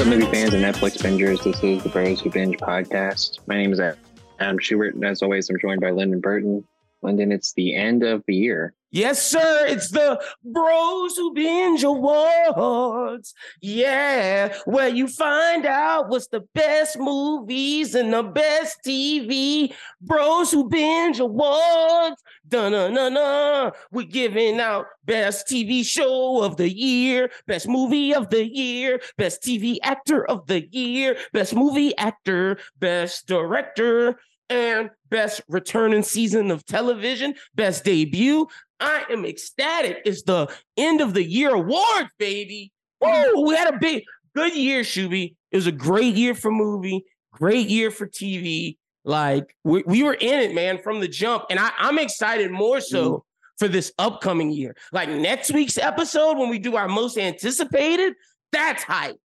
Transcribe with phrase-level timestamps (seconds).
[0.00, 1.44] What's up, movie fans and Netflix bingers?
[1.44, 3.38] This is the Bros Who Binge podcast.
[3.46, 6.66] My name is Adam Schubert, and as always, I'm joined by Lyndon Burton.
[7.02, 8.72] Lyndon, it's the end of the year.
[8.90, 9.66] Yes, sir.
[9.66, 13.34] It's the Bros Who Binge Awards.
[13.60, 19.74] Yeah, where you find out what's the best movies and the best TV.
[20.00, 22.22] Bros Who Binge Awards.
[22.50, 23.70] Dun na na na.
[23.92, 29.40] We're giving out best TV show of the year, best movie of the year, best
[29.42, 34.18] TV actor of the year, best movie actor, best director,
[34.48, 38.48] and best returning season of television, best debut.
[38.80, 39.98] I am ecstatic.
[40.04, 42.72] It's the end of the year awards, baby.
[43.00, 43.46] Woo!
[43.46, 44.02] We had a big,
[44.34, 45.36] good year, Shuby.
[45.52, 48.76] It was a great year for movie, great year for TV.
[49.04, 51.44] Like we, we were in it, man, from the jump.
[51.50, 53.20] And I, I'm excited more so mm.
[53.58, 54.76] for this upcoming year.
[54.92, 58.14] Like next week's episode, when we do our most anticipated,
[58.52, 59.16] that's hype.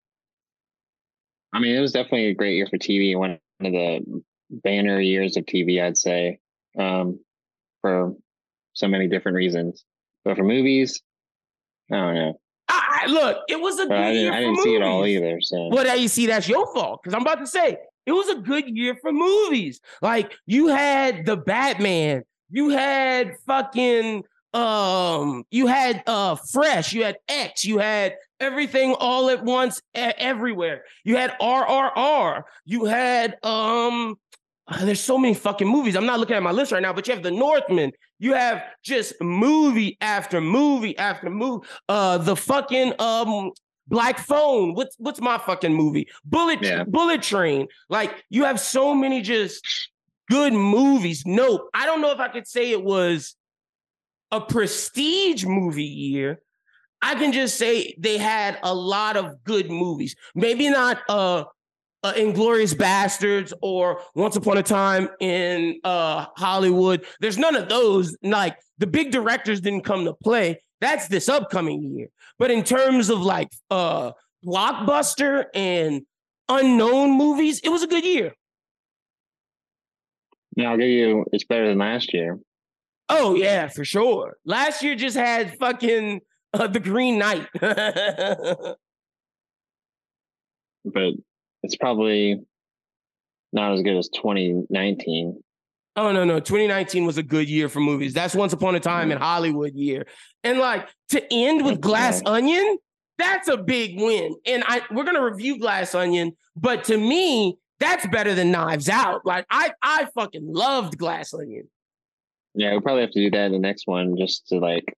[1.53, 3.17] I mean, it was definitely a great year for TV.
[3.17, 6.39] One of the banner years of TV, I'd say,
[6.77, 7.19] um,
[7.81, 8.13] for
[8.73, 9.85] so many different reasons.
[10.23, 11.01] But for movies,
[11.91, 12.39] I don't know.
[12.67, 14.33] I, look, it was a but good I didn't, year.
[14.33, 15.39] I didn't see it all either.
[15.41, 18.29] So, well, now you see, that's your fault because I'm about to say it was
[18.29, 19.79] a good year for movies.
[20.01, 27.17] Like you had the Batman, you had fucking um, you had uh Fresh, you had
[27.27, 30.83] X, you had everything all at once everywhere.
[31.03, 34.17] You had RRR, you had um
[34.81, 35.95] there's so many fucking movies.
[35.95, 37.91] I'm not looking at my list right now, but you have The Northman.
[38.17, 41.67] You have just movie after movie after movie.
[41.87, 43.51] Uh, the fucking um
[43.87, 44.73] Black Phone.
[44.73, 46.07] What's what's my fucking movie?
[46.23, 46.83] Bullet yeah.
[46.83, 47.67] Bullet Train.
[47.89, 49.89] Like you have so many just
[50.29, 51.23] good movies.
[51.25, 51.69] Nope.
[51.73, 53.35] I don't know if I could say it was
[54.31, 56.41] a prestige movie year.
[57.01, 60.15] I can just say they had a lot of good movies.
[60.33, 61.45] Maybe not uh
[62.05, 67.03] uh, Inglourious Basterds or Once Upon a Time in uh, Hollywood.
[67.19, 68.15] There's none of those.
[68.21, 70.61] Like the big directors didn't come to play.
[70.81, 72.09] That's this upcoming year.
[72.37, 74.11] But in terms of like uh,
[74.45, 76.01] blockbuster and
[76.49, 78.33] unknown movies, it was a good year.
[80.55, 81.25] Yeah, I'll give you.
[81.31, 82.39] It's better than last year.
[83.09, 84.37] Oh yeah, for sure.
[84.45, 86.21] Last year just had fucking
[86.53, 87.47] uh, the Green Knight.
[90.85, 91.13] but
[91.63, 92.41] it's probably
[93.53, 95.41] not as good as 2019.
[95.95, 96.39] Oh no, no.
[96.39, 98.13] 2019 was a good year for movies.
[98.13, 99.23] That's once upon a time in mm-hmm.
[99.23, 100.05] Hollywood year.
[100.43, 102.77] And like to end with Glass Onion,
[103.17, 104.35] that's a big win.
[104.45, 109.25] And I we're gonna review Glass Onion, but to me, that's better than Knives Out.
[109.25, 111.69] Like I I fucking loved Glass Onion.
[112.55, 114.93] Yeah, we'll probably have to do that in the next one just to like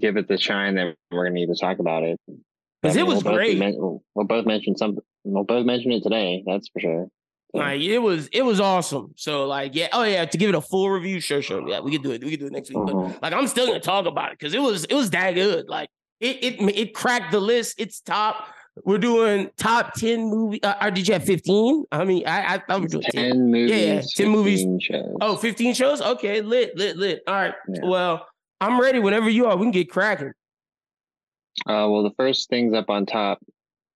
[0.00, 2.18] give it the shine that we're gonna need to talk about it.
[2.82, 3.58] Because it was we'll great.
[3.58, 5.02] Both, we'll both mention something.
[5.22, 6.42] We'll both mention it today.
[6.46, 7.08] That's for sure.
[7.54, 9.14] Like it was, it was awesome.
[9.16, 11.92] So like, yeah, oh yeah, to give it a full review, sure, sure, yeah, we
[11.92, 12.22] can do it.
[12.22, 12.84] We can do it next week.
[12.84, 15.68] But like, I'm still gonna talk about it because it was, it was that good.
[15.68, 15.88] Like
[16.20, 17.76] it, it, it cracked the list.
[17.78, 18.48] It's top.
[18.84, 20.60] We're doing top ten movie.
[20.62, 21.84] Uh, or did you have fifteen?
[21.92, 23.70] I mean, I I we were doing 10, 10 movies.
[23.70, 24.82] Yeah, ten movies.
[24.82, 25.16] Shows.
[25.20, 26.02] Oh, 15 shows.
[26.02, 27.22] Okay, lit, lit, lit.
[27.28, 27.54] All right.
[27.68, 27.84] Yeah.
[27.84, 28.26] Well,
[28.60, 28.98] I'm ready.
[28.98, 30.32] Whenever you are, we can get cracking.
[31.66, 33.38] Uh, well, the first things up on top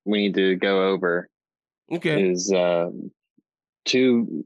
[0.04, 1.28] we need to go over
[1.92, 2.30] okay.
[2.30, 2.88] is uh,
[3.88, 4.44] two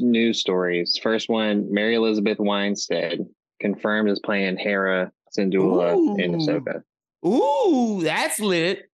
[0.00, 0.98] news stories.
[1.02, 3.20] First one, Mary Elizabeth Winstead
[3.60, 6.16] confirmed as playing Hera Syndulla Ooh.
[6.16, 6.82] in Ahsoka.
[7.26, 8.90] Ooh, that's lit.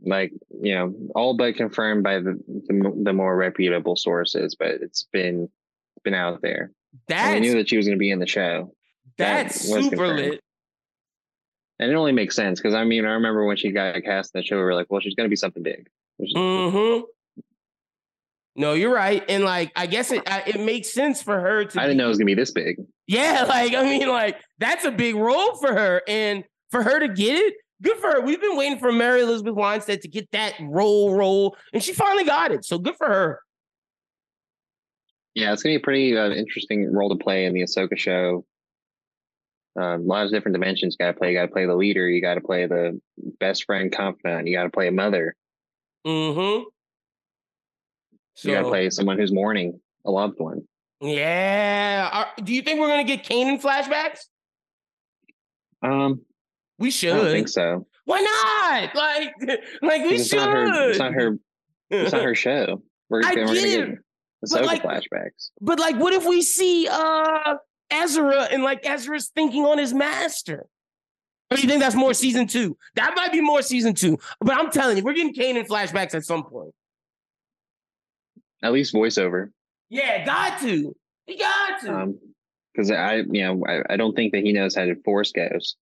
[0.00, 0.32] Like
[0.62, 5.48] you know, all but confirmed by the the, the more reputable sources, but it's been
[6.04, 6.72] been out there.
[7.08, 8.72] That we knew that she was going to be in the show.
[9.18, 10.20] That's that super confirmed.
[10.20, 10.40] lit.
[11.80, 14.40] And it only makes sense because I mean, I remember when she got cast in
[14.40, 15.88] the show, we were like, well, she's going to be something big.
[16.20, 17.04] Mm-hmm.
[18.58, 21.80] No, you're right, and like I guess it it makes sense for her to.
[21.80, 22.76] I didn't be, know it was gonna be this big.
[23.06, 27.06] Yeah, like I mean, like that's a big role for her, and for her to
[27.06, 28.20] get it, good for her.
[28.20, 32.24] We've been waiting for Mary Elizabeth Winstead to get that role, role, and she finally
[32.24, 32.64] got it.
[32.64, 33.40] So good for her.
[35.36, 38.44] Yeah, it's gonna be a pretty uh, interesting role to play in the Ahsoka show.
[39.76, 41.30] Um, a lot of different dimensions you got to play.
[41.30, 42.08] You got to play the leader.
[42.08, 43.00] You got to play the
[43.38, 44.48] best friend, confidant.
[44.48, 45.36] You got to play a mother.
[46.04, 46.64] Mm-hmm.
[48.38, 50.62] So, you got to play someone who's mourning a loved one.
[51.00, 52.08] Yeah.
[52.12, 54.20] Are, do you think we're gonna get Kanan flashbacks?
[55.82, 56.20] Um,
[56.78, 57.14] we should.
[57.14, 57.88] I don't think so.
[58.04, 58.94] Why not?
[58.94, 59.34] Like,
[59.82, 60.36] like we it's should.
[60.36, 61.38] Not her, it's not her.
[61.90, 62.80] It's not her show.
[63.08, 63.88] We're, I we're gonna get
[64.46, 65.50] Ahsoka like, flashbacks.
[65.60, 67.56] But like, what if we see uh
[67.90, 70.66] Ezra and like Ezra's thinking on his master?
[71.50, 72.76] Or you think that's more season two?
[72.94, 74.18] That might be more season two.
[74.40, 76.72] But I'm telling you, we're getting Kanan flashbacks at some point.
[78.62, 79.50] At least voiceover.
[79.90, 80.94] Yeah, got to.
[81.26, 81.94] He got to.
[81.94, 82.18] Um,
[82.72, 85.76] because I, you know, I, I don't think that he knows how to force goes.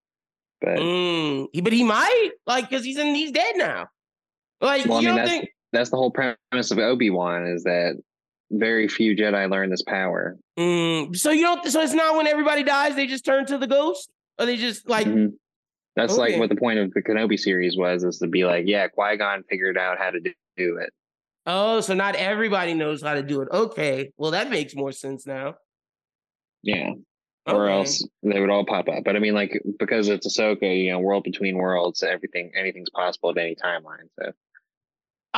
[0.62, 3.14] But Mm, he- but he might like because he's in.
[3.16, 3.88] He's dead now.
[4.62, 5.50] Like well, I you mean don't that's think?
[5.74, 7.96] that's the whole premise of Obi Wan is that
[8.52, 10.38] very few Jedi learn this power.
[10.58, 11.66] Mm, so you don't.
[11.70, 14.88] So it's not when everybody dies they just turn to the ghost, or they just
[14.90, 15.08] like.
[15.08, 15.34] Mhm.
[15.98, 16.22] That's Okay.
[16.34, 19.16] like what the point of the Kenobi series was, is to be like, yeah, Qui
[19.18, 20.90] Gon figured out how to do it.
[21.46, 23.50] Oh, so not everybody knows how to do it.
[23.52, 25.56] Okay, well that makes more sense now.
[26.64, 26.94] Yeah,
[27.46, 29.04] or else they would all pop up.
[29.04, 33.30] But I mean, like because it's Ahsoka, you know, world between worlds, everything, anything's possible
[33.30, 34.10] at any timeline.
[34.20, 34.32] So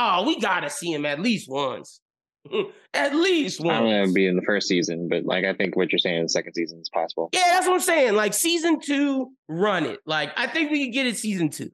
[0.00, 2.00] Oh, we gotta see him at least once.
[2.46, 3.74] Mm, at least one.
[3.74, 4.06] I don't know, once.
[4.06, 6.28] it'd be in the first season, but like I think what you're saying in the
[6.28, 7.28] second season is possible.
[7.32, 8.14] Yeah, that's what I'm saying.
[8.14, 9.98] Like season two, run it.
[10.06, 11.72] Like I think we could get it season two.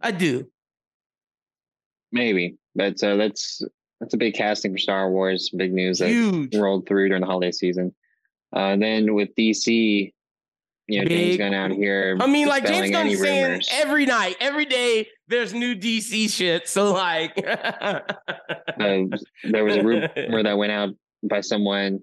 [0.00, 0.48] I do.
[2.12, 3.68] Maybe, but so that's uh,
[4.00, 5.50] that's a big casting for Star Wars.
[5.50, 6.54] Big news that Huge.
[6.54, 7.94] rolled through during the holiday season.
[8.54, 10.12] Uh, and then with DC,
[10.88, 12.16] you know, James Big- Gunn out here.
[12.20, 13.68] I mean, like James Gunn's saying rumors.
[13.72, 16.68] every night, every day, there's new DC shit.
[16.68, 17.36] So like,
[18.78, 19.06] Uh,
[19.44, 20.90] there was a rumor that went out
[21.22, 22.00] by someone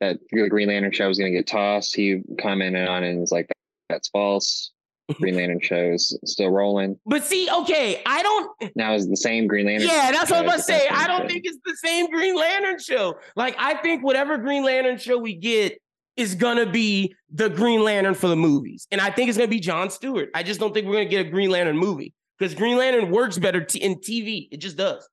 [0.00, 1.96] that the Green Lantern show was going to get tossed.
[1.96, 3.48] He commented on it and was like,
[3.88, 4.71] "That's false.
[5.20, 8.76] Green Lantern show's still rolling." but see, okay, I don't.
[8.76, 9.88] Now is the same Green Lantern.
[9.88, 10.88] Yeah, that's what I'm show about to say.
[10.88, 11.28] I don't one.
[11.28, 13.16] think it's the same Green Lantern show.
[13.36, 15.80] Like, I think whatever Green Lantern show we get
[16.16, 19.60] is gonna be the Green Lantern for the movies, and I think it's gonna be
[19.60, 20.30] John Stewart.
[20.34, 23.38] I just don't think we're gonna get a Green Lantern movie because Green Lantern works
[23.38, 24.48] better t- in TV.
[24.50, 25.08] It just does.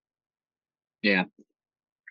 [1.01, 1.23] Yeah,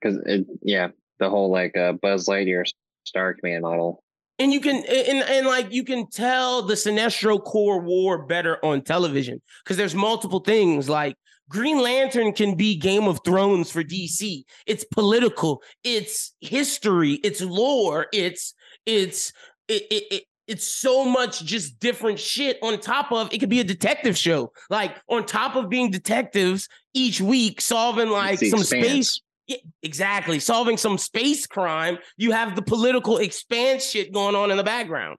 [0.00, 0.18] because
[0.62, 0.88] yeah,
[1.18, 2.64] the whole like uh, Buzz Lightyear
[3.04, 4.02] Star Command model.
[4.38, 8.82] And you can and, and like you can tell the Sinestro Corps War better on
[8.82, 11.16] television because there's multiple things like
[11.48, 14.44] Green Lantern can be Game of Thrones for DC.
[14.66, 18.54] It's political, it's history, it's lore, it's
[18.86, 19.32] it's
[19.66, 23.60] it, it, it it's so much just different shit on top of it could be
[23.60, 24.52] a detective show.
[24.70, 28.86] Like on top of being detectives each week solving like some Expanse.
[28.86, 30.38] space yeah, exactly.
[30.38, 35.16] Solving some space crime, you have the political expanse shit going on in the background.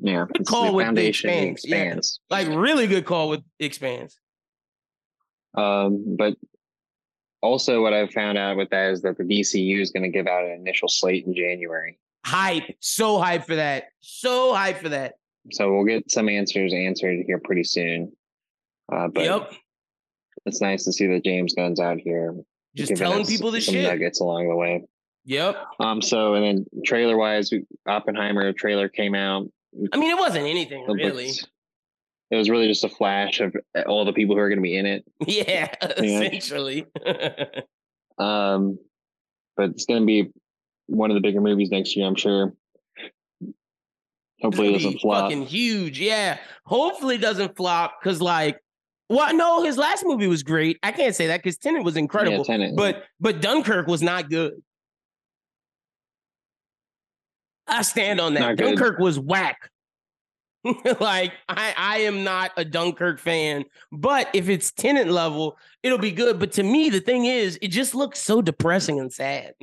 [0.00, 2.36] Yeah, Good call with foundation Expanse, yeah.
[2.36, 4.18] Like really good call with expanse.
[5.56, 6.36] Um, but
[7.42, 10.26] also, what I found out with that is that the DCU is going to give
[10.26, 11.98] out an initial slate in January.
[12.24, 12.76] Hype.
[12.80, 13.84] So hype for that.
[14.00, 15.14] So hype for that.
[15.52, 18.12] So we'll get some answers answered here pretty soon.
[18.92, 19.52] Uh, but yep.
[20.46, 22.34] it's nice to see that James Gunn's out here
[22.76, 23.88] Just telling people the some shit.
[23.90, 24.84] nuggets along the way.
[25.24, 25.56] Yep.
[25.80, 27.50] Um, so and then trailer wise,
[27.86, 29.46] Oppenheimer trailer came out.
[29.92, 31.30] I mean, it wasn't anything It looked- really.
[32.30, 33.56] It was really just a flash of
[33.86, 35.04] all the people who are going to be in it.
[35.26, 36.86] Yeah, essentially.
[38.18, 38.78] Um,
[39.56, 40.30] but it's going to be
[40.86, 42.52] one of the bigger movies next year, I'm sure.
[44.42, 45.24] Hopefully, it doesn't flop.
[45.24, 45.98] Fucking huge.
[46.00, 46.38] Yeah.
[46.66, 48.58] Hopefully it doesn't flop because like
[49.10, 50.78] well, no, his last movie was great.
[50.84, 52.38] I can't say that because Tenet was incredible.
[52.38, 52.76] Yeah, Tenet.
[52.76, 54.62] But but Dunkirk was not good.
[57.66, 58.40] I stand on that.
[58.40, 58.76] Not good.
[58.76, 59.68] Dunkirk was whack.
[61.00, 66.12] like I I am not a Dunkirk fan, but if it's Tenet level, it'll be
[66.12, 66.38] good.
[66.38, 69.54] But to me, the thing is, it just looks so depressing and sad.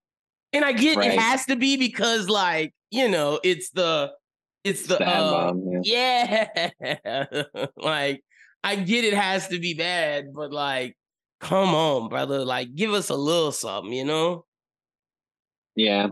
[0.54, 1.12] and I get Right.
[1.12, 4.12] it has to be because like you know it's the
[4.64, 6.70] it's the uh, bomb, yeah.
[6.80, 7.44] yeah.
[7.76, 8.22] like
[8.66, 10.96] I get it has to be bad, but like,
[11.40, 12.44] come on, brother.
[12.44, 14.44] Like, give us a little something, you know?
[15.76, 16.08] Yeah.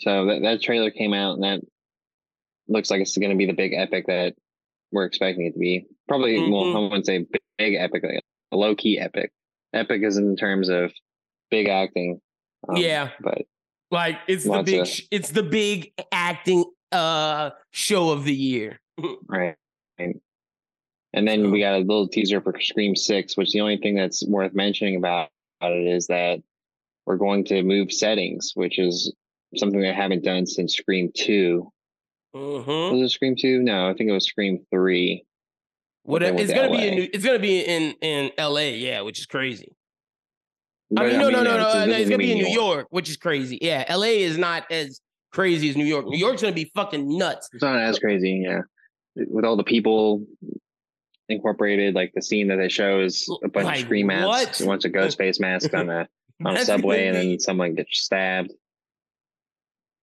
[0.00, 1.60] So that, that trailer came out, and that
[2.68, 4.34] looks like it's going to be the big epic that
[4.92, 5.86] we're expecting it to be.
[6.08, 6.76] Probably, well, Mhm.
[6.76, 8.20] I wouldn't say big, big epic, like
[8.52, 9.32] a low key epic.
[9.72, 10.92] Epic is in terms of
[11.50, 12.20] big acting.
[12.68, 13.10] um, Yeah.
[13.20, 13.42] But
[13.90, 18.78] Like it's the big of- it's the big acting uh show of the year.
[19.28, 19.54] right.
[19.98, 20.20] And,
[21.14, 24.26] and then we got a little teaser for Scream Six, which the only thing that's
[24.26, 25.30] worth mentioning about,
[25.62, 26.40] it is that
[27.06, 29.14] we're going to move settings, which is
[29.56, 31.70] something they haven't done since Scream Two.
[32.34, 32.92] Mhm.
[32.92, 33.62] Was it Scream Two?
[33.62, 35.24] No, I think it was Scream Three.
[36.02, 39.68] What it's gonna be in it's gonna be in in LA, yeah, which is crazy.
[40.90, 42.88] I But, mean, no, no, no, no, it's- no, it's gonna be in New York,
[42.90, 43.58] which is crazy.
[43.62, 45.00] Yeah, LA is not as
[45.32, 46.06] crazy as New York.
[46.06, 47.48] New York's gonna be fucking nuts.
[47.52, 48.62] It's not as crazy, yeah.
[49.16, 50.26] With all the people
[51.28, 54.60] incorporated, like the scene that they show is a bunch Like, of scream masks, what?
[54.60, 56.08] a bunch of ghost face mask on a
[56.44, 58.52] on a subway, and then someone gets stabbed.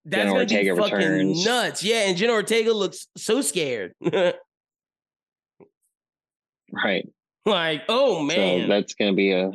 [0.06, 1.46] That's Jenna gonna be Ortega fucking returns.
[1.46, 1.84] nuts.
[1.84, 3.94] Yeah, and Jenna Ortega looks so scared.
[6.74, 7.08] Right.
[7.46, 8.62] Like, oh man.
[8.62, 9.52] So that's gonna be a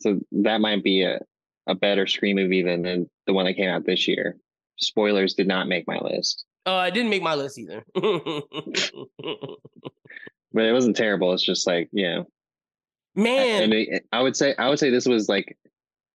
[0.00, 1.20] so that might be a,
[1.66, 4.36] a better Scream movie than the, the one that came out this year.
[4.78, 6.44] Spoilers did not make my list.
[6.64, 7.84] Uh, it didn't make my list either.
[7.94, 8.04] but
[10.64, 11.32] it wasn't terrible.
[11.32, 12.22] It's just like, yeah.
[13.14, 13.64] Man.
[13.64, 15.56] And it, I would say I would say this was like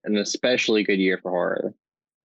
[0.04, 1.74] an especially good year for horror.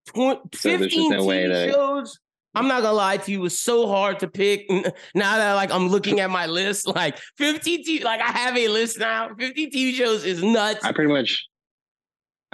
[0.07, 1.73] Tw- 15 no TV that...
[1.73, 2.19] shows.
[2.55, 4.69] I'm not gonna lie to you, it was so hard to pick.
[5.15, 8.67] Now that like I'm looking at my list, like 15 TV, like I have a
[8.67, 9.29] list now.
[9.37, 10.85] 15 TV shows is nuts.
[10.85, 11.47] I pretty much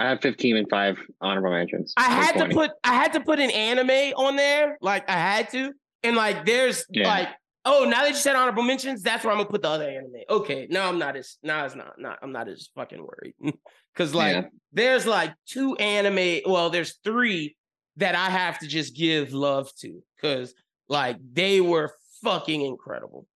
[0.00, 1.92] I have 15 and five honorable mentions.
[1.94, 2.48] I had 20.
[2.48, 6.16] to put I had to put an anime on there, like I had to, and
[6.16, 7.06] like there's yeah.
[7.06, 7.28] like
[7.66, 10.22] oh now that you said honorable mentions, that's where I'm gonna put the other anime.
[10.30, 13.34] Okay, now I'm not as now it's not not I'm not as fucking worried
[13.94, 14.44] because like yeah.
[14.72, 16.40] there's like two anime.
[16.50, 17.56] Well, there's three
[17.98, 20.54] that I have to just give love to because
[20.88, 21.92] like they were
[22.22, 23.26] fucking incredible.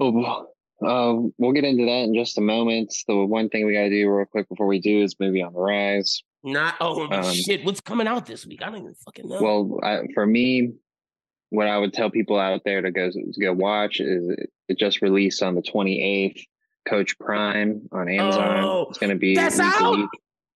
[0.00, 0.46] Oh,
[0.84, 2.94] uh, we'll get into that in just a moment.
[3.06, 5.52] The one thing we got to do real quick before we do is movie on
[5.52, 6.22] the rise.
[6.42, 7.64] Not oh um, shit!
[7.64, 8.62] What's coming out this week?
[8.62, 9.40] I don't even fucking know.
[9.40, 10.74] Well, I, for me,
[11.50, 14.78] what I would tell people out there to go to go watch is it, it
[14.78, 16.44] just released on the twenty eighth.
[16.88, 18.62] Coach Prime on Amazon.
[18.62, 20.08] Oh, it's going to be that's out.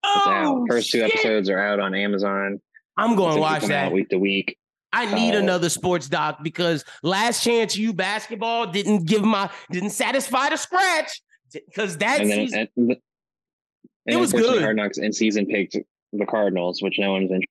[0.03, 0.65] Oh, out.
[0.69, 2.61] First two episodes are out on Amazon.
[2.95, 4.57] I'm going to watch that week to week.
[4.93, 9.91] I need uh, another sports doc because last chance you basketball didn't give my didn't
[9.91, 11.21] satisfy the scratch
[11.53, 12.97] because that and then, season, and, and
[14.05, 14.61] it was good.
[14.61, 15.77] Hard Knocks in season picked
[16.13, 17.47] the Cardinals, which no one's interested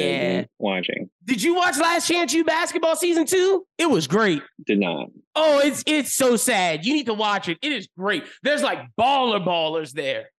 [0.00, 0.38] yeah.
[0.40, 1.10] in watching.
[1.24, 3.66] Did you watch Last Chance You basketball season two?
[3.76, 4.42] It was great.
[4.66, 5.08] Did not.
[5.34, 6.84] Oh, it's it's so sad.
[6.84, 7.58] You need to watch it.
[7.62, 8.24] It is great.
[8.42, 10.30] There's like baller ballers there.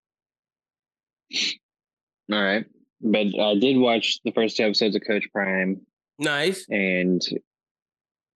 [2.32, 2.64] All right.
[3.00, 5.80] But I did watch the first two episodes of Coach Prime.
[6.20, 6.66] Nice.
[6.68, 7.22] And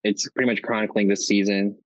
[0.03, 1.77] it's pretty much chronicling this season.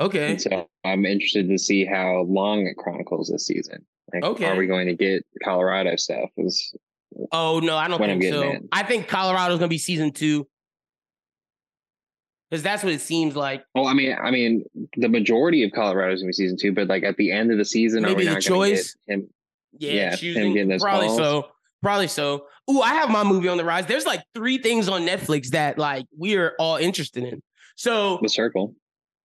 [0.00, 0.32] Okay.
[0.32, 3.84] And so I'm interested to see how long it chronicles this season.
[4.12, 4.46] Like, okay.
[4.46, 6.30] Are we going to get Colorado stuff?
[6.36, 6.74] Is
[7.32, 8.42] oh no, I don't think so.
[8.42, 8.68] In.
[8.70, 10.46] I think Colorado's going to be season two
[12.50, 13.64] because that's what it seems like.
[13.74, 14.64] Well, I mean, I mean,
[14.96, 17.58] the majority of Colorado's going to be season two, but like at the end of
[17.58, 18.94] the season, maybe are we the choice?
[19.06, 19.28] Him,
[19.78, 21.18] yeah, yeah choosing, him probably calls?
[21.18, 21.48] so.
[21.82, 22.46] Probably so.
[22.70, 23.86] Ooh, I have my movie on the rise.
[23.86, 27.42] There's like three things on Netflix that like we are all interested in.
[27.76, 28.74] So the circle.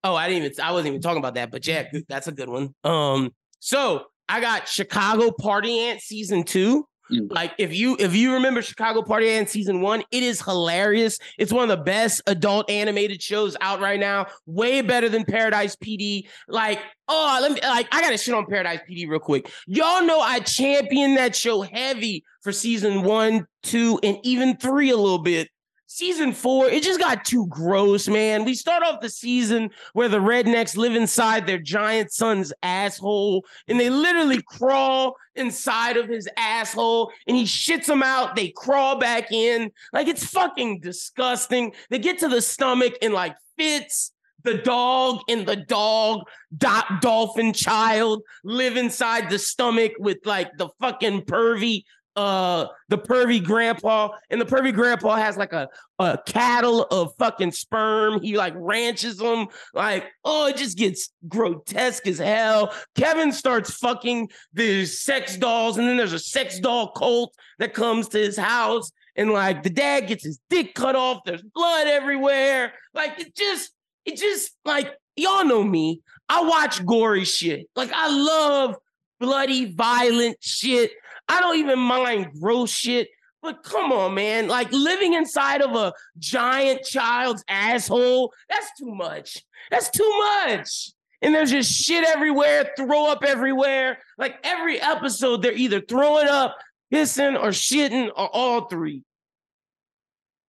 [0.03, 2.49] Oh, I didn't even I wasn't even talking about that, but yeah, that's a good
[2.49, 2.73] one.
[2.83, 6.85] Um, so I got Chicago Party Aunt season two.
[7.11, 7.31] Mm.
[7.31, 11.19] Like if you if you remember Chicago Party Aunt season one, it is hilarious.
[11.37, 14.27] It's one of the best adult animated shows out right now.
[14.45, 16.27] Way better than Paradise PD.
[16.47, 19.51] Like oh, let me like I gotta shit on Paradise PD real quick.
[19.67, 24.97] Y'all know I champion that show heavy for season one, two, and even three a
[24.97, 25.49] little bit
[25.89, 28.45] season four, it just got too gross, man.
[28.45, 33.79] We start off the season where the rednecks live inside their giant son's asshole and
[33.79, 38.35] they literally crawl inside of his asshole and he shits them out.
[38.35, 39.71] They crawl back in.
[39.91, 41.73] Like it's fucking disgusting.
[41.89, 44.11] They get to the stomach and like fits.
[44.45, 46.21] The dog and the dog
[46.57, 51.83] dot dolphin child live inside the stomach with like the fucking pervy
[52.19, 57.51] uh the pervy grandpa and the pervy grandpa has like a a cattle of fucking
[57.51, 58.21] sperm.
[58.21, 62.73] He like ranches them like oh it just gets grotesque as hell.
[62.95, 68.09] Kevin starts fucking these sex dolls and then there's a sex doll cult that comes
[68.09, 71.21] to his house and like the dad gets his dick cut off.
[71.25, 72.73] There's blood everywhere.
[72.93, 73.71] Like it just
[74.03, 76.01] it just like y'all know me.
[76.27, 77.69] I watch gory shit.
[77.77, 78.75] Like i love
[79.19, 80.91] bloody violent shit
[81.29, 83.07] I don't even mind gross shit,
[83.41, 84.47] but come on, man.
[84.47, 89.45] Like living inside of a giant child's asshole, that's too much.
[89.69, 90.91] That's too much.
[91.21, 93.99] And there's just shit everywhere, throw up everywhere.
[94.17, 96.57] Like every episode, they're either throwing up,
[96.91, 99.03] pissing, or shitting, or all three.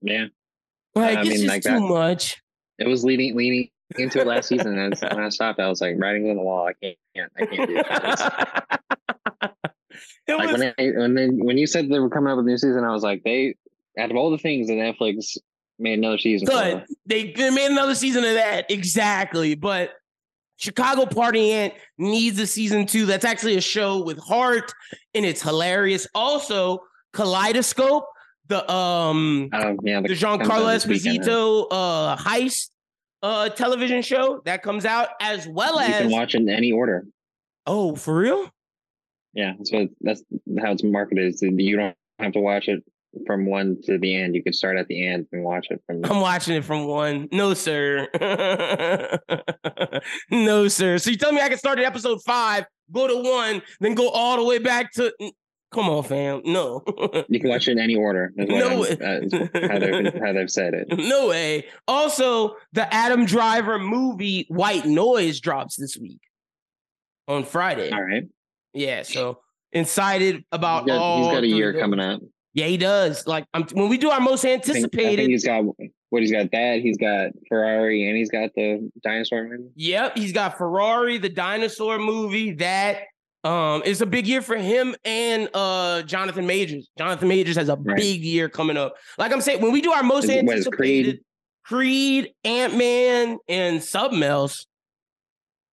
[0.01, 0.27] Yeah.
[0.95, 2.41] Like I it's mean, just like too that, much.
[2.79, 3.69] It was leading leading
[3.99, 4.79] into it last season.
[4.79, 6.69] And when I stopped, I was like writing on the wall.
[6.69, 6.97] I can't,
[7.39, 8.21] I can't do this.
[10.29, 10.59] like was...
[10.61, 12.85] when I, when they, when you said they were coming up with a new season,
[12.85, 13.57] I was like, they
[13.99, 15.37] out of all the things that Netflix
[15.79, 16.47] made another season.
[16.47, 16.85] Good.
[17.07, 19.93] They, they made another season of that exactly, but.
[20.57, 23.07] Chicago Party Aunt needs a season two.
[23.07, 24.75] That's actually a show with heart
[25.15, 26.07] and it's hilarious.
[26.15, 26.81] Also,
[27.15, 28.05] Kaleidoscope,
[28.49, 32.69] the um um yeah, the, the Giancarlo Esposito uh heist
[33.23, 36.73] uh television show that comes out as well you as you can watch in any
[36.73, 37.07] order.
[37.67, 38.51] Oh, for real?
[39.35, 40.23] Yeah, so that's
[40.61, 41.35] how it's marketed.
[41.35, 42.83] Is you don't have to watch it
[43.27, 44.35] from one to the end.
[44.35, 46.05] You could start at the end and watch it from.
[46.05, 47.29] I'm watching it from one.
[47.33, 48.09] No, sir.
[50.31, 50.99] no, sir.
[50.99, 54.09] So you tell me I can start at episode five, go to one, then go
[54.09, 55.13] all the way back to.
[55.73, 56.43] Come on, fam.
[56.45, 56.83] No.
[57.29, 58.33] you can watch it in any order.
[58.35, 58.91] No way.
[58.91, 59.21] Uh,
[59.69, 60.89] how, they've, how they've said it.
[61.11, 61.67] No way.
[61.87, 66.21] Also, the Adam Driver movie White Noise drops this week
[67.29, 67.91] on Friday.
[67.91, 68.25] All right.
[68.73, 69.03] Yeah.
[69.03, 69.41] So
[69.73, 71.25] excited about he's got, all.
[71.25, 72.21] He's got a year coming up.
[72.53, 73.27] Yeah, he does.
[73.27, 75.65] Like I'm, when we do our most anticipated, I think, I think he's got
[76.11, 79.71] what he's got that he's got Ferrari and he's got the dinosaur movie.
[79.77, 82.55] Yep, he's got Ferrari, the dinosaur movie.
[82.55, 83.05] That
[83.45, 86.89] um it's a big year for him and uh Jonathan Majors.
[86.99, 87.97] Jonathan Majors has a right.
[87.97, 88.95] big year coming up.
[89.19, 91.21] Like I'm saying, when we do our most anticipated
[91.65, 94.67] Creed, Creed Ant Man, and something else,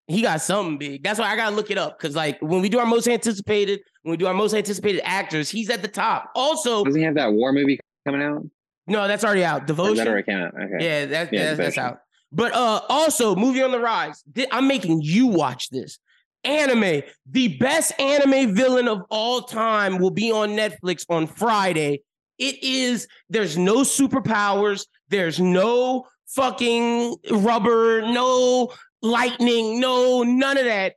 [0.08, 1.04] he got something big.
[1.04, 3.82] That's why I gotta look it up because like when we do our most anticipated,
[4.04, 6.32] when we do our most anticipated actors, he's at the top.
[6.36, 8.44] Also, doesn't he have that war movie coming out?
[8.88, 9.68] No, that's already out.
[9.68, 9.98] Devotion.
[9.98, 10.54] that already came out.
[10.54, 10.86] Okay.
[10.86, 12.00] Yeah, that, yeah that's, that's out.
[12.32, 14.24] But uh also movie on the rise.
[14.52, 16.00] I'm making you watch this.
[16.44, 22.02] Anime, the best anime villain of all time will be on Netflix on Friday.
[22.38, 30.94] It is, there's no superpowers, there's no fucking rubber, no lightning, no, none of that.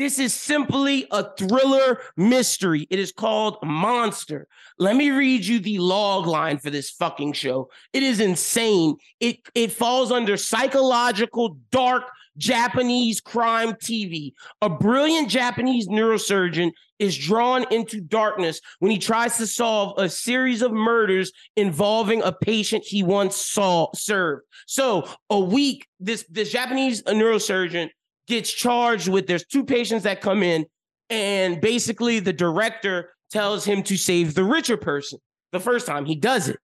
[0.00, 2.86] This is simply a thriller mystery.
[2.88, 4.48] It is called Monster.
[4.78, 7.68] Let me read you the log line for this fucking show.
[7.92, 8.96] It is insane.
[9.20, 12.04] It it falls under psychological dark
[12.36, 14.32] Japanese crime TV.
[14.62, 20.62] A brilliant Japanese neurosurgeon is drawn into darkness when he tries to solve a series
[20.62, 24.42] of murders involving a patient he once saw served.
[24.66, 27.88] So, a week this this Japanese neurosurgeon
[28.28, 30.66] gets charged with there's two patients that come in
[31.08, 35.18] and basically the director tells him to save the richer person.
[35.52, 36.58] The first time he does it.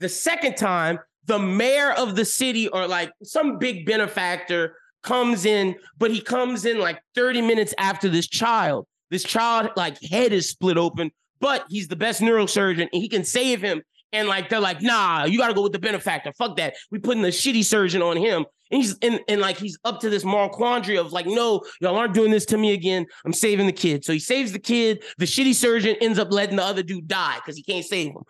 [0.00, 5.76] The second time, the mayor of the city or like some big benefactor comes in,
[5.98, 8.86] but he comes in like 30 minutes after this child.
[9.10, 11.10] This child, like, head is split open,
[11.40, 13.82] but he's the best neurosurgeon and he can save him.
[14.12, 16.32] And like, they're like, nah, you got to go with the benefactor.
[16.32, 16.74] Fuck that.
[16.90, 18.44] We putting the shitty surgeon on him.
[18.70, 21.96] And he's and, and like he's up to this moral quandary of like, no, y'all
[21.96, 23.06] aren't doing this to me again.
[23.24, 24.02] I'm saving the kid.
[24.04, 25.04] So he saves the kid.
[25.18, 28.22] The shitty surgeon ends up letting the other dude die because he can't save him.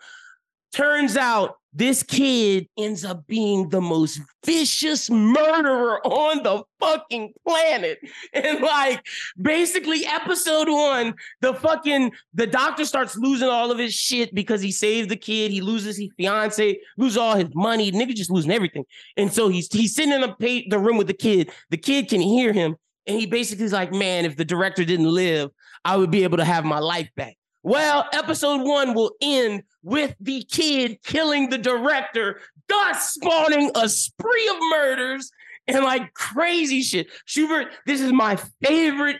[0.73, 7.99] Turns out this kid ends up being the most vicious murderer on the fucking planet.
[8.33, 9.05] And like
[9.41, 14.71] basically episode 1, the fucking the doctor starts losing all of his shit because he
[14.71, 18.85] saved the kid, he loses his fiance, loses all his money, nigga just losing everything.
[19.17, 21.51] And so he's he's sitting in the pay, the room with the kid.
[21.69, 22.75] The kid can hear him
[23.07, 25.49] and he basically is like, "Man, if the director didn't live,
[25.83, 30.15] I would be able to have my life back." Well, episode one will end with
[30.19, 35.31] the kid killing the director, thus spawning a spree of murders
[35.67, 37.07] and like crazy shit.
[37.25, 39.17] Schubert, this is my favorite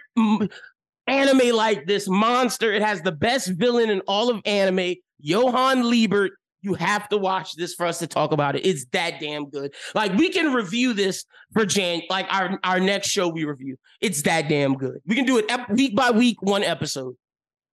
[1.07, 2.73] anime like this monster.
[2.73, 6.31] It has the best villain in all of anime, Johann Liebert.
[6.61, 8.65] You have to watch this for us to talk about it.
[8.65, 9.73] It's that damn good.
[9.95, 13.77] Like we can review this for Jan, like our our next show we review.
[14.01, 14.99] It's that damn good.
[15.05, 17.15] We can do it ep- week by week, one episode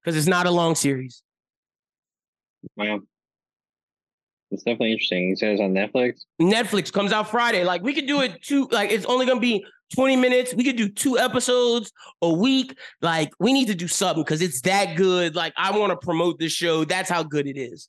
[0.03, 1.23] because it's not a long series.
[2.77, 3.01] Wow.
[4.51, 5.29] It's definitely interesting.
[5.29, 6.23] You said it's on Netflix.
[6.41, 7.65] Netflix comes out Friday.
[7.65, 8.67] Like we could do it two.
[8.71, 10.55] Like it's only gonna be twenty minutes.
[10.55, 12.77] We could do two episodes a week.
[13.01, 15.37] Like we need to do something because it's that good.
[15.37, 16.85] Like I want to promote this show.
[16.85, 17.89] That's how good it is.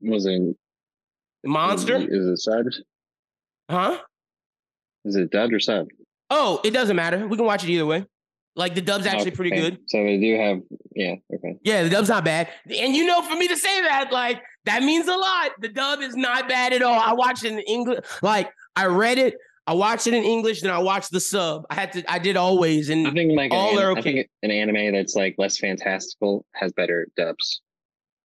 [0.00, 0.40] Was it
[1.44, 1.96] Monster?
[1.96, 2.76] Is it subbed?
[3.68, 3.98] Huh?
[5.04, 5.88] Is it dubbed or subbed?
[6.30, 7.26] Oh, it doesn't matter.
[7.26, 8.06] We can watch it either way.
[8.54, 9.36] Like the dub's oh, actually okay.
[9.36, 9.78] pretty good.
[9.86, 10.60] So they do have,
[10.94, 11.58] yeah, okay.
[11.62, 12.48] Yeah, the dub's not bad.
[12.66, 15.52] And you know, for me to say that, like, that means a lot.
[15.60, 17.00] The dub is not bad at all.
[17.00, 18.04] I watched it in English.
[18.20, 19.36] Like, I read it,
[19.66, 21.64] I watched it in English, then I watched the sub.
[21.70, 22.90] I had to, I did always.
[22.90, 24.00] And I think like all an, are okay.
[24.00, 27.62] I think an anime that's like less fantastical has better dubs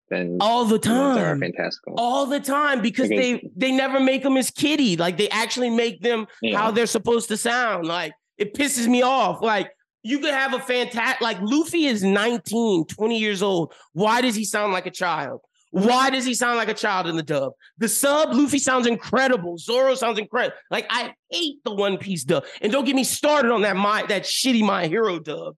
[0.08, 1.18] than all the time.
[1.18, 4.96] Are fantastical all the time because, because, they they never make them as kitty.
[4.96, 6.56] Like they actually make them yeah.
[6.56, 7.86] how they're supposed to sound.
[7.86, 9.42] Like it pisses me off.
[9.42, 9.70] Like
[10.06, 13.74] you could have a fantastic, like Luffy is 19, 20 years old.
[13.92, 15.40] Why does he sound like a child?
[15.72, 17.52] Why does he sound like a child in the dub?
[17.78, 19.58] The sub, Luffy sounds incredible.
[19.58, 20.56] Zoro sounds incredible.
[20.70, 22.44] Like I hate the One Piece dub.
[22.62, 25.56] And don't get me started on that my that shitty My Hero dub.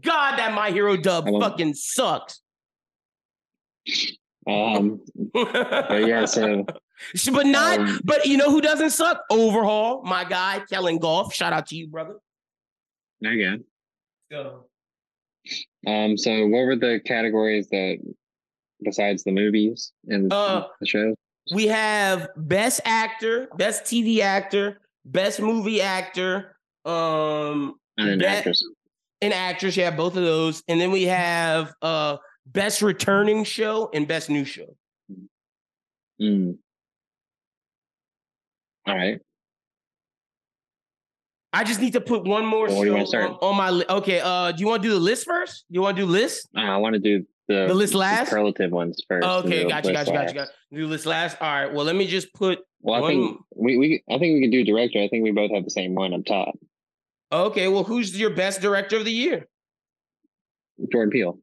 [0.00, 2.40] God, that My Hero dub fucking sucks.
[4.46, 5.00] Um,
[5.32, 6.64] but yeah, so
[7.32, 9.22] but not, um, but you know who doesn't suck?
[9.30, 11.34] Overhaul, my guy, Kellen Goff.
[11.34, 12.14] Shout out to you, brother.
[13.20, 13.58] There you
[14.30, 14.64] go.
[15.86, 15.90] Go.
[15.90, 17.98] Um, so what were the categories that
[18.82, 21.14] besides the movies and Uh, the shows?
[21.54, 28.64] We have best actor, best TV actor, best movie actor, um, And then that- actors.
[29.22, 29.76] and actress.
[29.76, 30.62] Yeah, both of those.
[30.68, 34.76] And then we have uh best returning show and best new show.
[36.20, 36.56] Mm.
[38.86, 39.20] All right.
[41.52, 43.88] I just need to put one more Well, show on, on my list.
[43.90, 45.64] Okay, uh, do you want to do the list first?
[45.70, 46.48] You want to do list?
[46.56, 48.28] Uh, I want to do the The list last?
[48.28, 49.26] superlative ones first.
[49.26, 50.50] Okay, gotcha, gotcha, gotcha, gotcha.
[50.72, 51.36] Do list last.
[51.40, 51.72] All right.
[51.72, 52.58] Well, let me just put.
[52.82, 54.98] Well, I One- think we, we I think we can do director.
[55.00, 56.54] I think we both have the same one up top.
[57.32, 57.68] Okay.
[57.68, 59.46] Well, who's your best director of the year?
[60.92, 61.38] Jordan Peele.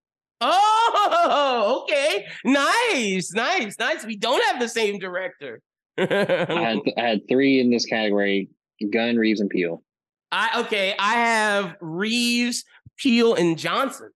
[0.45, 2.25] Oh, okay.
[2.43, 4.06] Nice, nice, nice.
[4.06, 5.62] We don't have the same director.
[5.97, 8.49] I had I had three in this category:
[8.91, 9.84] Gunn, Reeves, and Peele.
[10.32, 10.95] I okay.
[10.97, 12.65] I have Reeves,
[12.97, 14.10] Peele, and Johnson.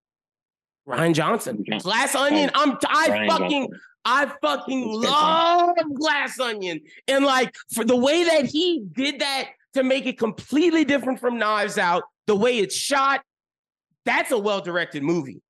[0.88, 1.63] Rian Johnson.
[1.80, 2.50] Glass Onion.
[2.54, 2.78] I'm.
[2.88, 3.63] I Rian fucking.
[3.63, 3.82] Johnson.
[4.10, 9.84] I fucking love Glass Onion, and like for the way that he did that to
[9.84, 13.22] make it completely different from Knives Out, the way it's shot,
[14.06, 15.42] that's a well directed movie.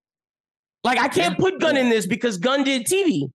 [0.87, 3.29] Like I can't put Gunn in this because Gunn did TV.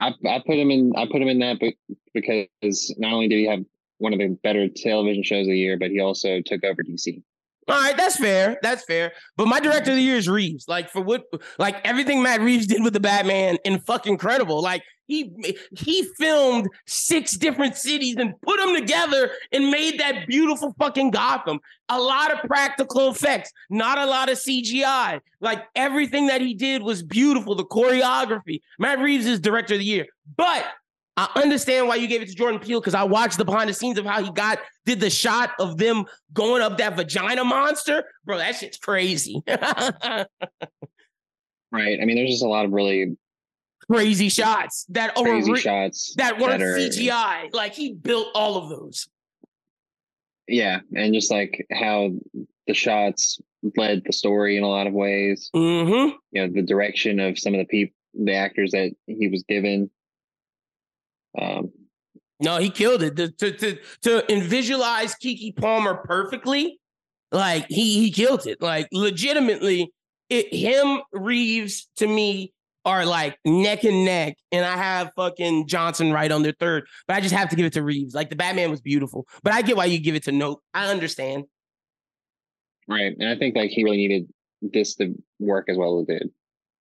[0.00, 0.92] I I put him in.
[0.94, 1.78] I put him in that be-
[2.12, 3.60] because not only did he have
[3.96, 7.22] one of the better television shows of the year, but he also took over DC.
[7.68, 8.58] All right, that's fair.
[8.62, 9.12] That's fair.
[9.38, 10.66] But my director of the year is Reeves.
[10.68, 11.24] Like for what,
[11.58, 14.60] like everything Matt Reeves did with the Batman, and fucking incredible.
[14.60, 20.74] Like he he filmed six different cities and put them together and made that beautiful
[20.78, 21.60] fucking Gotham.
[21.88, 25.20] A lot of practical effects, not a lot of CGI.
[25.40, 27.54] Like everything that he did was beautiful.
[27.54, 28.60] The choreography.
[28.78, 30.64] Matt Reeves is director of the year, but.
[31.16, 33.74] I understand why you gave it to Jordan Peele because I watched the behind the
[33.74, 38.04] scenes of how he got did the shot of them going up that vagina monster,
[38.24, 38.38] bro.
[38.38, 39.42] That shit's crazy,
[41.72, 42.00] Right.
[42.00, 43.16] I mean, there's just a lot of really
[43.90, 47.52] crazy shots that crazy re- shots that weren't that are- CGI.
[47.52, 49.08] Like he built all of those.
[50.48, 52.10] Yeah, and just like how
[52.66, 53.40] the shots
[53.76, 55.50] led the story in a lot of ways.
[55.54, 56.16] Mm-hmm.
[56.32, 59.90] You know, the direction of some of the people, the actors that he was given.
[61.40, 61.70] Um,
[62.40, 63.16] No, he killed it.
[63.16, 66.80] To to to, to and visualize Keke Palmer perfectly,
[67.30, 68.60] like he he killed it.
[68.60, 69.92] Like legitimately,
[70.28, 72.52] it him Reeves to me
[72.84, 76.84] are like neck and neck, and I have fucking Johnson right on their third.
[77.06, 78.14] But I just have to give it to Reeves.
[78.14, 80.62] Like the Batman was beautiful, but I get why you give it to Nope.
[80.74, 81.44] I understand.
[82.88, 84.28] right, and I think like he really needed
[84.62, 86.30] this to work as well as it did.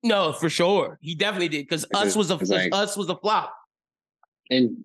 [0.04, 3.54] No, for sure, he definitely did because us was a like- us was a flop.
[4.50, 4.78] and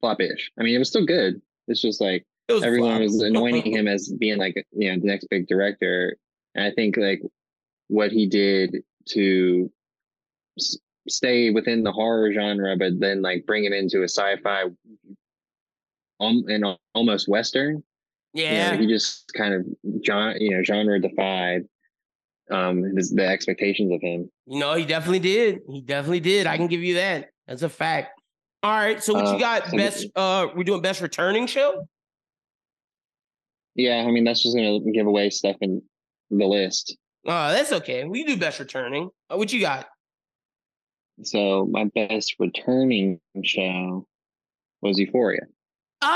[0.00, 0.50] flop-ish.
[0.58, 1.40] I mean, it was still good.
[1.68, 3.00] It's just like was everyone flop.
[3.02, 6.16] was anointing him as being like you know the next big director,
[6.54, 7.20] and I think like
[7.88, 8.76] what he did
[9.10, 9.70] to
[10.58, 14.64] s- stay within the horror genre, but then like bring it into a sci-fi,
[16.20, 17.82] um, and almost western.
[18.34, 19.66] you know, yeah, he just kind of
[20.06, 21.62] genre, you know, genre defied
[22.50, 24.30] um his, the expectations of him.
[24.46, 25.60] No, he definitely did.
[25.70, 26.46] He definitely did.
[26.46, 27.30] I can give you that.
[27.46, 28.20] That's a fact.
[28.62, 29.02] All right.
[29.02, 29.66] So what Uh, you got?
[29.68, 31.86] so- Best uh we're doing best returning show?
[33.74, 35.82] Yeah, I mean that's just gonna give away stuff in
[36.30, 36.96] the list.
[37.26, 38.04] Oh, that's okay.
[38.04, 39.08] We do best returning.
[39.30, 39.86] Uh, what you got?
[41.22, 44.06] So my best returning show
[44.80, 45.40] was Euphoria.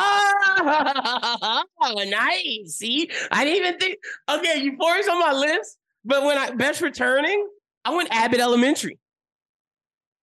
[1.88, 2.74] Oh, nice.
[2.76, 7.46] See, I didn't even think okay, Euphoria's on my list, but when I best returning,
[7.84, 8.98] I went Abbott Elementary.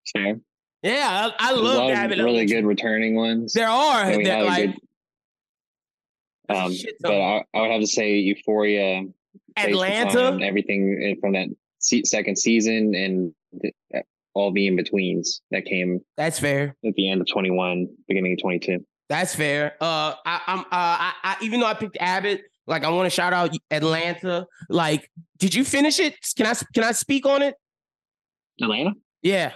[0.06, 0.42] So
[0.82, 2.62] Yeah, I, I love Abbott really Elementary.
[2.62, 3.54] good returning ones.
[3.54, 4.72] There are that like
[6.50, 7.14] good- um, but.
[7.14, 9.04] I, I would have to say Euphoria,
[9.56, 10.38] Atlanta.
[10.42, 11.48] everything from that
[11.80, 13.34] se- second season and
[14.34, 16.76] all the in betweens that came That's fair.
[16.86, 18.86] at the end of 21, beginning of 22.
[19.10, 19.76] That's fair.
[19.80, 20.60] Uh, I, I'm.
[20.60, 24.48] Uh, I, I even though I picked Abbott, like I want to shout out Atlanta.
[24.70, 26.16] Like, did you finish it?
[26.36, 26.54] Can I?
[26.74, 27.56] Can I speak on it?
[28.62, 28.94] Atlanta?
[29.22, 29.52] Yeah.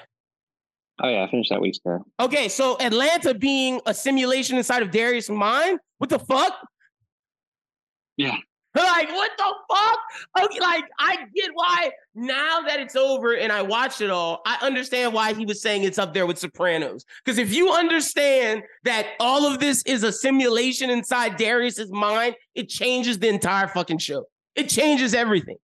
[1.02, 2.06] Oh yeah, I finished that week's ago.
[2.20, 2.50] Okay.
[2.50, 5.80] So Atlanta being a simulation inside of Darius' mind.
[5.98, 6.54] What the fuck?
[8.18, 8.38] Yeah.
[8.88, 10.46] Like what the fuck?
[10.46, 14.58] Okay, like I get why now that it's over and I watched it all, I
[14.62, 17.04] understand why he was saying it's up there with Sopranos.
[17.24, 22.70] Because if you understand that all of this is a simulation inside Darius's mind, it
[22.70, 24.26] changes the entire fucking show.
[24.56, 25.58] It changes everything.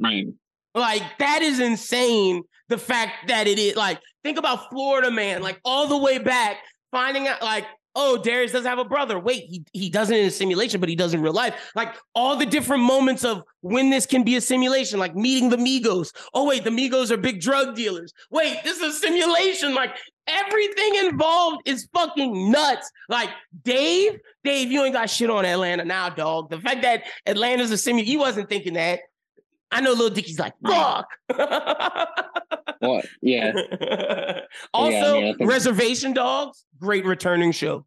[0.00, 0.26] Right.
[0.74, 2.42] Like that is insane.
[2.68, 6.56] The fact that it is like think about Florida man, like all the way back,
[6.90, 9.18] finding out like oh, Darius doesn't have a brother.
[9.18, 11.54] Wait, he, he doesn't in a simulation, but he does in real life.
[11.74, 15.56] Like all the different moments of when this can be a simulation, like meeting the
[15.56, 16.12] Migos.
[16.32, 18.12] Oh, wait, the Migos are big drug dealers.
[18.30, 19.74] Wait, this is a simulation.
[19.74, 22.90] Like everything involved is fucking nuts.
[23.08, 23.30] Like
[23.62, 26.50] Dave, Dave, you ain't got shit on Atlanta now, dog.
[26.50, 29.00] The fact that Atlanta's a simulation, he wasn't thinking that.
[29.74, 31.06] I know Lil Dicky's like, fuck.
[32.78, 33.06] what?
[33.22, 33.52] Yeah.
[34.72, 37.84] also, Yeah, I mean, I think- Reservation Dogs, great returning show.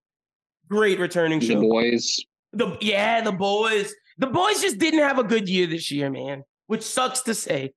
[0.69, 1.59] Great returning show.
[1.61, 2.19] The boys.
[2.53, 3.93] The yeah, the boys.
[4.17, 6.43] The boys just didn't have a good year this year, man.
[6.67, 7.73] Which sucks to say.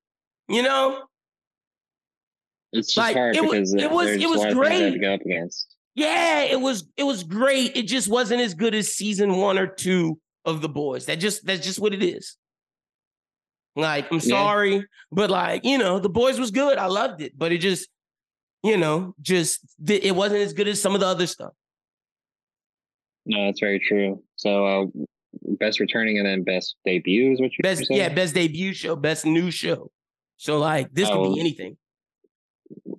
[0.49, 1.05] You know?
[2.73, 4.75] It's just Like, hard it because it was- it was a lot of things they
[4.75, 4.93] have great.
[4.93, 5.77] to go up against.
[5.95, 7.77] Yeah, it was it was great.
[7.77, 11.07] It just wasn't as good as season one or two of the boys.
[11.07, 12.37] That just that's just what it is.
[13.77, 14.29] Like, I'm Yeah.
[14.29, 16.77] sorry, but like, you know, the boys was good.
[16.79, 17.89] I loved it, but it just,
[18.63, 21.53] you know, just it wasn't as good as some of the other stuff.
[23.27, 24.23] No, that's very true.
[24.37, 24.87] So, uh,
[25.59, 29.25] best returning and then best debut is what you Best, yeah, best debut show, best
[29.25, 29.91] new show.
[30.37, 31.35] So like, this could Oh.
[31.35, 31.77] be anything.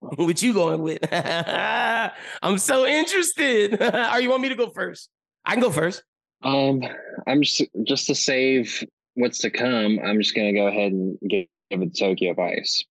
[0.00, 1.00] What you going with?
[1.12, 3.80] I'm so interested.
[4.12, 5.10] Or you want me to go first?
[5.44, 6.02] I can go first.
[6.42, 6.82] Um,
[7.26, 8.84] I'm just just to save
[9.18, 9.98] what's to come.
[10.02, 12.84] I'm just gonna go ahead and give, give it Tokyo Vice.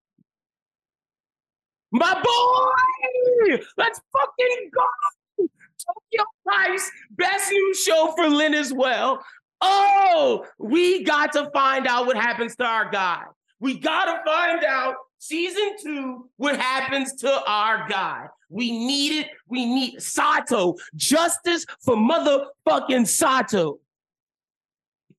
[1.92, 3.58] My boy!
[3.76, 5.46] Let's fucking go!
[5.86, 9.24] Tokyo Vice, best new show for Lynn as well.
[9.60, 13.22] Oh, we got to find out what happens to our guy.
[13.60, 18.26] We got to find out season two what happens to our guy.
[18.50, 19.28] We need it.
[19.48, 20.74] We need Sato.
[20.96, 23.78] Justice for motherfucking Sato.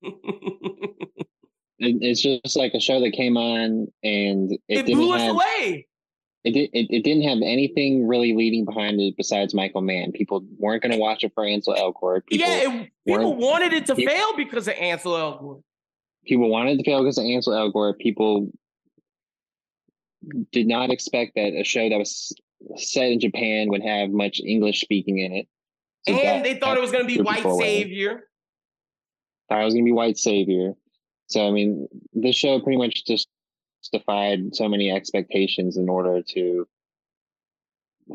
[1.80, 5.22] It, it's just like a show that came on and it, it didn't blew us
[5.22, 5.88] have away.
[6.44, 10.12] it, did, it it didn't have anything really leading behind it besides Michael Mann.
[10.12, 12.22] People weren't gonna watch it for Ansel Elgort.
[12.26, 15.62] People yeah, it, people wanted it to people- fail because of Ansel Elgort.
[16.26, 18.00] people wanted to fail because of Ansel Elgort.
[18.00, 18.50] People
[20.52, 22.34] did not expect that a show that was
[22.76, 25.48] set in Japan would have much English speaking in it.
[26.08, 28.12] So that- and they thought it was going to be white savior.
[28.12, 28.22] away.
[29.50, 30.74] Thought it was gonna be white savior.
[31.28, 33.28] So I mean, this show pretty much just
[33.92, 36.68] defied so many expectations in order to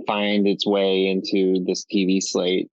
[0.06, 2.70] find its way into this TV slate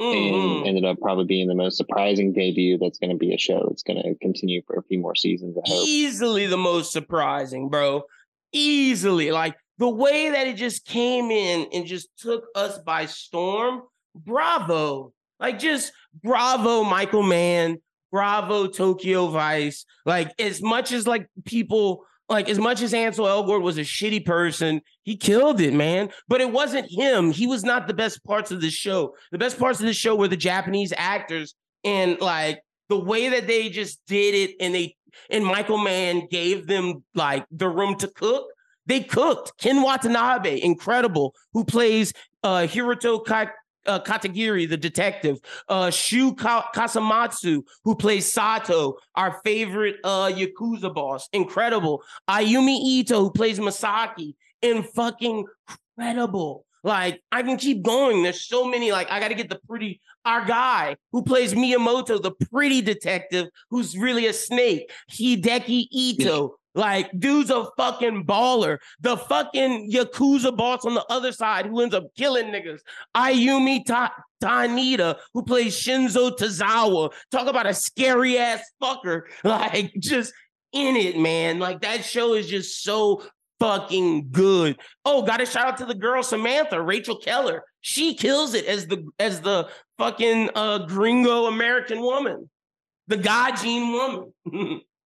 [0.00, 0.58] Mhm.
[0.60, 3.64] and ended up probably being the most surprising debut that's going to be a show
[3.68, 7.68] that's going to continue for a few more seasons i hope Easily the most surprising,
[7.68, 8.04] bro.
[8.52, 13.82] Easily, like the way that it just came in and just took us by storm.
[14.14, 15.12] Bravo!
[15.40, 17.80] Like just bravo, Michael Mann.
[18.10, 19.84] Bravo, Tokyo Vice.
[20.04, 22.04] Like as much as like people.
[22.30, 26.10] Like as much as Ansel Elgort was a shitty person, he killed it, man.
[26.28, 27.30] But it wasn't him.
[27.30, 29.14] He was not the best parts of the show.
[29.32, 33.46] The best parts of the show were the Japanese actors and like the way that
[33.46, 34.94] they just did it and they
[35.30, 38.46] and Michael Mann gave them like the room to cook.
[38.84, 39.52] They cooked.
[39.58, 43.52] Ken Watanabe, incredible, who plays uh Hiroto Ka-
[43.88, 45.38] uh, Katagiri, the detective.
[45.68, 51.28] Uh Shu Ka- Kasamatsu, who plays Sato, our favorite uh Yakuza boss.
[51.32, 52.02] Incredible.
[52.28, 54.34] Ayumi Ito, who plays Masaki.
[54.62, 55.44] And fucking
[55.96, 56.64] incredible.
[56.84, 58.22] Like I can keep going.
[58.22, 58.92] There's so many.
[58.92, 63.48] Like I got to get the pretty our guy who plays Miyamoto, the pretty detective
[63.70, 66.57] who's really a snake, Hideki Ito.
[66.74, 68.78] Like, dude's a fucking baller.
[69.00, 72.80] The fucking Yakuza boss on the other side who ends up killing niggas.
[73.16, 77.12] Ayumi Ta- Tanida, who plays Shinzo Tazawa.
[77.30, 79.22] Talk about a scary ass fucker.
[79.44, 80.32] Like, just
[80.72, 81.58] in it, man.
[81.58, 83.22] Like, that show is just so
[83.60, 84.78] fucking good.
[85.04, 87.64] Oh, got a shout out to the girl Samantha, Rachel Keller.
[87.80, 92.48] She kills it as the as the fucking uh gringo American woman,
[93.06, 94.82] the Gaijin woman.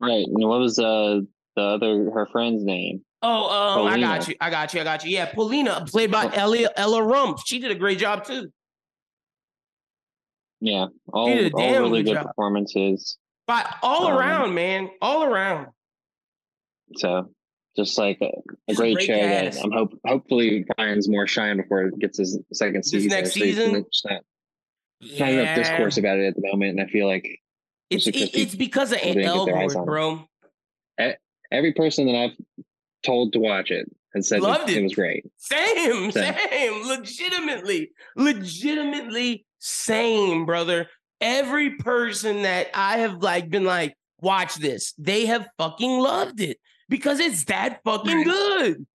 [0.00, 1.20] right and what was uh
[1.56, 5.04] the other her friend's name oh, um, I got you, I got you, I got
[5.04, 5.10] you.
[5.10, 7.40] Yeah, Paulina, played by Ella Ella Rumpf.
[7.44, 8.50] She did a great job too.
[10.60, 15.68] yeah all, all really good good performances But all Um, around, man, all around.
[16.96, 17.30] so
[17.76, 18.30] just like a,
[18.68, 22.38] a great, great show that i'm hope hopefully finds more shine before it gets his
[22.52, 23.72] second This season next So season?
[23.72, 24.22] not,
[25.20, 27.26] not enough discourse about it at the moment and i feel like
[27.90, 30.28] It's It's it, because it's because of people didn't get their eyes Elgort, bro.
[31.52, 32.36] every person that i've
[33.04, 34.76] told to watch it has said Loved it.
[34.78, 36.34] it was great Same, Same.
[36.50, 36.86] same.
[36.86, 40.86] Legitimately, legitimately same, brother.
[41.20, 46.58] Every person that I have like been like, watch this, they have fucking loved it
[46.88, 48.24] because it's that fucking Right.
[48.24, 48.86] good.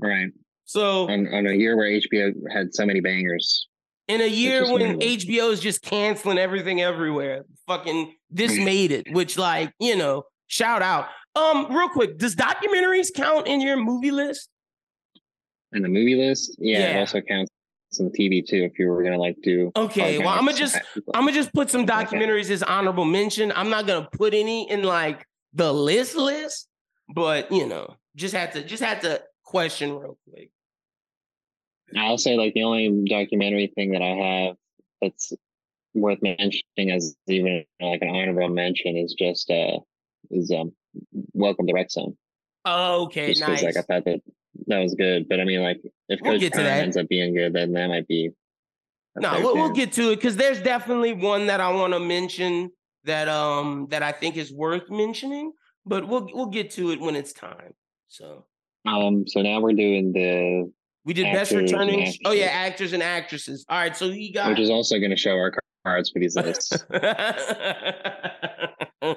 [0.00, 0.30] right
[0.64, 3.68] So on, on a year where HBO had so many bangers.
[4.08, 9.38] In a year when HBO is just canceling everything everywhere, fucking this made it, which
[9.38, 11.06] like, you know, shout out.
[11.36, 14.48] Um, real quick, does documentaries count in your movie list?
[15.72, 17.50] In the movie list, yeah, it also counts
[17.90, 18.62] some TV too.
[18.62, 20.76] If you were gonna like do Okay, well, I'ma just-
[21.14, 23.52] I'm gonna just put some documentaries as honorable mention.
[23.56, 26.68] I'm not gonna put any in like the list list,
[27.12, 30.50] but you know, just had to just had to question real quick.
[31.96, 34.56] I'll say like the only documentary thing that I have
[35.00, 35.32] that's
[35.94, 39.78] worth mentioning as even like an honorable mention is just uh
[40.30, 40.72] is um
[41.32, 42.16] Welcome to Wrexham.
[42.66, 43.62] Okay, Just nice.
[43.62, 44.20] like I thought that
[44.68, 46.82] that was good, but I mean like if We'll Coach get to Prime that.
[46.84, 48.30] ends up being good, then that might be.
[49.16, 52.70] No, we'll, we'll get to it because there's definitely one that I want to mention
[53.04, 55.52] that um that I think is worth mentioning,
[55.84, 57.74] but we'll we'll get to it when it's time.
[58.08, 58.46] So
[58.86, 59.26] Um.
[59.26, 60.72] So now we're doing the,
[61.04, 62.14] we did best Actors and returning.
[62.24, 63.64] Oh yeah, actors and actresses.
[63.68, 65.52] All right, so he got which is also going to show our
[65.84, 66.72] cards for these lists.
[69.02, 69.14] All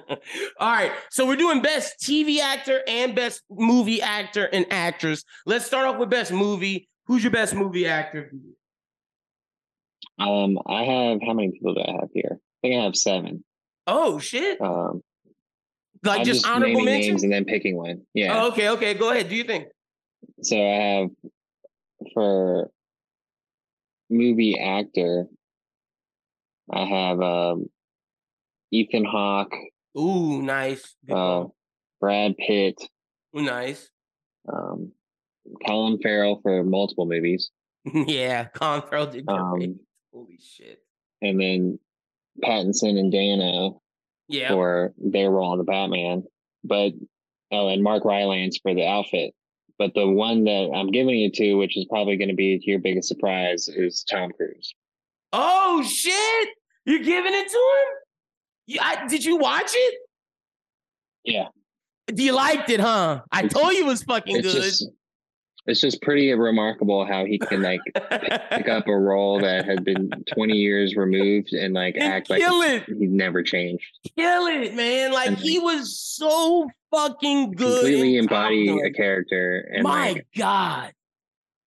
[0.60, 5.24] right, so we're doing best TV actor and best movie actor and actress.
[5.46, 6.90] Let's start off with best movie.
[7.06, 8.32] Who's your best movie actor?
[10.20, 10.58] um.
[10.68, 12.40] I have how many people do I have here?
[12.42, 13.46] I think I have seven.
[13.86, 14.60] Oh shit!
[14.60, 15.02] Um.
[16.04, 17.12] Like I'm just, honorable naming mention.
[17.12, 18.02] names and then picking one.
[18.14, 18.44] Yeah.
[18.44, 18.94] Oh, okay, okay.
[18.94, 19.30] Go ahead.
[19.30, 19.68] Do you think?
[20.42, 21.10] So I have
[22.14, 22.70] for
[24.10, 25.26] movie actor,
[26.72, 27.68] I have um,
[28.72, 29.54] Ethan Hawke,
[29.98, 30.96] Ooh, nice.
[31.10, 31.46] Uh.
[32.00, 32.76] Brad Pitt,
[33.36, 33.90] Ooh, nice.
[34.52, 34.92] um,
[35.66, 37.50] Colin Farrell for multiple movies,
[37.86, 39.80] yeah, Colin Farrell did um,
[40.14, 40.80] Holy shit.
[41.22, 41.80] and then
[42.44, 43.82] Pattinson and Dano
[44.28, 44.50] Yeah.
[44.50, 46.24] for their role in the Batman.
[46.64, 46.94] But
[47.52, 49.34] oh, and Mark Rylance for the outfit.
[49.78, 52.80] But the one that I'm giving you to, which is probably going to be your
[52.80, 54.74] biggest surprise, is Tom Cruise.
[55.34, 56.50] Oh shit!
[56.86, 57.96] You're giving it to him?
[58.66, 60.00] You, I, did you watch it?
[61.24, 61.48] Yeah.
[62.14, 63.22] You liked it, huh?
[63.32, 64.64] I told you it was fucking it's good.
[64.64, 64.88] just
[65.68, 67.82] it's just pretty remarkable how he can like
[68.52, 72.42] pick up a role that had been 20 years removed and like and act like
[72.44, 73.86] it, he never changed
[74.18, 75.12] kill it, man!
[75.12, 77.82] Like And, he was so fucking good.
[77.82, 80.94] completely embody a character and My like God,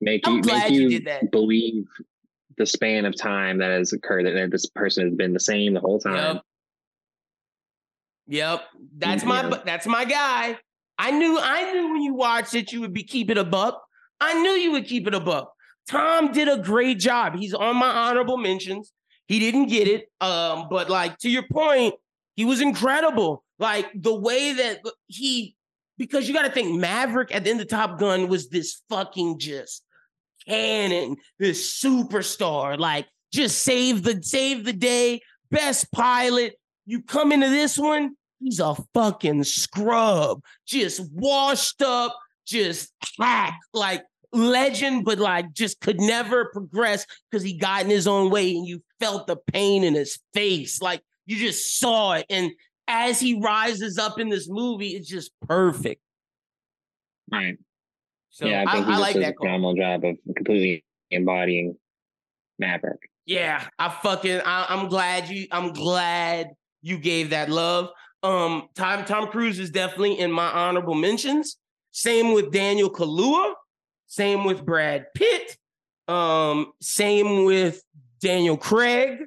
[0.00, 1.30] make I'm you glad make you you, did that.
[1.30, 1.84] believe
[2.56, 5.80] the span of time that has occurred that this person has been the same the
[5.80, 6.42] whole time Yep.
[8.28, 8.64] Yep,
[8.98, 9.48] that's my Yeah.
[9.50, 10.56] bu- that's my guy.
[10.98, 13.82] I knew I knew when you watched it you would be keeping a buck.
[14.20, 15.44] I knew you would keep it a.
[15.88, 17.35] Tom did a great job.
[17.37, 18.92] He's on my honorable mentions.
[19.26, 21.94] He didn't get it, um, but like to your point,
[22.37, 23.44] he was incredible.
[23.59, 25.54] Like the way that he,
[25.98, 29.38] because you got to think Maverick at the end of Top Gun was this fucking
[29.38, 29.85] just
[30.48, 36.54] cannon, this superstar, like just save the save the day, best pilot.
[36.87, 44.02] You come into this one, he's a fucking scrub, just washed up, just hack, like
[44.33, 48.66] legend, but like just could never progress because he got in his own way and
[48.66, 50.81] you felt the pain in his face.
[50.81, 52.27] Like you just saw it.
[52.31, 52.53] And
[52.88, 56.01] as he rises up in this movie, it's just perfect.
[57.31, 57.59] right
[58.31, 61.77] So yeah i I, think I he like that phenomenal job of completely embodying
[62.59, 66.51] maverick Yeah, I fucking I, I'm glad you I'm glad
[66.83, 67.90] you gave that love.
[68.23, 71.57] Um Tom Tom Cruise is definitely in my honorable mentions.
[71.93, 73.55] Same with Daniel Kaluuya,
[74.11, 75.57] same with Brad Pitt,
[76.09, 77.81] um same with
[78.20, 79.20] Daniel Craig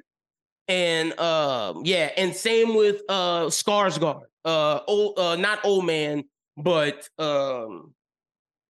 [0.68, 4.24] and um yeah, and same with uh Skarsgård.
[4.44, 6.24] Uh old uh not old man,
[6.58, 7.94] but um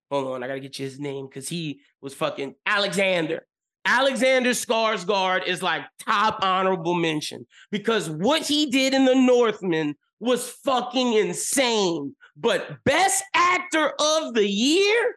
[0.09, 3.45] hold on, I got to get you his name cuz he was fucking Alexander.
[3.83, 10.49] Alexander Skarsgård is like top honorable mention because what he did in The Northman was
[10.49, 12.15] fucking insane.
[12.37, 15.15] But best actor of the year,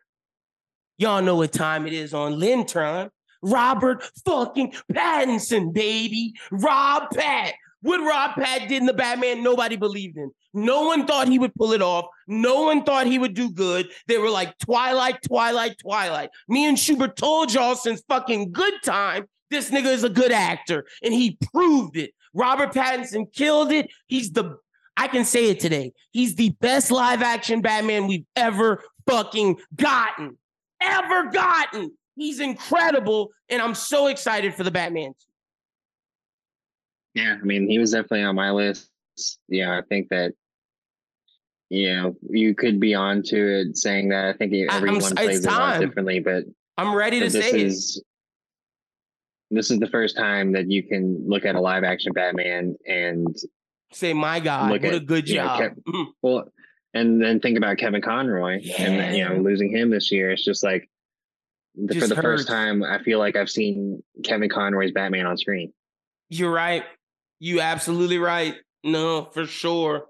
[0.98, 3.10] y'all know what time it is on Lintron.
[3.42, 6.34] Robert fucking Pattinson, baby.
[6.50, 7.54] Rob Pat.
[7.82, 10.32] What Rob Pat did in the Batman, nobody believed in.
[10.52, 12.06] No one thought he would pull it off.
[12.26, 13.88] No one thought he would do good.
[14.08, 16.30] They were like Twilight, Twilight, Twilight.
[16.48, 20.86] Me and Schubert told y'all since fucking good time, this nigga is a good actor,
[21.02, 22.12] and he proved it.
[22.34, 23.88] Robert Pattinson killed it.
[24.06, 24.58] He's the,
[24.96, 25.92] I can say it today.
[26.10, 30.36] He's the best live action Batman we've ever fucking gotten.
[30.80, 31.92] Ever gotten.
[32.16, 35.12] He's incredible, and I'm so excited for the Batman.
[37.14, 38.90] Yeah, I mean, he was definitely on my list.
[39.48, 40.32] Yeah, I think that
[41.70, 44.24] you know you could be onto it saying that.
[44.26, 46.44] I think I- I'm everyone plays it lot differently, but
[46.76, 49.54] I'm ready to this say is it.
[49.54, 53.36] this is the first time that you can look at a live action Batman and
[53.92, 56.10] say, "My God, what at, a good job!" Know, Kev, mm-hmm.
[56.22, 56.52] well,
[56.94, 58.82] and then think about Kevin Conroy yeah.
[58.82, 60.30] and you know losing him this year.
[60.30, 60.88] It's just like
[61.86, 62.42] just for the hurts.
[62.42, 65.72] first time, I feel like I've seen Kevin Conroy's Batman on screen.
[66.28, 66.84] You're right.
[67.40, 68.54] You absolutely right.
[68.84, 70.06] No, for sure.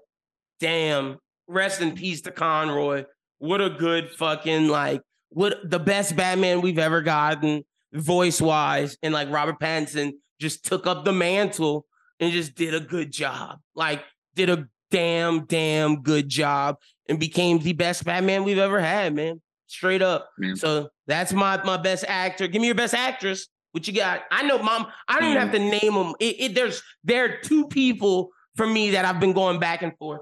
[0.59, 1.19] Damn.
[1.47, 3.05] Rest in peace to Conroy.
[3.37, 7.63] What a good fucking like what the best Batman we've ever gotten,
[7.93, 11.85] voice wise, and like Robert Pattinson just took up the mantle
[12.19, 13.59] and just did a good job.
[13.75, 14.03] Like
[14.35, 16.77] did a damn damn good job
[17.07, 19.41] and became the best Batman we've ever had, man.
[19.67, 20.29] Straight up.
[20.37, 20.55] Man.
[20.55, 22.47] So that's my my best actor.
[22.47, 23.47] Give me your best actress.
[23.71, 24.21] What you got?
[24.31, 24.87] I know, mom.
[25.07, 25.71] I don't even have mm.
[25.71, 26.15] to name them.
[26.19, 29.95] It, it, there's there are two people for me that I've been going back and
[29.97, 30.21] forth.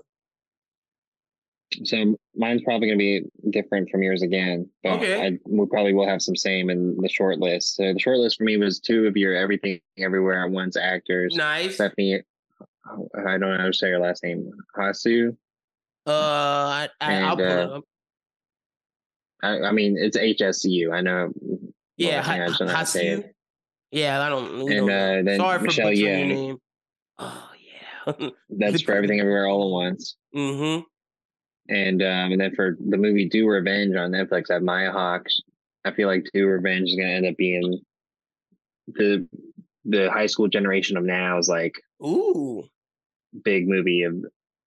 [1.83, 5.27] So mine's probably going to be different from yours again, but okay.
[5.27, 7.75] I, we probably will have some same in the short list.
[7.75, 11.35] So the short list for me was two of your everything everywhere at once actors.
[11.35, 11.75] Nice.
[11.75, 12.21] Stephanie,
[13.17, 14.51] I don't know how to say your last name.
[14.77, 15.35] Hasu.
[16.05, 17.81] Uh, I, I, pull uh.
[19.43, 20.91] I, I, mean, it's HSU.
[20.93, 21.31] I know.
[21.97, 23.23] Yeah, Hsu.
[23.91, 24.71] Yeah, I don't.
[24.71, 26.57] And uh, then Sorry Michelle Yeoh.
[27.19, 27.49] Oh
[28.07, 28.29] yeah.
[28.49, 30.15] That's for everything everywhere all at once.
[30.35, 30.83] Mm-hmm.
[31.69, 35.41] And um, and then for the movie Do Revenge on Netflix, I have Maya Hawks.
[35.83, 37.81] I feel like Do Revenge is gonna end up being
[38.87, 39.27] the
[39.85, 41.75] the high school generation of now is like
[42.05, 42.63] ooh
[43.43, 44.15] big movie of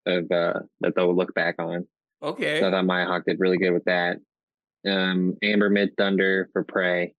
[0.07, 1.87] of uh that they'll look back on.
[2.23, 2.61] Okay.
[2.61, 4.18] So I thought Maya Hawke did really good with that.
[4.87, 7.14] Um Amber Midthunder for Prey.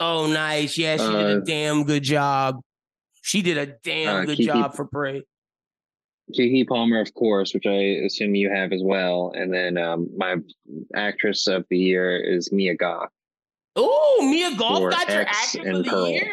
[0.00, 0.76] Oh nice.
[0.76, 2.60] Yeah, she uh, did a uh, damn good job.
[3.22, 5.22] She did a damn uh, good Keke, job for Prey.
[6.36, 9.32] Keke Palmer, of course, which I assume you have as well.
[9.34, 10.36] And then um, my
[10.94, 13.10] actress of the year is Mia Goth.
[13.76, 16.08] Oh, Mia Goth got your actress of the Pearl.
[16.08, 16.32] year?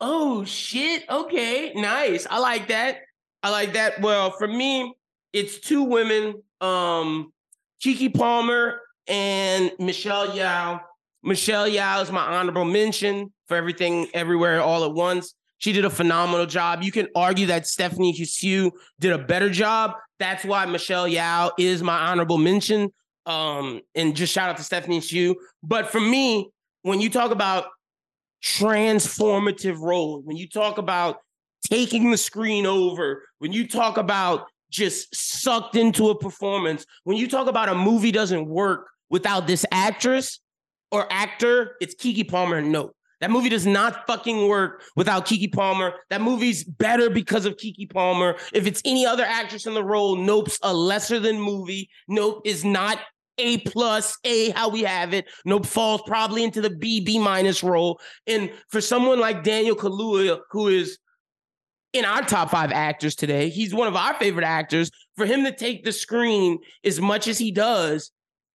[0.00, 1.04] Oh shit.
[1.08, 2.26] Okay, nice.
[2.30, 2.98] I like that.
[3.42, 4.00] I like that.
[4.00, 4.94] Well, for me,
[5.32, 7.32] it's two women, um,
[7.82, 10.80] Keke Palmer and Michelle Yeoh.
[11.22, 15.34] Michelle Yeoh is my honorable mention for everything, everywhere, all at once.
[15.58, 16.82] She did a phenomenal job.
[16.82, 19.92] You can argue that Stephanie Hsu did a better job.
[20.18, 22.90] That's why Michelle Yeoh is my honorable mention.
[23.26, 25.34] Um, and just shout out to Stephanie Hsu.
[25.62, 26.50] But for me,
[26.82, 27.66] when you talk about
[28.42, 31.18] transformative roles, when you talk about
[31.68, 37.28] taking the screen over, when you talk about just sucked into a performance, when you
[37.28, 40.40] talk about a movie doesn't work without this actress
[40.92, 42.60] or actor, it's Keke Palmer.
[42.60, 45.94] No, that movie does not fucking work without Keke Palmer.
[46.08, 48.36] That movie's better because of Keke Palmer.
[48.52, 51.90] If it's any other actress in the role, Nope's a lesser than movie.
[52.08, 52.98] Nope is not
[53.38, 55.26] A plus, A how we have it.
[55.44, 58.00] Nope falls probably into the B, B minus role.
[58.26, 60.98] And for someone like Daniel Kaluuya, who is
[61.92, 64.90] in our top five actors today, he's one of our favorite actors.
[65.16, 68.10] For him to take the screen as much as he does,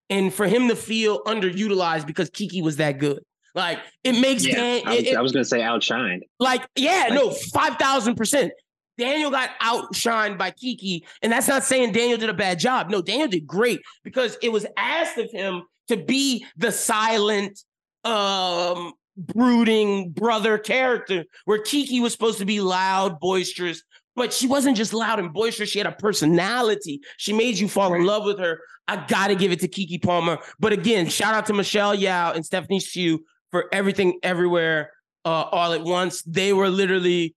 [0.09, 3.19] and for him to feel underutilized because Keke was that good.
[3.53, 4.81] Like it makes yeah, Dan.
[4.87, 6.21] I was, was, gonna say outshined.
[6.39, 8.51] Like yeah, like, no, five thousand percent.
[8.97, 12.89] Daniel got outshined by Keke, and that's not saying Daniel did a bad job.
[12.89, 17.59] No, Daniel did great because it was asked of him to be the silent,
[18.03, 23.83] um, brooding brother character, where Keke was supposed to be loud, boisterous,
[24.15, 25.69] but she wasn't just loud and boisterous.
[25.69, 27.01] She had a personality.
[27.17, 28.59] She made you fall in love with her.
[28.87, 30.37] I gotta give it to Keke Palmer.
[30.59, 33.19] But again, shout out to Michelle Yeoh and Stephanie Hsu
[33.51, 34.91] for everything everywhere
[35.25, 36.21] uh, all at once.
[36.23, 37.35] They were literally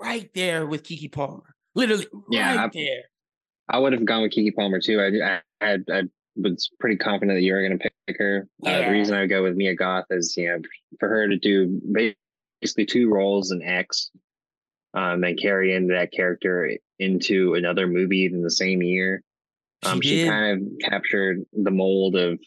[0.00, 1.54] right there with Keke Palmer.
[1.74, 3.02] Literally yeah, right I, there.
[3.68, 5.00] I would have gone with Keke Palmer too.
[5.00, 6.02] I, I, I, I
[6.36, 8.48] was pretty confident that you were going to pick her.
[8.62, 8.70] Yeah.
[8.70, 10.58] Uh, the reason I would go with Mia Goth is, you know,
[10.98, 11.80] for her to do
[12.60, 14.10] basically two roles in X
[14.94, 19.22] um, and carry into that character into another movie in the same year.
[19.84, 22.38] Um, she, she kind of captured the mold of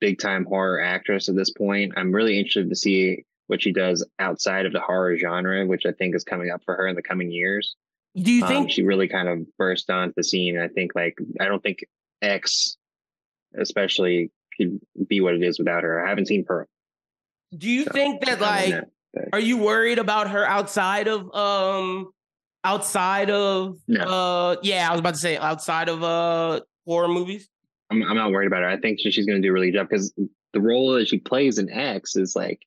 [0.00, 1.94] big time horror actress at this point.
[1.96, 5.92] I'm really interested to see what she does outside of the horror genre, which I
[5.92, 7.76] think is coming up for her in the coming years.
[8.16, 10.58] Do you um, think she really kind of burst onto the scene?
[10.58, 11.84] I think like I don't think
[12.22, 12.76] X,
[13.54, 16.04] especially, could be what it is without her.
[16.04, 16.66] I haven't seen Pearl.
[17.56, 18.88] Do you so, think that like that,
[19.32, 22.10] are you worried about her outside of um
[22.64, 24.02] outside of no.
[24.02, 27.48] uh yeah, I was about to say outside of uh horror movies?
[27.90, 28.68] I'm, I'm not worried about her.
[28.68, 30.12] I think she, she's going to do a really good job because
[30.52, 32.60] the role that she plays in X is like,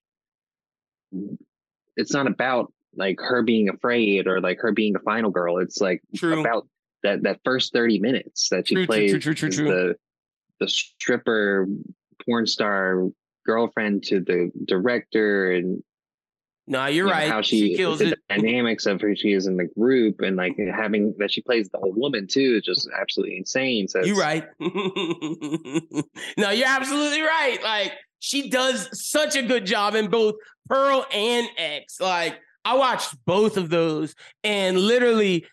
[1.97, 5.57] it's not about like her being afraid or like her being the final girl.
[5.57, 6.39] It's like true.
[6.39, 6.67] about
[7.03, 9.95] that that first 30 minutes that she true, plays true, true, true, true, the
[10.59, 11.67] the stripper
[12.25, 13.07] porn star
[13.45, 15.83] girlfriend to the director and
[16.67, 17.29] no, you're you know, right.
[17.29, 18.19] how she, she kills the it.
[18.29, 21.79] dynamics of who she is in the group and like having that she plays the
[21.79, 23.87] old woman too is just absolutely insane.
[23.87, 24.45] So You're right.
[24.59, 27.57] no, you're absolutely right.
[27.63, 30.35] Like she does such a good job in both
[30.69, 31.99] Pearl and X.
[31.99, 35.47] Like I watched both of those, and literally,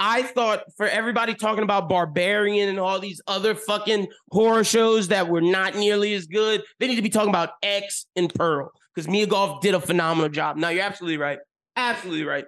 [0.00, 5.28] I thought for everybody talking about Barbarian and all these other fucking horror shows that
[5.28, 9.08] were not nearly as good, they need to be talking about X and Pearl because
[9.08, 10.56] Mia Goth did a phenomenal job.
[10.56, 11.38] Now you're absolutely right.
[11.76, 12.46] Absolutely right.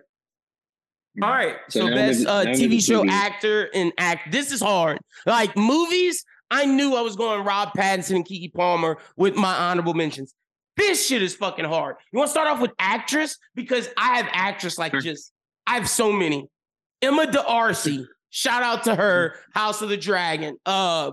[1.22, 1.56] All right.
[1.68, 3.12] So, So best with- uh, TV show movies.
[3.14, 4.30] actor and act.
[4.32, 4.98] This is hard.
[5.26, 9.94] Like movies, I knew I was going Rob Pattinson and Keke Palmer with my honorable
[9.94, 10.34] mentions.
[10.76, 11.96] This shit is fucking hard.
[12.12, 15.00] You want to start off with actress because I have actress like Sure.
[15.00, 15.32] just
[15.66, 16.48] I have so many.
[17.02, 19.34] Emma D'Arcy, shout out to her.
[19.54, 20.56] House of the Dragon.
[20.66, 21.12] Uh,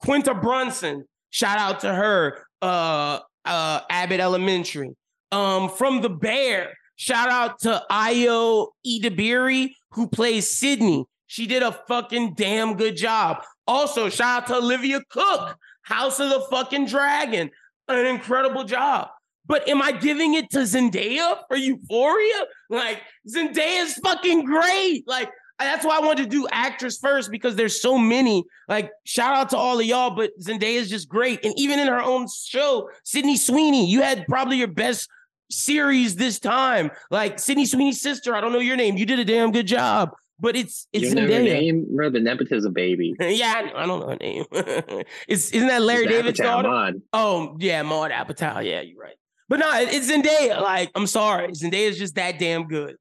[0.00, 2.44] Quinta Brunson, shout out to her.
[2.60, 4.94] Uh, uh, Abbott Elementary.
[5.30, 11.06] Um, from The Bear, shout out to Ayo Edebiri, who plays Sydney.
[11.26, 13.38] She did a fucking damn good job.
[13.66, 17.50] Also, shout out to Olivia Cooke, House of the fucking Dragon.
[17.88, 19.08] An incredible job.
[19.46, 22.46] But am I giving it to Zendaya for Euphoria?
[22.70, 25.06] Like, Zendaya's fucking great.
[25.06, 28.44] Like, that's why I wanted to do actress first because there's so many.
[28.68, 31.44] Like, shout out to all of y'all, but Zendaya's just great.
[31.44, 35.08] And even in her own show, Sydney Sweeney, you had probably your best
[35.52, 36.90] series this time.
[37.10, 38.96] Like Sydney Sweeney's sister, I don't know your name.
[38.96, 40.10] You did a damn good job.
[40.40, 41.44] But it's it's you know her Zendaya.
[41.44, 43.14] name, bro, the nepotism baby.
[43.20, 44.44] yeah, I, I don't know her name.
[45.28, 46.68] it's isn't that Larry David's daughter?
[46.68, 47.02] Maud.
[47.12, 48.64] Oh yeah, Maude Apatow.
[48.64, 49.14] Yeah, you're right.
[49.52, 50.62] But no, it's Zendaya.
[50.62, 52.96] Like, I'm sorry, Zendaya is just that damn good.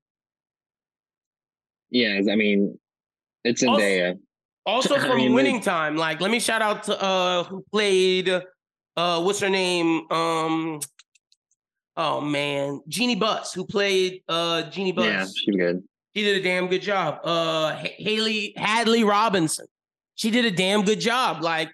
[1.90, 2.78] Yeah, I mean,
[3.46, 4.20] it's Zendaya.
[4.66, 7.64] Also I from mean, Winning like- Time, like, let me shout out to uh who
[7.72, 10.12] played uh what's her name?
[10.12, 10.82] Um
[11.96, 15.06] oh man, Jeanie Buss, who played uh Jeanie Buss.
[15.06, 15.82] Yeah, she's good.
[16.14, 17.22] She did a damn good job.
[17.24, 19.68] Uh Haley Hadley Robinson.
[20.16, 21.42] She did a damn good job.
[21.44, 21.72] Like,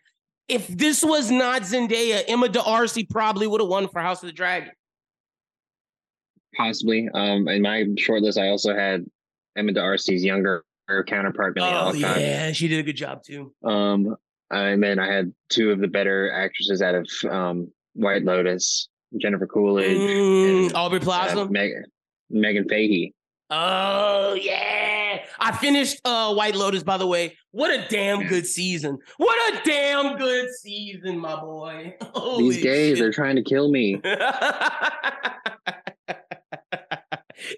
[0.47, 4.33] if this was not Zendaya, Emma D'Arcy probably would have won for House of the
[4.33, 4.71] Dragon.
[6.55, 7.09] Possibly.
[7.13, 9.05] Um, in my short list, I also had
[9.55, 10.63] Emma D'Arcy's younger
[11.07, 12.17] counterpart, Milly Oh Alcock.
[12.19, 13.53] yeah, she did a good job too.
[13.63, 14.15] Um,
[14.49, 18.87] and then I had two of the better actresses out of um, White Lotus,
[19.19, 21.41] Jennifer Coolidge, Mm, and, Aubrey Plaza.
[21.41, 21.73] uh, Meg-
[22.33, 23.13] Meghann Fahy.
[23.49, 25.23] Oh yeah.
[25.39, 27.37] I finished uh White Lotus by the way.
[27.51, 28.97] What a damn good season.
[29.17, 31.95] What a damn good season, my boy.
[32.13, 34.01] Holy These gays, they're trying to kill me.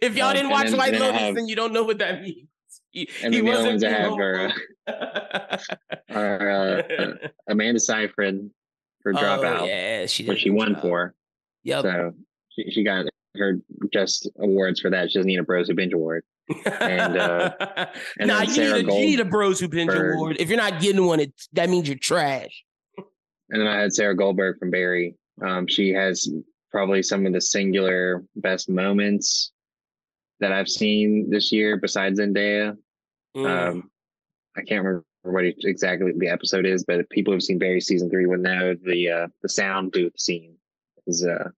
[0.01, 1.97] if y'all Um, didn't watch then- White then Lotus, have- then you don't know what
[1.99, 2.47] that means.
[2.91, 4.51] He, And he the other wasn't ones I have are,
[6.09, 8.49] are uh, Amanda Seyfried
[9.01, 11.13] for Oh, Dropout, yeah, she did which she won for.
[11.63, 11.81] Yep.
[11.83, 12.11] So
[12.49, 13.05] she, she got
[13.39, 13.59] her
[13.91, 15.11] just awards for that.
[15.11, 16.23] She doesn't need a Bros Who Binge Award.
[16.65, 17.51] and, uh,
[18.19, 19.91] and nah, you Sarah need, a, you need a Bros Who Binge.
[19.91, 20.37] Award.
[20.39, 22.63] If you're not getting one, it, that means you're trash.
[23.49, 25.15] And then I had Sarah Goldberg from Barry.
[25.43, 26.31] Um, she has
[26.71, 29.51] probably some of the singular best moments
[30.39, 32.77] that I've seen this year besides Zendaya.
[33.35, 33.71] Mm.
[33.71, 33.91] Um,
[34.55, 38.09] I can't remember what it- exactly the episode is, but people who've seen Barry season
[38.09, 40.55] three would know the uh, the sound booth scene
[41.07, 41.49] is uh,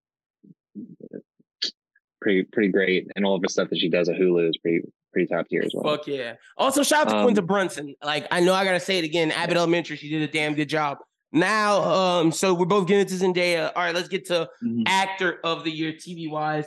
[2.22, 4.82] pretty pretty great, and all of the stuff that she does at Hulu is pretty
[5.11, 5.95] pretty top tier as well.
[5.97, 6.36] Fuck yeah.
[6.57, 7.95] Also, shout out to Um, Quinta Brunson.
[8.03, 9.32] Like, I know I gotta say it again.
[9.32, 10.99] Abbott Elementary, she did a damn good job.
[11.34, 13.72] Now, um, so we're both getting to Zendaya.
[13.76, 14.84] All right, let's get to Mhm.
[14.88, 16.65] actor of the year, TV wise.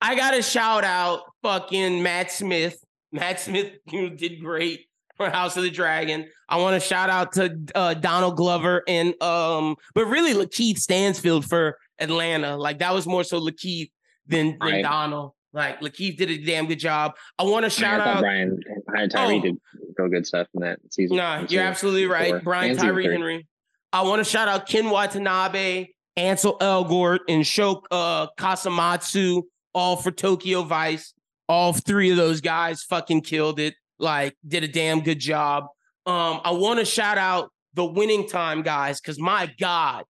[0.00, 2.78] I gotta shout out fucking Matt Smith.
[3.12, 4.86] Matt Smith you did great
[5.16, 6.28] for House of the Dragon.
[6.48, 11.44] I want to shout out to uh, Donald Glover and um, but really Lakeith Stansfield
[11.46, 12.56] for Atlanta.
[12.56, 13.90] Like that was more so Lakeith
[14.26, 14.82] than, than Right.
[14.82, 15.32] Donald.
[15.52, 17.14] Like Lakeith did a damn good job.
[17.38, 18.20] I want to I, shout out.
[18.20, 19.40] Brian Brian Tyree Oh.
[19.42, 19.56] did
[19.96, 21.16] real good stuff in that season.
[21.16, 22.44] Nah, you're season absolutely four right.
[22.44, 23.10] Brian and Tyree.
[23.10, 23.46] Henry.
[23.92, 30.10] I want to shout out Ken Watanabe, Ansel Elgort, and Sho uh, Kasamatsu, all for
[30.10, 31.14] Tokyo Vice.
[31.48, 33.74] All three of those guys fucking killed it.
[33.98, 35.64] Like, did a damn good job.
[36.04, 40.04] Um, I want to shout out the winning time guys, because my God,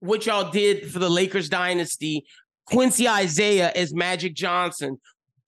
[0.00, 2.26] what y'all did for the Lakers dynasty.
[2.66, 4.98] Quincy Isaiah as Magic Johnson.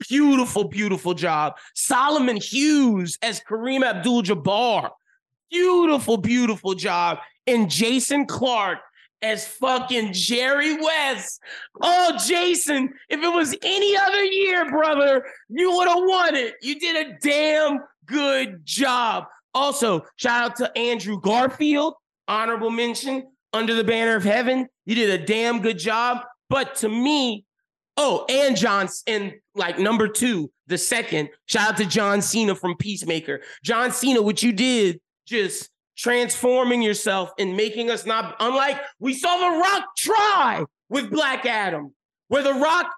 [0.08, 1.56] Beautiful, beautiful job.
[1.74, 4.90] Solomon Hughes as Kareem Abdul Jabbar.
[5.50, 7.18] Beautiful, beautiful job.
[7.46, 8.80] And Jason Clarke
[9.22, 11.40] as fucking Jerry West.
[11.80, 16.54] Oh, Jason, if it was any other year, brother, you would have won it.
[16.60, 19.24] You did a damn good job.
[19.54, 21.94] Also, shout out to Andrew Garfield,
[22.28, 23.28] honorable mention.
[23.52, 24.68] Under the Banner of Heaven.
[24.84, 26.18] You did a damn good job.
[26.48, 27.44] But to me,
[27.96, 32.76] oh, and John, and like number two, the second, shout out to John Cena from
[32.76, 33.40] Peacemaker.
[33.62, 39.36] John Cena, what you did, just transforming yourself and making us not unlike we saw
[39.38, 41.94] The Rock try with Black Adam,
[42.28, 42.92] where The Rock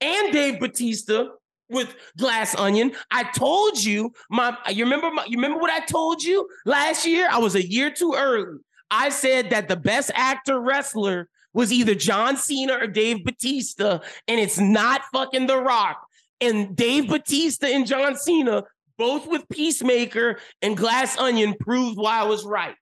[0.00, 1.30] and Dave Bautista
[1.68, 2.92] with Glass Onion.
[3.10, 7.28] I told you, my you remember my, you remember what I told you last year?
[7.30, 8.58] I was a year too early.
[8.90, 14.38] I said that the best actor wrestler was either John Cena or Dave Bautista, and
[14.38, 16.06] it's not fucking The Rock.
[16.38, 18.64] And Dave Bautista and John Cena,
[18.98, 22.76] both with Peacemaker and Glass Onion, proved why I was right.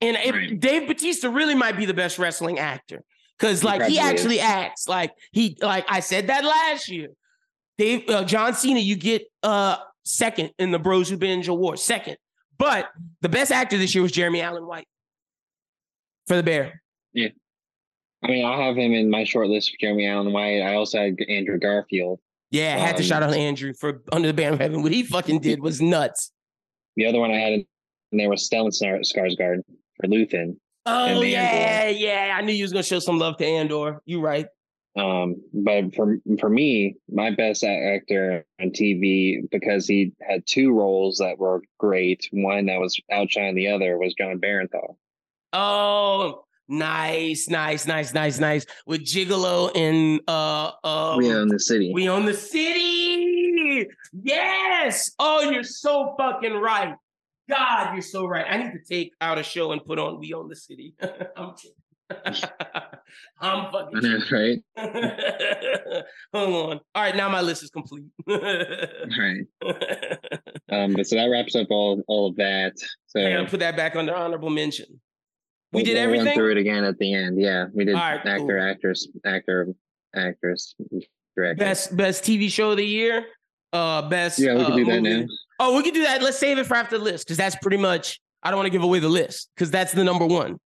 [0.00, 0.58] And right.
[0.58, 3.04] Dave Bautista really might be the best wrestling actor
[3.38, 4.42] because, like, he, he actually is.
[4.42, 7.08] acts like he, like I said that last year.
[7.76, 12.16] Dave, uh, John Cena, you get uh second in the Bros Who Binge Award, second.
[12.58, 12.88] But
[13.20, 14.88] the best actor this year was Jeremy Allen White
[16.26, 16.81] for the Bear.
[18.22, 20.60] I mean, I have him in my short list for Jeremy Allen White.
[20.60, 22.20] I also had Andrew Garfield.
[22.50, 24.82] Yeah, I had um, to shout out Andrew for Under the Banner of Heaven.
[24.82, 26.30] What he fucking did was nuts.
[26.96, 27.66] The other one I had in
[28.12, 29.62] there was Stellan Skarsgård
[29.96, 30.56] for Luthen.
[30.84, 32.36] Oh yeah, yeah.
[32.36, 34.02] I knew you was gonna show some love to Andor.
[34.04, 34.46] You right.
[34.96, 41.16] Um, but for for me, my best actor on TV because he had two roles
[41.18, 42.28] that were great.
[42.32, 44.96] One that was outshining the other was Jon Bernthal.
[45.54, 48.66] Oh, nice, nice, nice, nice, nice.
[48.86, 51.92] With Gigolo and uh, uh, we own the city.
[51.94, 53.86] We own the city.
[54.12, 55.12] Yes.
[55.18, 56.94] Oh, you're so fucking right.
[57.48, 58.46] God, you're so right.
[58.48, 60.94] I need to take out a show and put on We Own the City.
[61.36, 61.76] I'm kidding.
[63.40, 64.62] I'm fucking right.
[66.34, 66.80] Hold on.
[66.94, 68.04] All right, now my list is complete.
[68.28, 69.46] all right.
[70.70, 72.74] Um, but so that wraps up all all of that.
[73.06, 75.00] So I gotta put that back under honorable mention.
[75.72, 76.34] We did everything.
[76.34, 77.40] Through it again at the end.
[77.40, 78.60] Yeah, we did right, actor, cool.
[78.60, 79.68] actress, actor,
[80.14, 80.74] actress,
[81.36, 81.64] director.
[81.64, 83.24] Best best TV show of the year.
[83.72, 84.38] Uh, best.
[84.38, 85.20] Yeah, we can uh, do that movie.
[85.24, 85.26] now.
[85.58, 86.22] Oh, we can do that.
[86.22, 88.20] Let's save it for after the list because that's pretty much.
[88.42, 90.58] I don't want to give away the list because that's the number one.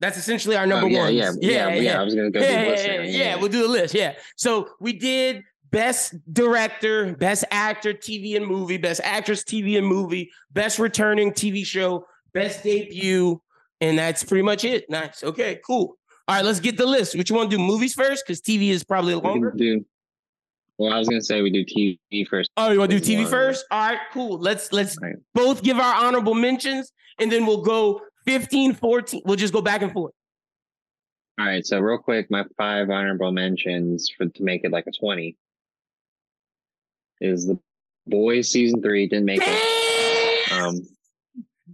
[0.00, 1.14] That's essentially our number oh, yeah, one.
[1.14, 2.00] Yeah, yeah, yeah, yeah.
[2.00, 2.40] I was gonna go.
[2.40, 3.94] Yeah, yeah, yeah, yeah, we'll do the list.
[3.94, 4.14] Yeah.
[4.36, 10.30] So we did best director, best actor, TV and movie, best actress, TV and movie,
[10.52, 12.04] best returning TV show,
[12.34, 13.40] best debut,
[13.80, 14.88] and that's pretty much it.
[14.88, 15.22] Nice.
[15.22, 15.96] Okay, cool.
[16.28, 17.16] All right, let's get the list.
[17.16, 17.62] What you want to do?
[17.62, 19.52] Movies first, because TV is probably longer.
[19.56, 19.84] do.
[20.78, 22.50] Well, I was gonna say we do TV first.
[22.56, 23.64] Oh, you want to do TV first?
[23.70, 24.38] All right, cool.
[24.38, 25.14] Let's let's right.
[25.34, 29.22] both give our honorable mentions, and then we'll go 15, 14.
[29.24, 30.12] We'll just go back and forth.
[31.38, 31.64] All right.
[31.64, 35.36] So real quick, my five honorable mentions for to make it like a 20
[37.20, 37.58] is the
[38.06, 40.52] boys season three didn't make it.
[40.52, 40.82] Um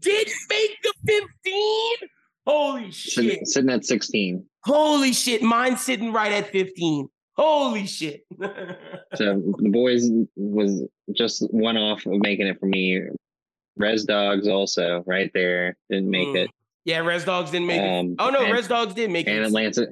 [0.01, 2.09] didn't make the 15.
[2.47, 3.13] Holy shit.
[3.13, 4.45] Sitting, sitting at 16.
[4.65, 5.43] Holy shit.
[5.43, 7.09] Mine's sitting right at 15.
[7.37, 8.25] Holy shit.
[8.41, 10.83] so the boys was
[11.15, 13.03] just one off of making it for me.
[13.77, 16.37] Rez Dogs also right there didn't make mm.
[16.37, 16.51] it.
[16.85, 18.17] Yeah, Rez Dogs didn't make um, it.
[18.19, 19.39] Oh no, and, Rez Dogs did make and it.
[19.39, 19.87] And Atlanta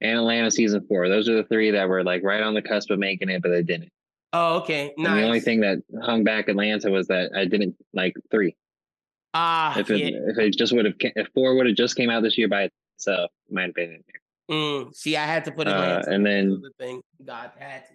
[0.00, 1.08] and Atlanta season four.
[1.08, 3.50] Those are the three that were like right on the cusp of making it, but
[3.50, 3.90] they didn't.
[4.32, 4.92] Oh, okay.
[4.98, 5.08] Nice.
[5.08, 8.56] And the only thing that hung back Atlanta was that I didn't like three.
[9.38, 10.18] Ah, if it, yeah.
[10.28, 12.70] if it just would have if four would have just came out this year by
[12.94, 14.56] itself, it might have been in there.
[14.56, 16.08] Mm, see, I had to put Atlanta.
[16.08, 17.94] Uh, and then the thing, God had to.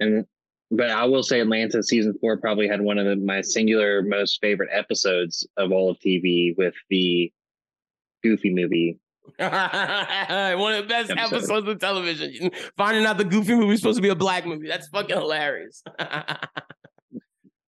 [0.00, 0.26] And
[0.70, 4.40] but I will say Atlanta season four probably had one of the, my singular most
[4.40, 7.30] favorite episodes of all of TV with the
[8.22, 8.98] Goofy movie.
[9.36, 11.36] one of the best Episode.
[11.36, 12.50] episodes of television.
[12.78, 14.66] Finding out the Goofy movie is supposed to be a black movie.
[14.66, 15.82] That's fucking hilarious.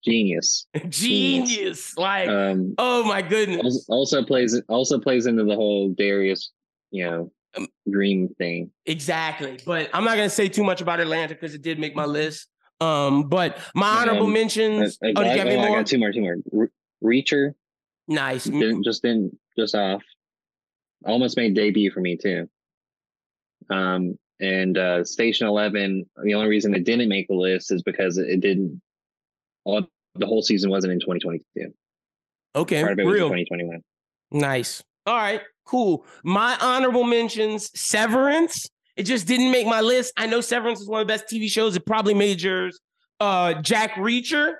[0.05, 0.67] Genius.
[0.89, 1.49] Genius.
[1.49, 1.97] Genius.
[1.97, 3.85] Like, um, oh my goodness.
[3.89, 6.51] Also plays also plays into the whole Darius,
[6.91, 8.71] you know, um, dream thing.
[8.85, 9.59] Exactly.
[9.65, 12.47] But I'm not gonna say too much about Atlanta because it did make my list.
[12.81, 14.97] Um, but my honorable um, mentions.
[15.03, 16.35] I, I, oh, did you have I, I got two more, two more.
[16.51, 16.67] Re-
[17.03, 17.53] Reacher.
[18.07, 18.43] Nice.
[18.45, 20.03] Didn't, just didn't just off.
[21.05, 22.49] Almost made debut for me too.
[23.69, 26.05] Um, and uh, Station Eleven.
[26.23, 28.81] The only reason it didn't make the list is because it, it didn't.
[29.63, 31.73] All the whole season wasn't in 2022.
[32.55, 33.29] Okay, part of it real.
[33.29, 33.81] was 2021.
[34.31, 34.83] Nice.
[35.05, 36.05] All right, cool.
[36.23, 38.69] My honorable mentions: Severance.
[38.95, 40.13] It just didn't make my list.
[40.15, 41.75] I know Severance is one of the best TV shows.
[41.75, 42.79] It probably made yours.
[43.19, 44.53] Uh, Jack Reacher,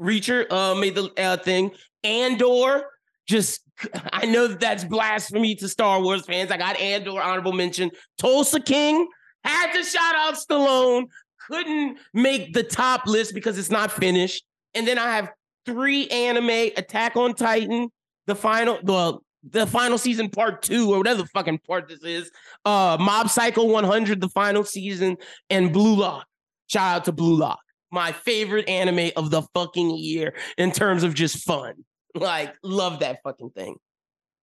[0.00, 1.70] Reacher uh, made the uh, thing.
[2.02, 2.86] Andor,
[3.28, 3.60] just
[4.12, 6.50] I know that that's blasphemy to Star Wars fans.
[6.50, 7.90] I got Andor honorable mention.
[8.18, 9.08] Tulsa King
[9.44, 11.06] had to shout out Stallone.
[11.50, 14.44] Couldn't make the top list because it's not finished.
[14.74, 15.30] And then I have
[15.66, 17.88] three anime: Attack on Titan,
[18.26, 22.30] the final, well, the final season part two or whatever the fucking part this is.
[22.64, 25.16] Uh, Mob Psycho 100, the final season,
[25.48, 26.26] and Blue Lock.
[26.68, 31.14] Shout out to Blue Lock, my favorite anime of the fucking year in terms of
[31.14, 31.74] just fun.
[32.12, 33.76] Like, love that fucking thing.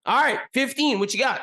[0.05, 1.41] All right, 15, what you got?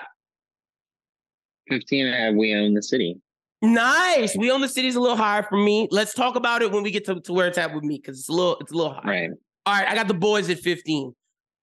[1.68, 3.20] 15, I have We Own the City.
[3.64, 4.36] Nice.
[4.36, 5.88] We Own the City's a little higher for me.
[5.90, 8.20] Let's talk about it when we get to, to where it's at with me because
[8.20, 9.08] it's a little it's a little high.
[9.08, 9.30] Right.
[9.66, 11.14] All right, I got the boys at 15.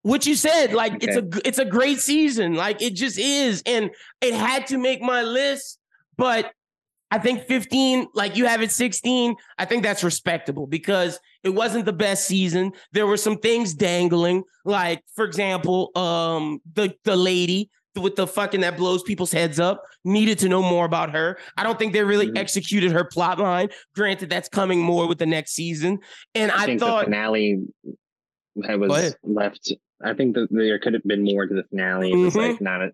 [0.02, 3.91] What you said, like it's a it's a great season, like it just is, and
[4.20, 5.78] it had to make my list,
[6.18, 6.52] but
[7.12, 11.86] I think 15, like you have it 16, I think that's respectable because it wasn't
[11.86, 12.72] the best season.
[12.93, 18.62] There were some things dangling, like for example, um, the the lady with the fucking
[18.62, 21.38] that blows people's heads up needed to know more about her.
[21.58, 22.38] I don't think they really mm-hmm.
[22.38, 23.70] executed her plot line.
[23.96, 26.00] Granted, that's coming more with the next season.
[26.36, 27.64] And I, I thought the finale
[28.56, 29.74] that was left.
[30.04, 32.12] I think that there could have been more to the finale.
[32.12, 32.52] It was mm-hmm.
[32.52, 32.92] like not a,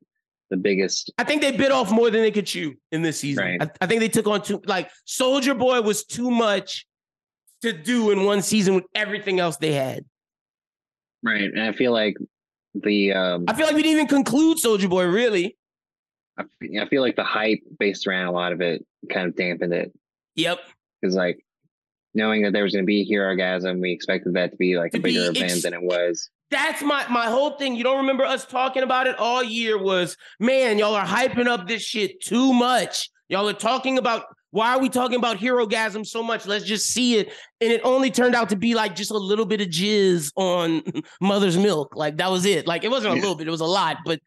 [0.50, 1.12] the biggest.
[1.18, 3.44] I think they bit off more than they could chew in this season.
[3.44, 3.62] Right.
[3.62, 6.86] I, I think they took on too like Soldier Boy was too much
[7.62, 10.04] to do in one season with everything else they had.
[11.24, 11.44] Right.
[11.44, 12.16] And I feel like
[12.84, 15.58] the um I feel like we didn't even conclude Soldier Boy, really.
[16.38, 16.44] I,
[16.82, 19.92] I feel like the hype based around a lot of it kind of dampened it.
[20.36, 20.60] Yep.
[21.02, 21.44] Because like
[22.14, 25.00] knowing that there was going to be Herogasm, we expected that to be like to
[25.00, 26.30] a bigger event ex- than it was.
[26.50, 27.76] That's my my whole thing.
[27.76, 29.78] You don't remember us talking about it all year?
[29.78, 33.10] Was man, y'all are hyping up this shit too much.
[33.30, 34.24] Y'all are talking about
[34.58, 36.48] why are we talking about Herogasm so much?
[36.48, 37.32] Let's just see it.
[37.62, 40.82] And it only turned out to be like just a little bit of jizz on
[41.22, 41.96] mother's milk.
[41.96, 42.66] Like that was it.
[42.66, 44.20] Like it wasn't a little bit, it was a lot, but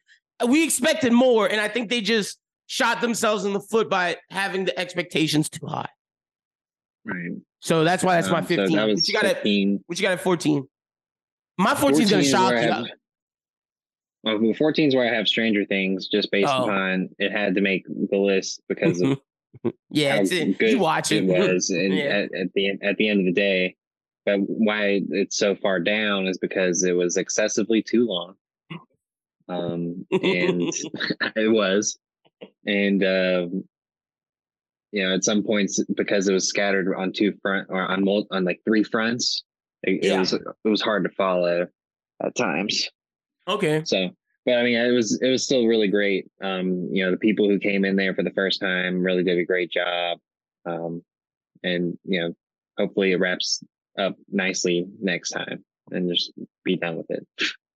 [0.47, 1.49] we expected more.
[1.49, 5.67] And I think they just shot themselves in the foot by having the expectations too
[5.67, 5.89] high.
[7.05, 7.33] Right.
[7.59, 8.69] So that's why that's um, my 15.
[8.69, 9.75] So that what you got 15.
[9.75, 10.69] at what you got at 14?
[11.59, 12.87] My 14 is gonna shock you.
[14.23, 16.65] Well, 14 is where I have Stranger Things, just based oh.
[16.65, 19.19] upon it had to make the list because of
[19.91, 20.59] yeah, how it.
[20.59, 21.25] good you watch it.
[21.25, 22.05] it was, and yeah.
[22.05, 23.77] at, at, the at the end of the day,
[24.25, 28.35] but why it's so far down is because it was excessively too long.
[29.49, 30.63] Um, and
[31.37, 31.99] it was,
[32.67, 33.65] and um,
[34.93, 38.45] you know, at some points because it was scattered on two front or on on
[38.45, 39.45] like three fronts,
[39.83, 40.17] it, yeah.
[40.17, 41.67] it was it was hard to follow
[42.23, 42.89] at times.
[43.49, 43.83] Okay.
[43.85, 44.11] So
[44.51, 46.29] but I mean, it was it was still really great.
[46.43, 49.39] Um, you know, the people who came in there for the first time really did
[49.39, 50.19] a great job.
[50.67, 51.03] Um,
[51.63, 52.35] and you know,
[52.79, 53.63] hopefully it wraps
[53.99, 56.33] up nicely next time and just
[56.65, 57.27] be done with it.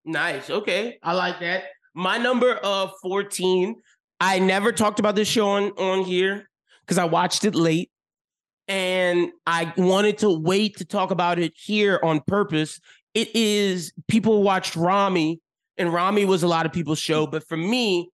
[0.04, 0.50] Nice.
[0.50, 1.64] Okay, I like that.
[1.94, 3.76] My number of fourteen.
[4.20, 6.48] I never talked about this show on on here
[6.80, 7.90] because I watched it late,
[8.68, 12.80] and I wanted to wait to talk about it here on purpose.
[13.12, 15.40] It is people watched Ramy
[15.78, 18.10] and Ramy was a lot of people's show, but for me,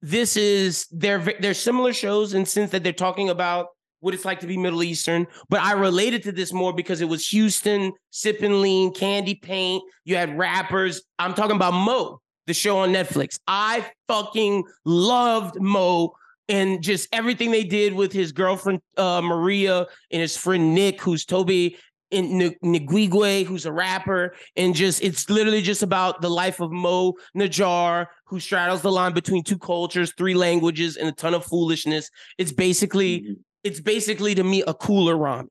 [0.00, 3.68] this is they're they're similar shows in sense that they're talking about
[4.00, 5.26] what it's like to be Middle Eastern.
[5.48, 9.84] But I related to this more because it was Houston, sipping lean, candy paint.
[10.04, 11.02] You had rappers.
[11.20, 13.38] I'm talking about Mo, the show on Netflix.
[13.46, 16.14] I fucking loved Mo
[16.48, 21.24] and just everything they did with his girlfriend uh, Maria and his friend Nick, who's
[21.24, 21.72] Tobe
[22.12, 27.14] in Nwigwe, who's a rapper, and just it's literally just about the life of Mo
[27.36, 32.10] Najjar, who straddles the line between two cultures, three languages, and a ton of foolishness.
[32.38, 33.32] It's basically, mm-hmm.
[33.64, 35.48] it's basically to me a cooler Ramy.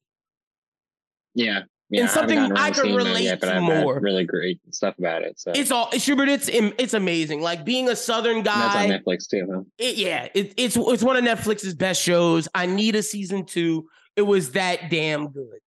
[1.33, 1.63] Yeah.
[1.91, 3.99] Yeah, and something I, I could relate yet, to more.
[3.99, 5.37] really great stuff about it.
[5.37, 6.29] So it's all Schubert.
[6.29, 7.41] It's it's amazing.
[7.41, 8.61] Like being a Southern guy.
[8.61, 9.61] that's on Netflix too, huh?
[9.77, 12.47] It, yeah, it, it's it's one of Netflix's best shows.
[12.55, 13.89] I need a season two.
[14.15, 15.59] It was that damn good.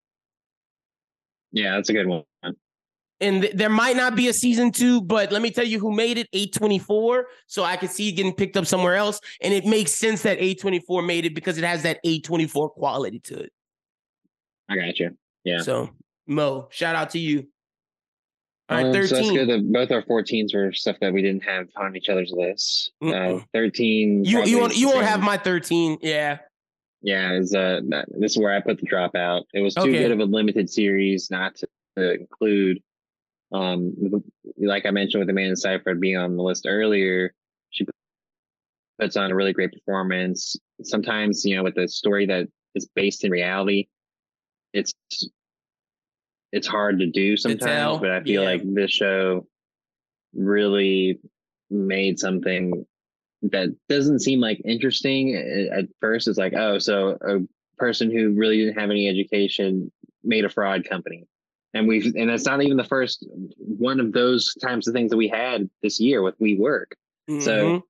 [1.55, 2.25] Yeah, that's a good one.
[3.21, 5.93] And th- there might not be a season two, but let me tell you who
[5.93, 7.23] made it A24.
[7.47, 9.21] So I could see it getting picked up somewhere else.
[9.41, 13.39] And it makes sense that A24 made it because it has that A24 quality to
[13.39, 13.53] it.
[14.69, 15.17] I got you.
[15.45, 15.61] Yeah.
[15.61, 15.91] So,
[16.27, 17.47] Mo, shout out to you.
[18.69, 19.09] All right, um, 13.
[19.09, 22.09] So that's good that both our 14s were stuff that we didn't have on each
[22.09, 22.91] other's lists.
[23.01, 24.25] Uh, 13.
[24.25, 25.99] You, you, won't, you won't have my 13.
[26.01, 26.39] Yeah.
[27.05, 27.83] Yeah, is uh,
[28.19, 29.43] this is where I put the dropout.
[29.53, 29.99] It was too okay.
[29.99, 32.81] good of a limited series not to, to include.
[33.53, 33.95] Um,
[34.57, 37.35] like I mentioned with Amanda Seyfried being on the list earlier,
[37.69, 37.85] she
[38.99, 40.57] puts on a really great performance.
[40.83, 43.87] Sometimes, you know, with a story that is based in reality,
[44.73, 44.95] it's
[46.53, 47.99] it's hard to do sometimes.
[47.99, 48.49] But I feel yeah.
[48.49, 49.47] like this show
[50.35, 51.21] really
[51.69, 52.87] made something
[53.53, 56.29] that doesn't seem like interesting at first.
[56.29, 57.41] It's like, oh, so a
[57.79, 59.91] person who really didn't have any education
[60.23, 61.27] made a fraud company.
[61.75, 63.27] And we've and it's not even the first
[63.57, 66.93] one of those types of things that we had this year with WeWork.
[67.41, 67.83] So,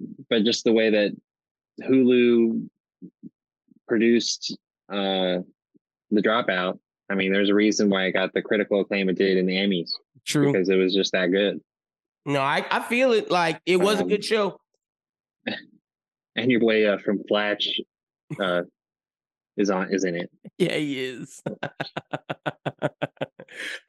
[0.00, 0.18] Mhm.
[0.28, 1.16] but just the way that
[1.82, 2.68] Hulu
[3.86, 4.56] produced
[4.92, 5.38] uh
[6.12, 6.78] the dropout,
[7.08, 9.54] I mean, there's a reason why it got the critical acclaim it did in the
[9.54, 9.90] Emmys
[10.24, 10.52] true.
[10.52, 11.60] because it was just that good.
[12.26, 14.60] No, I, I feel it like it was a Um, good show.
[16.36, 17.80] And your boy uh, from Flash
[18.40, 18.62] uh
[19.56, 20.30] is on is in it.
[20.58, 21.42] Yeah, he is.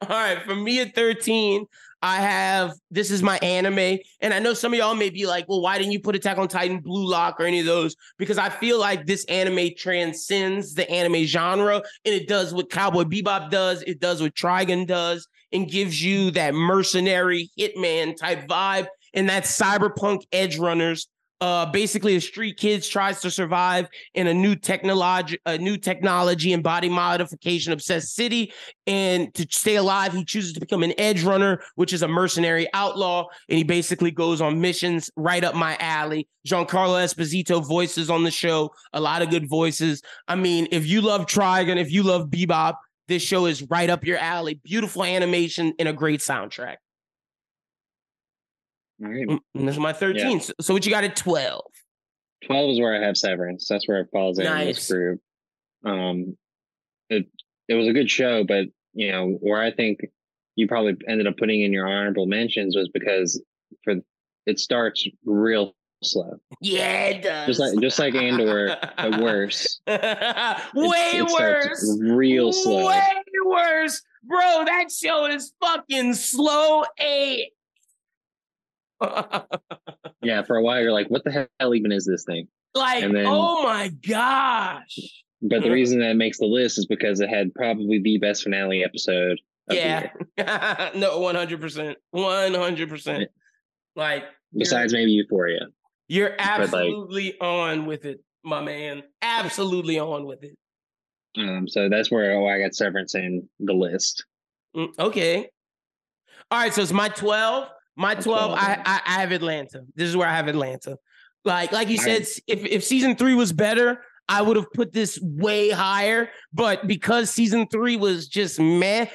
[0.02, 1.64] All right, for me at 13,
[2.02, 3.98] I have this is my anime.
[4.20, 6.38] And I know some of y'all may be like, well, why didn't you put Attack
[6.38, 7.94] on Titan, Blue Lock, or any of those?
[8.18, 13.04] Because I feel like this anime transcends the anime genre and it does what Cowboy
[13.04, 18.86] Bebop does, it does what Trigun does, and gives you that mercenary hitman type vibe.
[19.14, 21.06] And that cyberpunk edge runners.
[21.42, 26.52] Uh, basically, a street kid tries to survive in a new technology, a new technology
[26.52, 28.52] and body modification obsessed city.
[28.86, 32.68] And to stay alive, he chooses to become an edge runner, which is a mercenary
[32.74, 33.26] outlaw.
[33.48, 36.28] And he basically goes on missions right up my alley.
[36.46, 40.00] Giancarlo Esposito voices on the show, a lot of good voices.
[40.28, 42.76] I mean, if you love Trigun, if you love Bebop,
[43.08, 44.60] this show is right up your alley.
[44.62, 46.76] Beautiful animation and a great soundtrack.
[49.02, 49.26] All right.
[49.26, 50.40] Mm, And this is my 13.
[50.40, 51.62] So, so what you got at 12?
[52.46, 53.66] 12 is where I have Severance.
[53.68, 54.76] That's where it falls in Nice.
[54.76, 55.20] this group.
[55.84, 56.36] Um,
[57.10, 57.26] it
[57.68, 60.00] it was a good show, but you know where I think
[60.56, 63.40] you probably ended up putting in your honorable mentions was because
[63.84, 63.94] for
[64.46, 65.74] it starts real
[66.04, 67.46] slow, Yeah, it does.
[67.46, 69.80] just like just like Andor, but worse.
[69.86, 71.98] Way It- it worse.
[72.00, 72.86] real slow.
[72.88, 73.08] Way
[73.46, 74.02] worse.
[74.24, 77.50] Bro, that show is fucking slow A.
[80.22, 82.48] Yeah, for a while you're like, what the hell even is this thing?
[82.74, 84.98] like, then- oh my gosh.
[85.44, 88.84] But the reason that makes the list is because it had probably the best finale
[88.84, 89.40] episode.
[89.68, 90.10] Of Yeah.
[90.94, 91.96] No, 100%.
[92.14, 93.26] 100%.
[93.96, 94.24] Like,
[94.56, 95.66] besides maybe Euphoria.
[96.08, 99.02] you're like- absolutely on with it, my man.
[99.20, 100.56] Absolutely on with it.
[101.36, 104.24] Um, so that's where oh, I got Severance in the list.
[104.76, 105.48] Mm, Okay.
[106.50, 107.68] All right, so it's my 12.
[107.96, 108.82] My 12, 12, I.
[108.84, 109.82] I I have Atlanta.
[109.94, 110.96] This is where I have Atlanta.
[111.44, 112.40] Like like you All said, right.
[112.46, 117.30] if if season 3 was better, I would have put this way higher, but because
[117.30, 119.06] season 3 was just meh,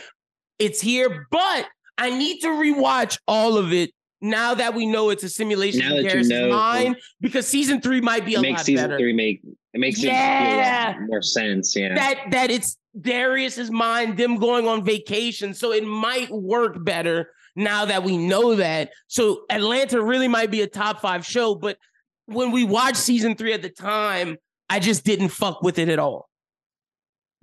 [0.59, 1.65] it's here, but
[1.97, 5.97] I need to rewatch all of it now that we know it's a simulation Now
[5.97, 8.97] of that you know- mind because season 3 might be a makes lot season better.
[8.99, 9.41] three make
[9.73, 10.91] it makes Yeah.
[10.95, 11.75] it more sense.
[11.75, 11.95] Yeah.
[11.95, 15.53] that that it's Darius's mind, them going on vacation.
[15.53, 18.91] So it might work better now that we know that.
[19.07, 21.77] So Atlanta really might be a top five show, but
[22.27, 24.37] when we watched season three at the time,
[24.69, 26.29] I just didn't fuck with it at all.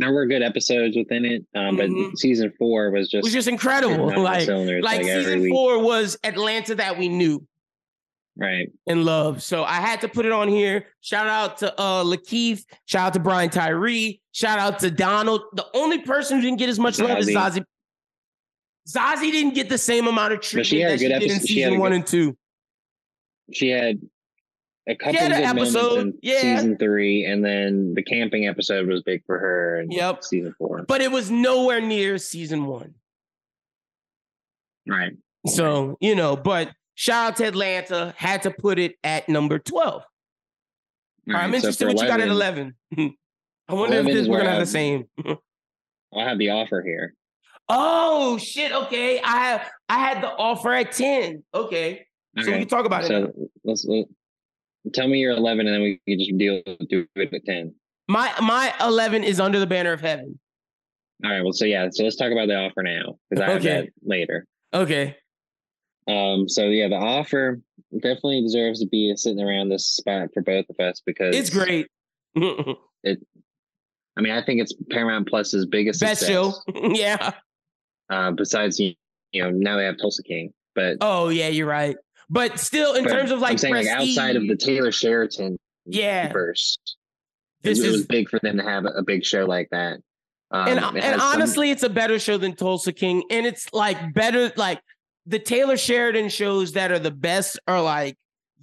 [0.01, 2.19] there were good episodes within it, um, but Mhm.
[2.19, 4.11] season four was It just was just incredible.
[4.13, 7.47] all Like, like season four was Atlanta that we knew
[8.37, 8.73] Right.
[8.89, 9.41] and loved.
[9.43, 10.89] So I had to put it on here.
[11.01, 12.65] Shout out to uh Lakeith.
[12.87, 14.21] Shout out to Brian Tyree.
[14.33, 15.43] Shout out to Donald.
[15.53, 17.65] The only person who didn't get as much love is Zazie.
[18.89, 19.31] Zazie.
[19.33, 21.49] Didn't get the same amount of treatment she had a that she did in episode-
[21.49, 22.37] she had season one good- and two.
[23.53, 24.01] She had
[24.87, 26.41] a couple had good moments in yeah.
[26.57, 29.81] season three, and then the camping episode was big for her.
[29.81, 30.25] And Yep.
[30.25, 30.83] season four.
[30.87, 32.95] But it was nowhere near season one.
[34.87, 35.13] Right.
[35.47, 38.15] So, you know, but shout out to Atlanta.
[38.17, 40.03] Had to put it at number 12.
[40.03, 42.75] All right, I'm interested for what you got at 11.
[42.99, 45.07] I wonder 11 if this, we're gonna have the same.
[45.27, 45.39] I'll
[46.29, 47.15] have the offer here.
[47.69, 48.73] Oh shit.
[48.73, 49.21] Okay.
[49.23, 51.43] I I had the offer at 10.
[51.55, 52.07] Okay.
[52.41, 53.11] So we can talk about it.
[53.11, 53.27] now.
[53.27, 53.87] So let's,
[54.93, 57.75] tell me your eleven, and then we can just deal do it at ten.
[58.09, 60.39] My my 11 is under the banner of heaven.
[61.25, 61.43] All right.
[61.43, 61.89] Well, so yeah.
[61.91, 63.81] So let's talk about the offer now because I have Okay.
[63.83, 64.47] that later.
[64.75, 65.17] Okay.
[66.09, 66.49] Um.
[66.49, 67.61] So yeah, the offer
[67.93, 71.87] definitely deserves to be sitting around this spot for both of us because It's great.
[72.35, 73.21] it.
[74.17, 76.53] I mean, I think it's Paramount Plus's biggest Best success, show.
[76.93, 77.33] yeah.
[78.11, 78.95] Uh, besides, you
[79.35, 81.97] know, now they have Tulsa King, but Oh yeah, you're right.
[82.31, 85.57] But still, in but terms of like, I'm saying like outside of the Taylor Sheridan
[85.87, 86.31] Yeah.
[86.33, 86.97] first,
[87.63, 89.99] This it, it was is- big for them to have a, big show like that.
[90.51, 93.47] Um, and it and has some- honestly, it's a better show than Tulsa King, and
[93.47, 94.53] it's like better.
[94.57, 94.81] Like
[95.27, 98.17] the Taylor Sheridan shows that are the best are like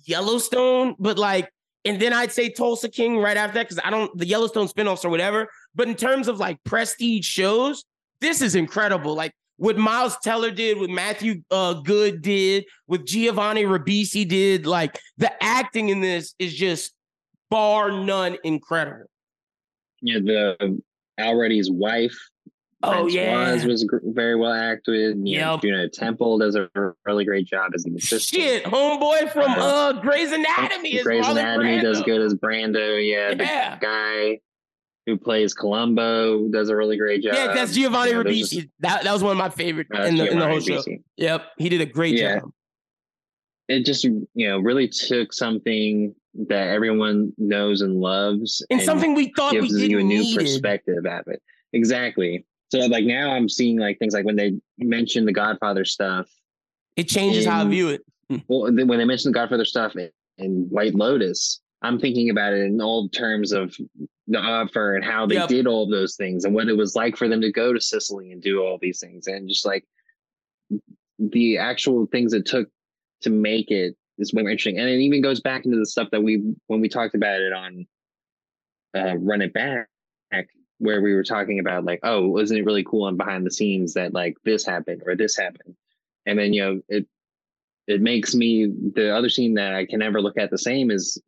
[0.05, 1.49] Yellowstone, but like,
[1.85, 5.03] and then I'd say Tulsa King right after that because I don't the Yellowstone spinoffs
[5.05, 5.47] or whatever.
[5.75, 7.83] But in terms of like prestige shows,
[8.21, 9.15] this is incredible.
[9.15, 14.99] Like what Miles Teller did, what Matthew uh, Goode did, what Giovanni Ribisi did, like
[15.17, 16.93] the acting in this is just
[17.49, 19.05] bar none incredible.
[20.01, 20.81] Yeah, the
[21.17, 22.17] Al Ruddy's wife
[22.83, 23.53] Oh yeah.
[23.53, 25.15] was, was very well acted.
[25.23, 25.59] You know.
[25.61, 26.67] Juno Temple does a
[27.05, 28.41] really great job as an assistant.
[28.41, 32.97] Shit, homeboy from Uh, uh Grey's Anatomy is Grey's Anatomy does good as Brando.
[33.07, 33.77] Yeah, the Yeah.
[33.79, 34.39] guy
[35.05, 37.33] who plays Colombo does a really great job.
[37.33, 38.39] Yeah, that's Giovanni Ribisi.
[38.61, 40.97] just- That that was one of my favorite uh, in the in the whole Giovanni
[40.97, 41.03] show.
[41.17, 42.39] Yep, he did a great Yeah.
[42.39, 42.51] job.
[43.67, 46.13] It just you know really took something
[46.47, 50.21] that everyone knows and loves And, something we thought we gives didn't you a new
[50.21, 50.37] need.
[50.37, 51.41] perspective of it.
[51.73, 52.45] Exactly.
[52.71, 56.29] So like now I'm seeing like things like when they mention the Godfather stuff.
[56.95, 58.01] It changes how I view it.
[58.47, 59.93] Well, when they mention the Godfather stuff
[60.37, 63.75] in White Lotus, I'm thinking about it in old terms of
[64.27, 65.49] the offer and how they Yep.
[65.49, 68.31] did all those things and what it was like for them to go to Sicily
[68.31, 69.83] and do all these things and just like
[71.19, 72.69] the actual things it took
[73.21, 74.79] to make it is way more interesting.
[74.79, 77.53] And it even goes back into the stuff that we when we talked about it
[77.53, 77.85] on
[78.95, 79.87] uh, Run It Back,
[80.77, 83.93] where we were talking about like, oh, wasn't it really cool and behind the scenes
[83.93, 85.75] that like this happened or this happened,
[86.25, 87.07] and then you know it
[87.87, 91.21] it makes me the other scene that I can never look at the same is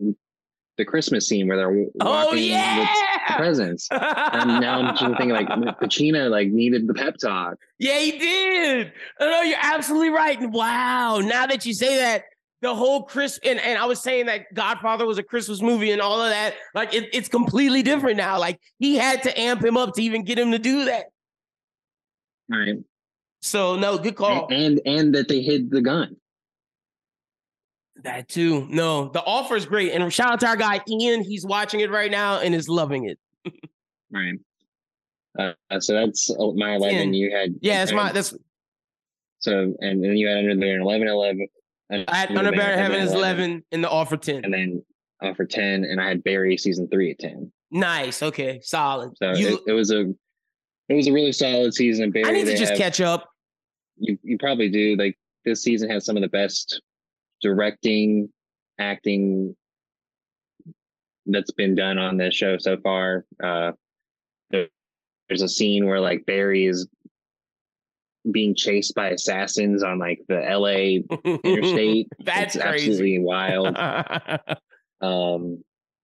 [0.77, 2.89] the Christmas scene where they're Oh walking with
[3.27, 3.87] the presents.
[3.91, 5.47] And now I'm just thinking like
[5.79, 7.57] Pacino like needed the pep talk.
[7.79, 8.93] Yeah, he did.
[9.19, 10.39] Oh, no, you're absolutely right.
[10.39, 11.19] And Wow.
[11.19, 12.25] Now that you say that,
[12.61, 16.01] the whole Chris and, and I was saying that Godfather was a Christmas movie and
[16.01, 18.39] all of that, like it, it's completely different now.
[18.39, 21.07] Like he had to amp him up to even get him to do that.
[22.51, 22.77] All right.
[23.41, 24.47] So no, good call.
[24.49, 26.15] And and that they hid the gun.
[27.97, 28.67] That too.
[28.69, 29.91] No, the offer is great.
[29.91, 31.23] And shout out to our guy Ian.
[31.23, 33.19] He's watching it right now and is loving it.
[34.11, 34.33] Right.
[35.37, 36.97] Uh, so that's uh, my eleven.
[36.97, 37.13] Ten.
[37.13, 38.33] You had Yeah, that's my that's
[39.39, 41.47] so and then you had under there an 11, 11.
[41.91, 44.45] I had Under Barrett Heaven is 11 in the offer 10.
[44.45, 44.83] and then
[45.21, 47.51] uh, for ten, and I had Barry season three at ten.
[47.71, 48.21] Nice.
[48.21, 48.59] Okay.
[48.61, 49.11] Solid.
[49.17, 50.13] So You, it, it was a
[50.89, 52.11] it was a really solid season.
[52.11, 53.29] Barry, I need to just have- catch up.
[53.97, 54.95] You you probably do.
[54.97, 56.81] Like this season has some of the best
[57.43, 58.29] directing,
[58.79, 59.55] acting
[61.27, 63.25] that's been done on this show so far.
[63.41, 63.73] Uh,
[64.49, 66.87] there's a scene where like Barry is
[68.31, 71.01] being chased by assassins on like the LA
[71.43, 72.07] interstate.
[72.19, 72.91] That's it's crazy.
[72.91, 73.77] absolutely wild.
[75.01, 75.61] Um,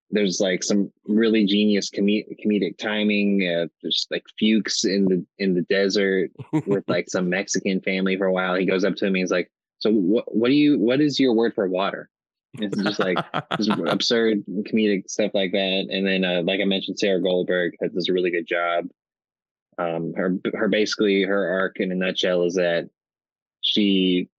[0.10, 3.48] there's like some really genius com- comedic timing.
[3.48, 6.32] Uh, there's like Fuches in the in the desert
[6.66, 8.56] with like some Mexican family for a while.
[8.56, 9.10] He goes up to him.
[9.10, 10.36] and He's like, "So what?
[10.36, 10.80] What do you?
[10.80, 12.10] What is your word for water?"
[12.60, 13.18] It's just like
[13.58, 15.88] just absurd comedic stuff like that.
[15.90, 18.86] And then, uh, like I mentioned, Sarah Goldberg does a really good job.
[19.78, 22.90] Um, her her basically her arc in a nutshell is that
[23.62, 24.30] she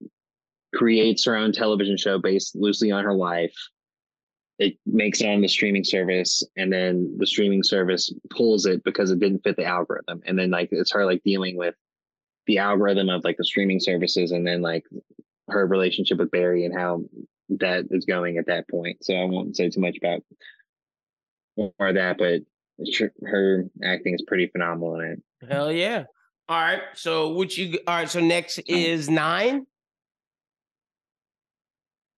[0.75, 3.55] creates her own television show based loosely on her life.
[4.59, 9.13] It makes it on the streaming service, and then the streaming service pulls it because
[9.13, 10.21] it didn't fit the algorithm.
[10.27, 11.77] And then like it's her like dealing with
[12.47, 14.85] the algorithm of like the streaming services, and then like
[15.49, 17.05] her relationship with Barry and how
[17.51, 19.05] that is going at that point.
[19.05, 20.23] So I won't say too much about
[21.57, 22.43] more of that, but
[23.27, 25.49] her acting is pretty phenomenal in it.
[25.51, 26.05] Hell yeah.
[26.49, 26.83] All right.
[26.95, 29.67] So what you all right, so next is nine.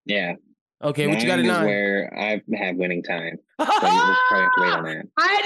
[0.04, 0.34] Yeah.
[0.82, 1.66] Okay, what you got at Nine is?
[1.66, 3.38] Where I have winning time.
[3.60, 5.06] So we'll probably have to wait on that.
[5.18, 5.40] I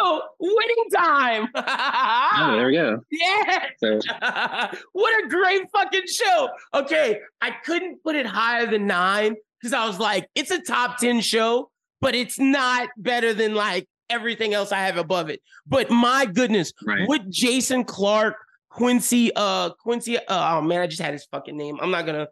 [0.00, 0.22] no, no, no, no.
[0.40, 1.48] Winning time.
[1.54, 3.00] Oh, there we go.
[3.10, 3.66] yeah.
[3.78, 4.00] So
[4.92, 6.48] what a great fucking show.
[6.74, 10.98] Okay, I couldn't put it higher than nine because I was like, it's a top
[10.98, 11.70] 10 show,
[12.00, 15.40] but it's not better than like everything else I have above it.
[15.66, 17.06] But my goodness, right.
[17.06, 18.36] what Jason Clarke,
[18.70, 21.78] Quincy, uh, Quincy, uh, oh man, I just had his fucking name.
[21.80, 22.26] I'm not gonna,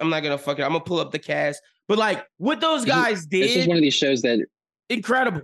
[0.00, 0.62] I'm not gonna fuck it.
[0.62, 1.60] I'm gonna pull up the cast.
[1.88, 4.44] But like what those guys This is did, one of these shows that
[4.88, 5.42] incredible.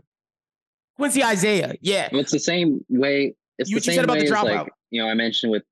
[0.96, 2.08] Quincy Isaiah, yeah.
[2.12, 3.34] well, it's the same way.
[3.58, 4.44] It's You- the same said about way the dropout.
[4.64, 5.62] like you know I mentioned with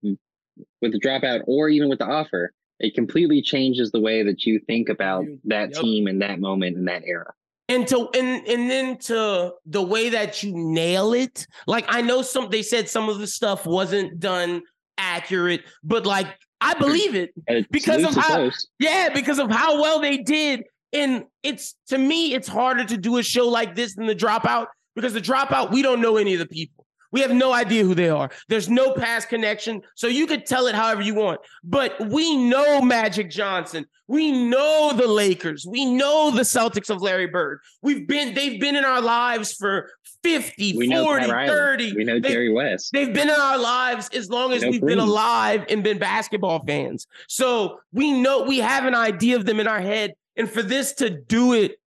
[0.83, 2.53] with the dropout or even with the offer.
[2.81, 5.81] It completely changes the way that you think about that yep.
[5.83, 7.33] team in that moment in that era.
[7.69, 12.23] and to and and then to the way that you nail it like i know
[12.23, 14.63] some they said some of the stuff wasn't done
[14.97, 16.29] accurate but like
[16.61, 18.67] i believe it It's Because of how- close.
[18.79, 20.65] yeah because of how well they did.
[20.93, 24.67] And it's to me it's harder to do a show like this than the dropout
[24.97, 26.87] because the dropout we don't know any of the people.
[27.13, 28.31] We have no idea who they are.
[28.49, 29.81] There's no past connection.
[29.95, 31.41] So you could tell it however you want.
[31.65, 33.85] But we know magic johnson.
[34.07, 35.67] We know the lakers.
[35.69, 37.61] We know the celtics of larry bird.
[37.83, 39.91] We've been they've been in our lives for
[40.25, 42.91] 50 We know 40 Pat 30 We know Jerry West.
[42.93, 46.65] They've been in our lives as long as No we've been alive and been basketball
[46.65, 47.07] fans.
[47.29, 50.15] So we know we have an idea of them in our head.
[50.37, 51.81] And for this to do it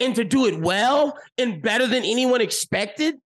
[0.00, 3.16] and to do it well and better than anyone expected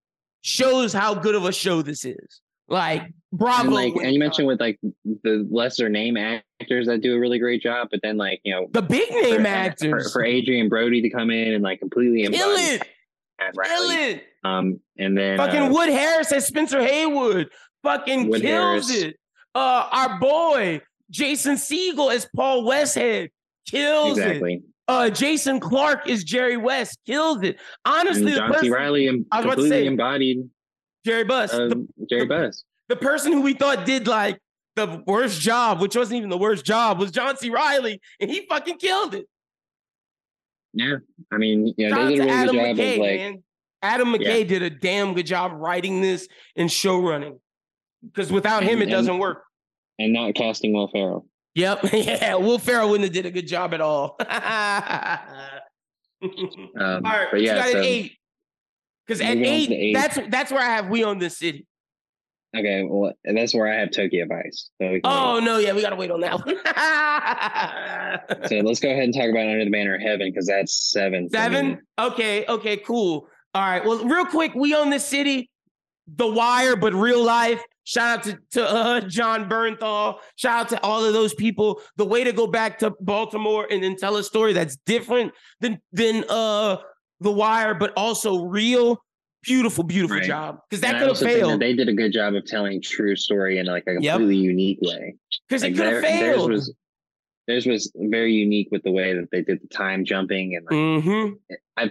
[0.42, 2.40] shows how good of a show this is.
[2.68, 3.64] Like Bravo.
[3.64, 7.38] And like, and you mentioned with like the lesser name actors that do a really
[7.38, 10.68] great job, but then like you know the big name for, actors for, for Adrien
[10.68, 12.78] Brody to come in and like completely embody
[13.48, 13.94] it, kill Riley.
[14.12, 14.24] it.
[14.44, 17.48] Um, and then Fucking uh, Wood Harris as Spencer Haywood
[17.82, 19.02] fucking Wood kills Harris.
[19.04, 19.16] it.
[19.54, 20.80] Uh, our boy
[21.10, 23.30] Jason Segel as Paul Westhead
[23.68, 24.62] kills it.
[24.88, 27.56] Uh, Jason Clarke is Jerry West kills it.
[27.84, 28.70] And Honestly, the John C.
[28.70, 30.48] Reilly em- I was about to say, embodied
[31.06, 32.52] Jerry Buss, uh, the, Jerry the-
[32.88, 34.38] the person who we thought did like
[34.74, 37.48] the worst job, which wasn't even the worst job, was John C.
[37.50, 39.26] Reilly, and he fucking killed it.
[40.74, 40.96] Yeah,
[41.32, 43.20] I mean, yeah, Shout out they did a really Adam good job McKay, of like,
[43.20, 43.42] man.
[43.82, 47.38] Adam McKay did a damn good job writing this and show running.
[48.04, 49.42] Because without him, And- it doesn't work.
[49.98, 51.26] and not casting Will Ferrell.
[51.54, 51.80] Yep.
[51.92, 52.34] Yeah.
[52.36, 54.16] Will Ferrell wouldn't have did a good job at all.
[54.20, 54.26] all
[56.78, 57.28] Um, right.
[57.30, 58.12] but you yeah, got so an eight.
[59.06, 59.92] Because at eight, eight.
[59.94, 61.66] that's that's where I have We Own This City.
[62.54, 64.70] Okay, well, and that's where I have Tokyo Vice.
[64.80, 66.56] So, Oh no, yeah, we gotta wait on that one.
[68.48, 71.30] so let's go ahead and talk about Under the Banner of Heaven because that's seven.
[71.30, 71.80] Seven?
[71.98, 73.26] Okay, okay, cool.
[73.54, 73.84] All right.
[73.84, 75.50] Well, real quick, we own this city,
[76.14, 77.62] The Wire, but real life.
[77.84, 80.18] Shout out to, to uh, Jon Bernthal.
[80.36, 81.80] Shout out to all of those people.
[81.96, 85.80] The way to go back to Baltimore and then tell a story that's different than
[85.92, 86.76] than uh
[87.20, 89.02] The Wire, but also real.
[89.42, 90.24] Beautiful, beautiful Right.
[90.26, 90.60] job.
[90.70, 91.60] Because that could have also think that failed.
[91.60, 94.12] They did a good job of telling true story in like a Yep.
[94.12, 95.16] completely unique way.
[95.48, 96.50] Because Like it could have their- theirs failed.
[96.50, 96.74] was
[97.48, 101.02] theirs was very unique with the way that they did the time jumping and like,
[101.04, 101.88] hmm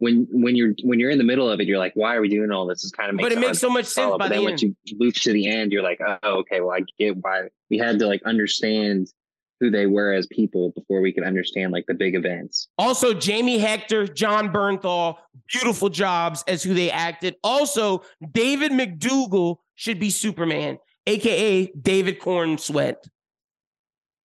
[0.00, 2.28] when when you're when you're in the middle of it, you're like, why are we
[2.28, 2.84] doing all this?
[2.84, 4.38] It's kind of makes But it it makes so much sense by But the then
[4.38, 4.44] end.
[4.44, 7.78] once you loop to the end, you're like, oh, okay, well, I get why we
[7.78, 9.12] had to like understand
[9.60, 12.68] who they were as people before we could understand like the big events.
[12.78, 15.16] Also, Jamie Hector, Jon Bernthal,
[15.48, 17.36] beautiful jobs as who they acted.
[17.42, 18.02] Also,
[18.32, 22.96] David McDougal should be Superman, aka David Corenswet.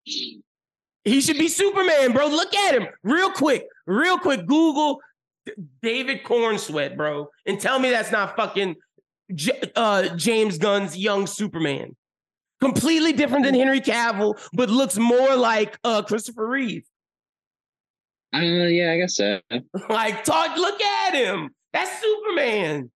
[0.06, 2.28] He should be Superman, bro.
[2.28, 4.46] Look at him real quick, real quick.
[4.46, 5.00] Google
[5.82, 8.76] David Corenswet, bro, and tell me that's not fucking
[9.34, 11.96] J- uh, James Gunn's young Superman.
[12.64, 16.86] Completely different than Henry Cavill, but looks more like uh, Christopher Reeve.
[18.34, 19.42] Uh, yeah, I guess so.
[19.90, 21.50] Like, talk, look at him.
[21.74, 22.90] That's Superman.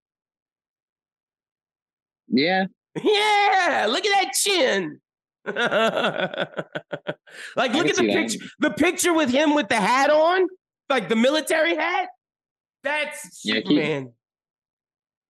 [2.29, 5.01] Yeah, Yeah, look at that chin.
[7.55, 8.15] like, look at the see that.
[8.15, 8.45] picture.
[8.59, 10.47] The picture with him with the hat on,
[10.89, 12.07] like the military hat.
[12.83, 14.13] That's Yeah, Superman.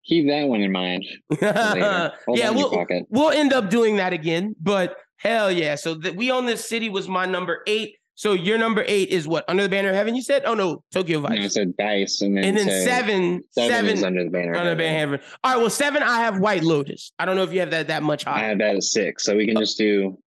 [0.08, 1.05] Keep that one in mind.
[1.41, 4.55] yeah, on in your we'll, we'll end up doing that again.
[4.60, 5.76] But hell yeah.
[5.76, 7.97] So that we own this city was my number eight.
[8.16, 9.45] So your number eight is what?
[9.47, 10.41] Under the banner of heaven, you said?
[10.45, 11.39] Oh no, Tokyo No, Vice.
[11.39, 14.55] I said Vice, and then, and then so seven, seven, seven, is under the banner.
[14.55, 15.20] under the banner of heaven.
[15.43, 17.12] All right, well, seven, I have White Lotus.
[17.20, 19.36] I don't know if you have that that much I have that at six, so
[19.36, 20.18] we can just do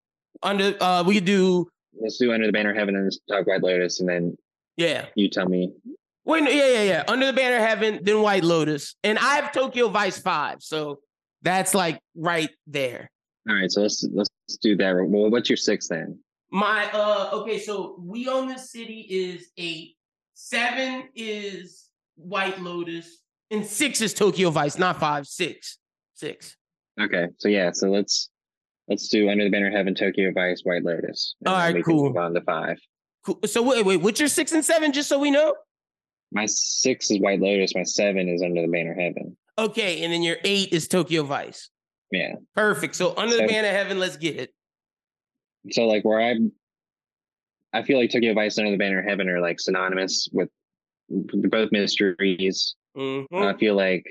[0.43, 1.69] Under uh we could do
[2.01, 4.37] let's do under the banner of heaven and just talk White Lotus, and then
[4.77, 5.07] yeah.
[5.15, 5.73] you tell me.
[6.25, 7.05] Wait, no, yeah, yeah, yeah.
[7.09, 8.95] Under the banner of heaven, then White Lotus.
[9.03, 10.63] And I have Tokyo Vice 5.
[10.63, 11.01] So
[11.43, 13.11] that's like right there.
[13.49, 14.95] All right, so let's let's do that.
[14.95, 16.19] Well, what's your six then?
[16.53, 19.97] My uh okay, so we own the city is eight,
[20.35, 23.19] seven is White Lotus,
[23.51, 25.79] and six is Tokyo Vice, not five, six.
[26.15, 26.57] Six.
[27.01, 28.29] Okay, so yeah, so let's
[28.89, 31.35] let's do under the banner of heaven, Tokyo Vice, White Lotus.
[31.47, 32.05] All right, cool.
[32.05, 32.79] Move on to five.
[33.25, 33.41] Cool.
[33.47, 35.55] So wait, wait, what's your six and seven, just so we know?
[36.33, 37.75] My six is White Lotus.
[37.75, 39.37] My seven is under the banner of heaven.
[39.59, 41.71] Okay, and then your eight is Tokyo Vice.
[42.13, 42.35] Yeah.
[42.55, 42.95] Perfect.
[42.97, 43.49] So under the Seven.
[43.55, 44.55] banner of heaven, let's get it.
[45.71, 46.37] So like where I,
[47.73, 50.49] I feel like Tokyo Vice and under the banner of heaven are like synonymous with
[51.09, 52.75] both mysteries.
[52.97, 53.27] Mhm.
[53.33, 54.05] I feel like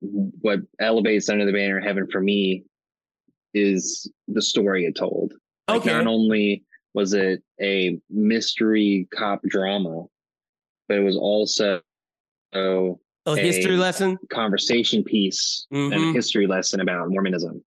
[0.00, 2.64] what elevates under the banner of heaven for me
[3.54, 5.32] is the story it told.
[5.68, 5.92] Like Okay.
[5.92, 6.64] not only
[6.94, 10.04] was it a mystery cop drama,
[10.92, 11.80] but it was also
[12.52, 12.90] a
[13.24, 14.18] A history lesson.
[14.30, 16.10] conversation piece and Mhm.
[16.10, 17.64] a history lesson about Mormonism.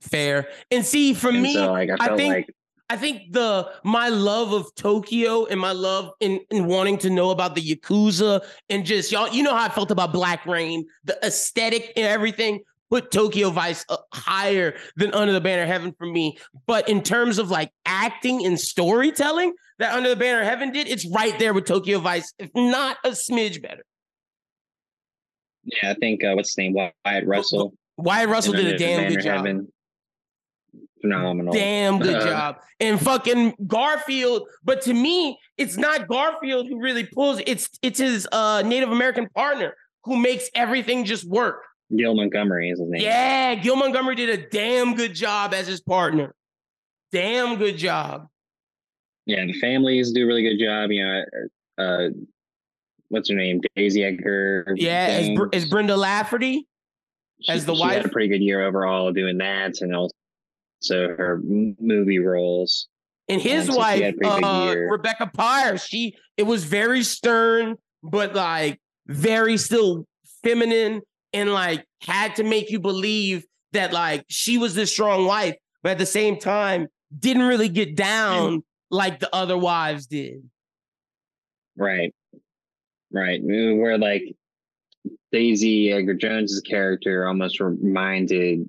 [0.00, 0.48] Fair.
[0.70, 2.54] And see, for and me, so like I I think- like
[2.90, 7.30] I think the my love of Tokyo and my love in, in wanting to know
[7.30, 11.18] about the Yakuza and just y'all, you know how I felt about Black Rain, the
[11.26, 12.60] aesthetic and everything.
[12.90, 16.38] Put Tokyo Vice up higher than Under the Banner of Heaven for me.
[16.66, 20.88] But in terms of like acting and storytelling that Under the Banner of Heaven did,
[20.88, 23.82] it's right there with Tokyo Vice, if not a smidge better.
[25.64, 26.74] yeah, I think uh, what's his name?
[26.74, 27.74] Wyatt Russell.
[27.96, 29.36] Wyatt Russell did a damn good job.
[29.38, 29.72] Heaven.
[31.00, 31.52] Phenomenal.
[31.52, 32.56] Damn good Uh, job.
[32.80, 37.40] And fucking Garfield, but to me, it's not Garfield who really pulls.
[37.46, 39.74] It's it's his uh Native American partner
[40.04, 41.62] who makes everything just work.
[41.96, 43.00] Gil Montgomery is his name.
[43.02, 46.34] Yeah, Gil Montgomery did a damn good job as his partner.
[47.12, 48.26] Damn good job.
[49.28, 50.90] Yeah, the families do a really good job.
[50.90, 51.22] You know,
[51.76, 52.08] uh,
[53.10, 53.60] what's her name?
[53.76, 54.72] Daisy Edgar.
[54.74, 56.66] Yeah, as, Br- as Brenda Lafferty
[57.42, 60.12] She- as the she had a pretty good year overall doing that, and also
[60.90, 62.88] her movie roles.
[63.28, 64.74] and his Um, so wife, had a pretty big uh.
[64.90, 65.76] Rebecca Pyre.
[65.76, 70.06] She it was very stern, but like very still
[70.42, 71.02] feminine,
[71.34, 75.90] and like had to make you believe that like she was this strong wife, but
[75.92, 76.86] at the same time
[77.18, 80.48] didn't really get down like the other wives did.
[81.76, 82.14] Right.
[83.12, 83.40] Right.
[83.42, 84.22] Where like
[85.32, 88.68] Daisy Edgar Jones's character almost reminded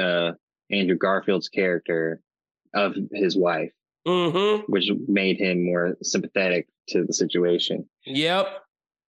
[0.00, 0.32] uh
[0.70, 2.20] Andrew Garfield's character
[2.74, 3.72] of his wife,
[4.06, 4.62] Mm-hmm.
[4.72, 7.88] which made him more sympathetic to the situation.
[8.06, 8.46] Yep.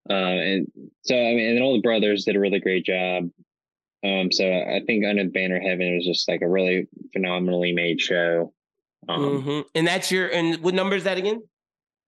[0.08, 0.66] Uh, and
[1.02, 3.30] so I mean, and all the brothers did a really great job.
[4.04, 7.72] Um, so I think Under the Banner of Heaven was just like a really phenomenally
[7.72, 8.52] made show.
[9.08, 11.42] Um, hmm And that's your and what number is that again?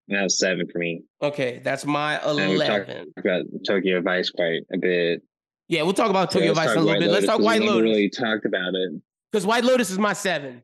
[0.09, 1.03] that was seven for me.
[1.21, 3.11] Okay, that's my we eleven.
[3.13, 5.21] Talked about Tokyo Vice quite a bit.
[5.67, 7.11] Yeah, we'll talk about Tokyo let's Vice a little White bit.
[7.11, 9.01] Let's talk we White Lotus Really talked about it.
[9.31, 10.63] because White Lotus is my seven.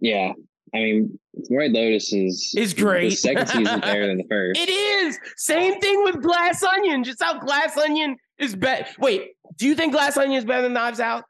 [0.00, 0.32] Yeah,
[0.74, 1.18] I mean,
[1.50, 3.10] White Lotus is is great.
[3.10, 4.58] The second season better than the first.
[4.58, 7.04] It is same thing with Glass Onion.
[7.04, 8.86] Just how Glass Onion is better.
[8.98, 11.24] Wait, do you think Glass Onion is better than Knives Out?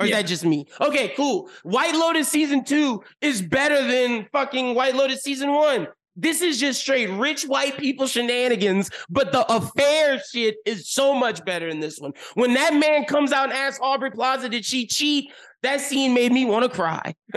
[0.00, 0.66] Or is that just me?
[0.80, 1.50] Okay, cool.
[1.62, 5.88] White Lotus season two is better than fucking White Lotus season one.
[6.16, 11.44] This is just straight rich white people shenanigans, but the affair shit is so much
[11.44, 12.12] better in this one.
[12.34, 15.30] When that man comes out and asks Aubrey Plaza, did she cheat?
[15.62, 17.14] That scene made me want to cry.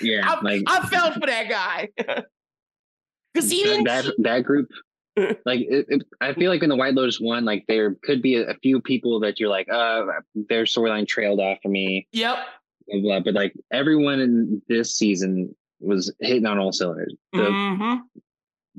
[0.00, 1.88] yeah, I, like I felt for that guy.
[3.34, 4.66] Because he didn't that that group.
[5.46, 8.36] Like it, it, I feel like in the White Lotus one, like there could be
[8.36, 12.36] a, a few people that you're like, uh, their storyline trailed off for me, Yep.
[12.88, 13.20] blah, blah.
[13.20, 17.14] but like everyone in this season was hitting on all cylinders.
[17.32, 17.94] The hmm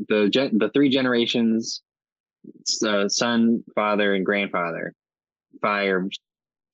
[0.09, 1.81] the gen- the three generations,
[2.85, 4.93] uh, son, father, and grandfather,
[5.61, 6.07] fire,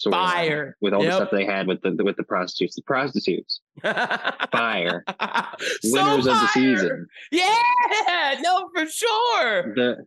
[0.10, 0.76] Fire.
[0.82, 2.76] with all the stuff they had with the with the prostitutes.
[2.76, 3.62] The prostitutes,
[4.52, 5.04] fire,
[5.82, 7.08] so winners of the season.
[7.32, 9.76] Yeah, no, for sure.
[9.76, 10.06] The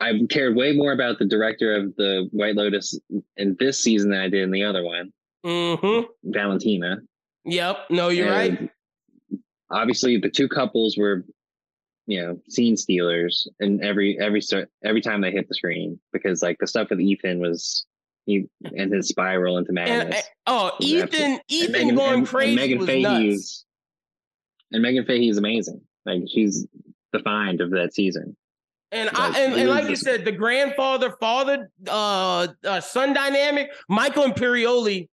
[0.00, 2.98] I cared way more about the director of the White Lotus
[3.36, 5.12] in this season than I did in the other one,
[5.44, 6.98] hmm Valentina.
[7.44, 7.90] Yep.
[7.90, 8.70] No, you're right.
[9.70, 11.24] Obviously, the two couples were,
[12.06, 14.40] you know, scene stealers, and every every
[14.84, 17.86] every time they hit the screen because like the stuff with Ethan was
[18.28, 20.14] he and his spiral into madness.
[20.14, 23.02] And, uh, oh, Ethan, absolute- Ethan and Megan, going and, crazy and Megan was Fahy
[23.02, 23.24] nuts.
[23.24, 23.64] is
[24.70, 25.80] and Meghann Fahy is amazing.
[26.04, 26.66] Like she's
[27.12, 28.36] the find of that season.
[28.90, 33.70] And Like, I and, and like you said, the grandfather father uh, uh son dynamic,
[33.88, 35.08] Michael Imperioli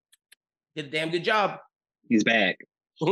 [0.77, 1.59] did a damn good job.
[2.09, 2.59] He's back.
[3.01, 3.07] he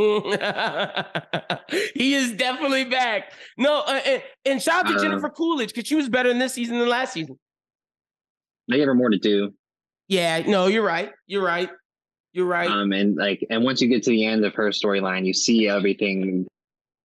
[2.13, 3.33] is definitely back.
[3.57, 6.39] No, uh, and, and shout out to Uh, Jennifer Coolidge because she was better in
[6.39, 7.37] this season than last season.
[8.69, 9.53] They gave her more to do.
[10.07, 11.11] Yeah, no, you're right.
[11.27, 11.69] You're right.
[12.33, 12.69] You're right.
[12.69, 15.67] Um, and like, and once you get to the end of her storyline, you see
[15.67, 16.47] everything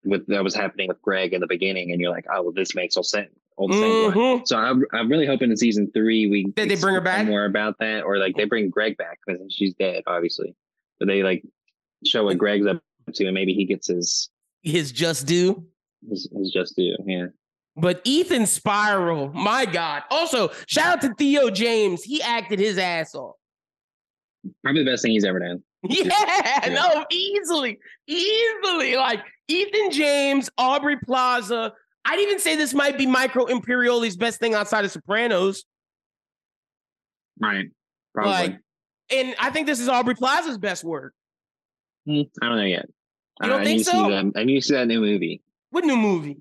[0.06, 2.76] with that was happening with Greg in the beginning, and you're like, oh, well, this
[2.76, 3.30] makes all sense.
[3.57, 4.11] All the same.
[4.11, 4.48] Mhm.
[4.48, 7.26] So I'm, I'm really hoping in season three we That they bring her back?
[7.26, 10.56] more about that, or like they bring Greg back because she's dead, obviously.
[10.99, 11.44] But they like
[12.06, 12.82] show what Greg's up
[13.14, 14.30] to, and maybe he gets his
[14.61, 15.65] His just due.
[16.10, 16.95] his, his just due.
[17.06, 17.28] Yeah,
[17.80, 20.02] But Ethan Spiral, my God.
[20.10, 22.04] Also, shout out to Theo James.
[22.04, 23.36] He acted his ass off.
[24.64, 25.64] probably the best thing he's ever done.
[25.90, 27.78] Yeah, no, easily,
[28.08, 28.95] easily.
[28.95, 31.72] Like Ethan James, Aubrey Plaza.
[32.04, 35.64] I'd even say this might be Michael Imperioli's best thing outside of Sopranos.
[37.40, 37.68] Right.
[38.14, 38.32] Probably.
[38.32, 38.60] Like,
[39.12, 41.14] and I think this is Aubrey Plaza's best work.
[42.08, 42.88] Hmm, I don't know yet.
[43.44, 44.10] You don't I think to so?
[44.10, 44.32] that.
[44.36, 46.38] I need to see that new movie, What new movie?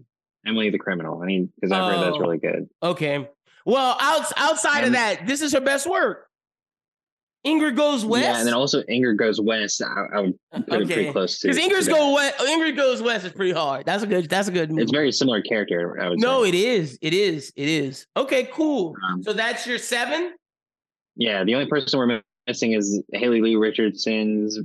[0.46, 1.22] Emily the Criminal.
[1.22, 2.20] I mean, because I've heard that's Oh.
[2.20, 2.68] really good.
[2.82, 3.28] Okay.
[3.64, 6.26] Well, outs outside of that, this is her best work.
[7.46, 8.24] Ingrid Goes West.
[8.24, 9.80] Yeah, and then also Ingrid Goes West.
[9.80, 11.48] I, I would put it pretty close to.
[11.48, 11.88] Because Ingrid.
[11.88, 13.86] Go West, Ingrid Goes West is pretty hard.
[13.86, 14.28] That's a good.
[14.28, 14.82] That's a good movie.
[14.82, 15.96] It's very similar character.
[16.16, 16.48] No, say.
[16.48, 16.98] it is.
[17.02, 17.52] It is.
[17.54, 18.06] It is.
[18.16, 18.94] Okay, cool.
[19.08, 20.34] Um, So that's your seven.
[21.14, 24.58] yeah, the only person we're missing is Haley Lu Richardson's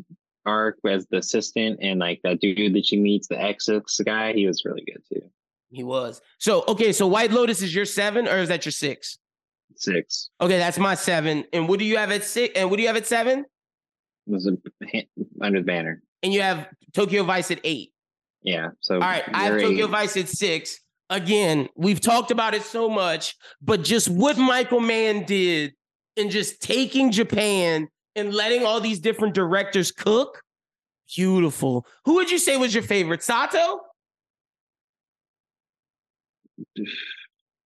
[0.47, 4.33] arc as the assistant, and like that dude that she meets, the Essex guy.
[4.33, 5.21] He was really good too.
[5.72, 6.22] He was.
[6.38, 6.91] So okay.
[6.91, 9.18] So White Lotus is your seven, or is that your six?
[9.77, 11.45] Six Okay, that's my seven.
[11.53, 12.53] And what do you have at six?
[12.60, 13.45] And what do you have at seven?
[14.27, 14.52] was a,
[15.41, 16.02] under the banner.
[16.23, 17.91] And you have Tokyo Vice at eight.
[18.43, 18.69] Yeah.
[18.80, 19.88] So All right, I have you're Tokyo.
[19.88, 20.80] Vice at six.
[21.10, 25.73] again, we've talked about it so much, but just what Michael Mann did
[26.15, 30.41] in just taking Japan and letting all these different directors cook,
[31.15, 31.85] beautiful.
[32.06, 33.23] Who would you say was your favorite?
[33.23, 33.80] Sato?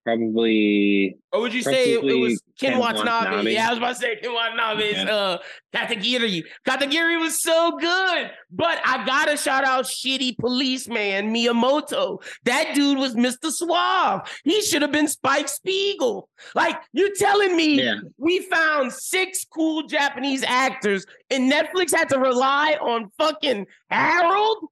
[0.05, 1.17] Probably.
[1.33, 3.25] Or would you say it, it was Ken, Ken Watanabe?
[3.25, 3.53] Watanabe.
[3.53, 5.05] Yeah, I was about to say Ken Watanabe's Yeah.
[5.15, 5.37] uh
[5.73, 6.43] Katagiri.
[6.67, 8.29] Katagiri was so good.
[8.51, 12.21] But I gotta shout out shitty policeman Miyamoto.
[12.43, 13.49] That dude was Mr.
[13.51, 14.21] Suave.
[14.43, 16.29] He should have been Spike Spiegel.
[16.53, 17.95] Like, you telling me Yeah.
[18.19, 24.67] we found six cool Japanese actors and Netflix had to rely on fucking Harold?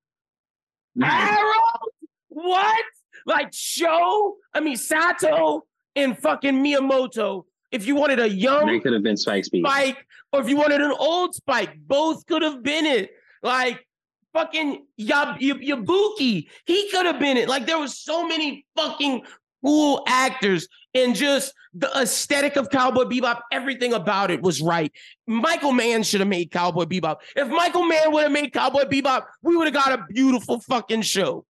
[1.01, 1.89] Harold?
[2.29, 2.83] What?
[3.25, 4.35] Like Show?
[4.53, 5.63] I mean Sato
[5.95, 7.43] and fucking Miyamoto.
[7.71, 9.45] If you wanted a young, They could have been Spike.
[9.45, 13.11] Spike, or if you wanted an old Spike, both could have been it.
[13.41, 13.85] Like
[14.33, 17.49] fucking Yab- Yab- Yabuki, he could have been it.
[17.49, 19.23] Like there was so many fucking
[19.63, 24.91] cool actors, and just the aesthetic of Cowboy Bebop, everything about it was right.
[25.25, 27.17] Michael Mann should have made Cowboy Bebop.
[27.35, 31.01] If Michael Mann would have made Cowboy Bebop, we would have got a beautiful fucking
[31.03, 31.45] show,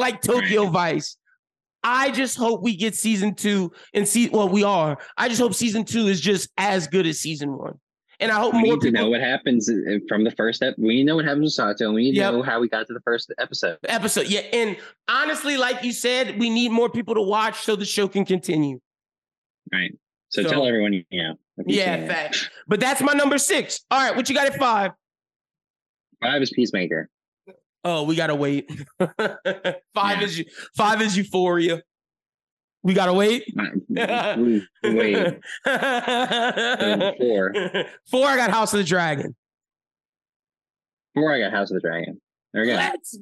[0.00, 1.16] like Tokyo Vice.
[1.82, 4.28] I just hope we get season two and see.
[4.28, 4.98] Well, we are.
[5.16, 7.78] I just hope season two is just as good as season one,
[8.18, 9.70] and I hope We more need to people know what happens
[10.08, 10.74] from the first ep.
[10.76, 11.90] We need to know what happens with Sato.
[11.92, 12.32] We need to Yep.
[12.34, 13.78] know how we got to the first episode.
[13.84, 14.26] episode.
[14.28, 14.76] Yeah, and
[15.08, 18.78] honestly, like you said, we need more people to watch so the show can continue.
[19.72, 19.92] Right.
[20.28, 21.34] So, So- tell everyone, you know.
[21.66, 22.50] you Yeah, fact.
[22.68, 23.80] But that's my number six.
[23.90, 24.92] All right, what you got at five?
[26.22, 27.08] Five is Peacemaker.
[27.84, 28.70] Oh, we gotta wait.
[28.98, 30.22] five Yeah.
[30.22, 30.42] is
[30.76, 31.82] five is Euphoria.
[32.82, 33.44] We gotta wait.
[33.56, 35.38] We- we Wait.
[37.18, 37.52] Four.
[38.10, 39.34] Four, I got House of the Dragon.
[41.14, 42.20] Four, I got House of the Dragon.
[42.52, 42.74] There we go.
[42.74, 43.16] Let's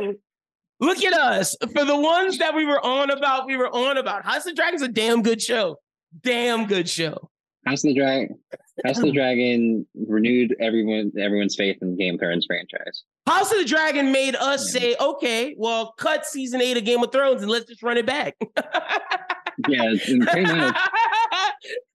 [0.00, 0.14] go.
[0.80, 1.56] Look at us.
[1.74, 4.24] For the ones that we were on about, we were on about.
[4.24, 5.76] House of the Dragon's a damn good show.
[6.22, 7.30] Damn good show.
[7.66, 8.38] House of the Dragon.
[8.84, 13.04] House of the Dragon renewed everyone everyone's faith in the Game of Thrones franchise.
[13.26, 14.80] House of the Dragon made us Yeah.
[14.80, 18.06] say, okay, well, cut season eight of Game of Thrones and let's just run it
[18.06, 18.36] back.
[19.68, 20.76] Yeah, it's- pretty much.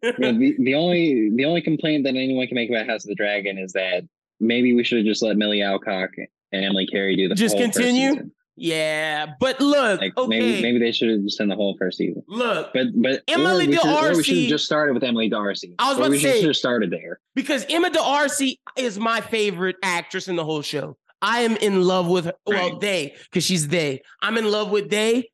[0.04, 3.16] Yeah, the, the only the only complaint that anyone can make about House of the
[3.16, 4.04] Dragon is that
[4.40, 6.10] maybe we should have just let Milly Alcock
[6.52, 8.30] and Emily Carey do the Just continue?
[8.56, 11.98] Yeah, but look, Like okay, maybe maybe they should have just done the whole first
[11.98, 12.24] season.
[12.28, 15.76] look, But but Emily we should- or we should have just started with Emily Darcy.
[15.80, 17.20] I was about we to should say- have started there.
[17.36, 20.98] because Emma D'Arcy is my favorite actress in the whole show.
[21.22, 22.34] I am in love with her.
[22.48, 22.80] Well, Right.
[22.80, 24.02] they, because she's they.
[24.22, 25.30] I'm in love with they.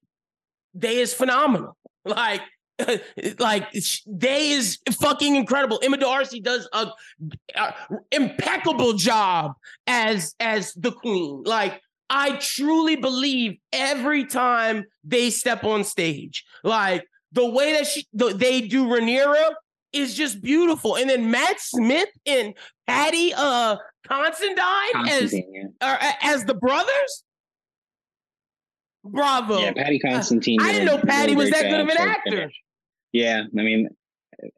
[0.74, 1.76] They is phenomenal.
[2.06, 2.42] Like,
[3.40, 3.68] like
[4.06, 5.80] they is fucking incredible.
[5.84, 6.88] Emma D'Arcy does a,
[7.56, 7.74] a
[8.12, 9.54] impeccable job
[9.88, 11.44] as as the queen.
[11.46, 18.06] Like, I truly believe every time they step on stage, like the way that she
[18.14, 19.54] the, they do Rhaenyra
[19.94, 20.96] is just beautiful.
[20.96, 22.54] And then Matt Smith and
[22.86, 23.78] Paddy uh
[24.10, 24.22] as
[24.94, 25.98] Considine, yeah.
[26.02, 27.24] uh, as the brothers.
[29.04, 29.60] Bravo.
[29.60, 30.62] yeah, Paddy Considine.
[30.62, 32.32] I did didn't know Paddy was that good of an actor.
[32.32, 32.54] finish.
[33.12, 33.90] Yeah, I mean,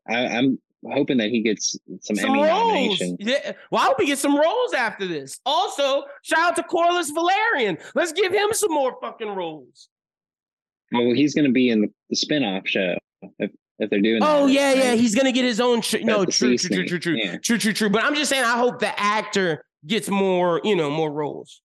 [0.07, 2.49] I, I'm hoping that he gets some, some Emmy roles.
[2.49, 3.17] nomination.
[3.19, 3.51] Yeah.
[3.71, 5.39] Well, I hope he gets some roles after this.
[5.45, 7.79] Also, shout out to Corlys Velaryon.
[7.95, 9.89] Let's give him some more fucking roles.
[10.91, 12.95] Well, he's going to be in the, the spin-off show
[13.39, 14.21] if if they're doing.
[14.21, 14.93] Oh that, yeah, yeah.
[14.93, 15.81] He's gonna get his own.
[15.81, 17.37] Sh- no, true, true, true, true, true, yeah.
[17.37, 17.89] true, true, true.
[17.89, 21.61] But I'm just saying, I hope the actor gets more, you know, more roles.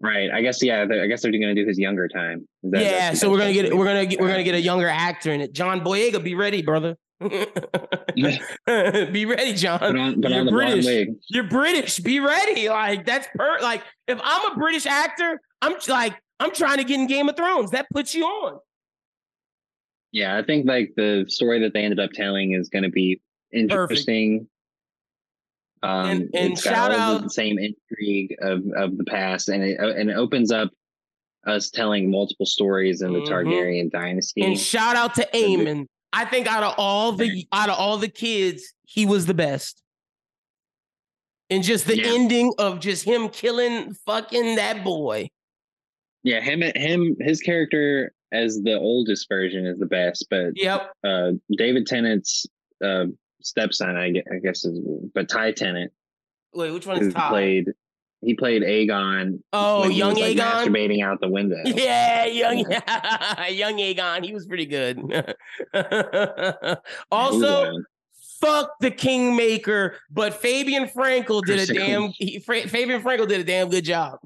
[0.00, 0.30] Right.
[0.30, 0.82] I guess yeah.
[0.82, 2.46] I guess they're going to do his younger time.
[2.64, 5.32] That- yeah, so we're gonna get we're gonna get we're gonna get a younger actor
[5.32, 5.52] in it.
[5.52, 6.96] John Boyega, be ready, brother.
[8.16, 9.78] be ready, John.
[9.78, 11.08] Put on, put You're on the blonde British.
[11.28, 11.98] You're British.
[12.00, 12.68] Be ready.
[12.68, 17.00] Like that's per like if I'm a British actor, I'm like I'm trying to get
[17.00, 17.70] in Game of Thrones.
[17.70, 18.58] That puts you on.
[20.12, 23.20] Yeah, I think like the story that they ended up telling is going to be
[23.52, 24.48] interesting.
[25.82, 30.10] Um, And- and shout out- the same intrigue of of the past, and it and
[30.10, 30.70] it opens up
[31.46, 33.28] us telling multiple stories in the Mhm.
[33.28, 34.42] Targaryen dynasty.
[34.42, 35.86] And shout out to Aemond.
[36.16, 39.82] I think out of all the out of all the kids, he was the best.
[41.50, 42.12] And just the Yeah.
[42.14, 45.28] ending of just him killing fucking that boy.
[46.22, 50.90] yeah, him him his character as the oldest version is the best, but Yep.
[51.04, 52.46] uh, David Tennant's
[52.82, 53.06] uh,
[53.42, 54.78] stepson, I gue- I guess, is
[55.14, 55.92] but Ty Tennant
[56.54, 57.30] Wait, which one is Todd?
[57.30, 57.66] played
[58.24, 59.40] he played Aegon.
[59.52, 60.66] Oh, young was, like, Aegon.
[60.66, 61.56] masturbating out the window.
[61.64, 62.58] Yeah, young
[63.50, 64.24] young Aegon.
[64.24, 64.98] He was pretty good.
[67.10, 67.72] also,
[68.40, 73.44] fuck the Kingmaker, but Fabien Frankel did a damn he, Fra- Fabien Frankel did a
[73.44, 74.18] damn good job.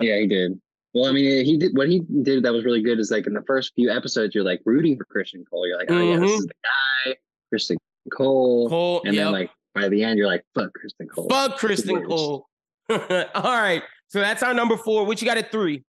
[0.00, 0.60] yeah, he did.
[0.94, 3.34] Well, I mean, he did what he did that was really good is like in
[3.34, 5.66] the first few episodes, you're like rooting for Criston Cole.
[5.66, 6.38] You're like, oh yeah, this Mhm.
[6.38, 7.16] is the guy,
[7.52, 7.76] Criston
[8.12, 8.68] Cole.
[8.70, 9.24] Cole, and yep.
[9.26, 11.28] then like by the end, you're like, fuck Criston Cole.
[11.28, 12.06] Fuck Criston worst.
[12.08, 12.46] Cole.
[13.34, 13.82] All right.
[14.08, 15.04] So that's our number four.
[15.04, 15.84] What you got at three?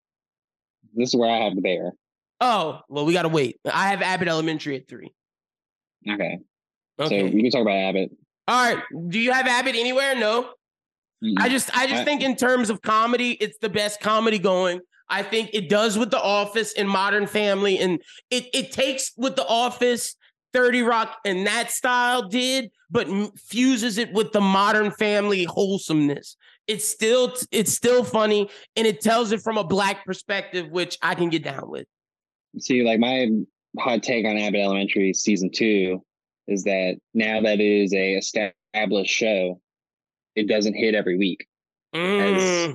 [0.94, 1.92] This is where I have the bear.
[2.40, 3.58] Oh, well, we gotta wait.
[3.70, 5.12] I have Abbott Elementary at three.
[6.08, 6.38] Okay.
[7.00, 8.10] So we can talk about Abbott.
[8.48, 8.82] All right.
[9.08, 10.16] Do you have Abbott anywhere?
[10.16, 10.50] No.
[11.22, 11.34] Mm-mm.
[11.38, 14.80] I just I just I- think in terms of comedy, it's the best comedy going.
[15.10, 18.00] I think it does with The Office and Modern Family, and
[18.30, 20.16] it it takes with The Office,
[20.52, 23.08] 30 Rock, and that style did, but
[23.38, 26.36] fuses it with the Modern Family wholesomeness.
[26.68, 31.14] It's still it's still funny, and it tells it from a black perspective, which I
[31.14, 31.86] can get down with.
[32.58, 33.28] See, like my
[33.78, 36.04] hot take on Abbott Elementary season two
[36.46, 39.60] is that now that it is a established show,
[40.34, 41.46] it doesn't hit every week.
[41.94, 42.74] Mm.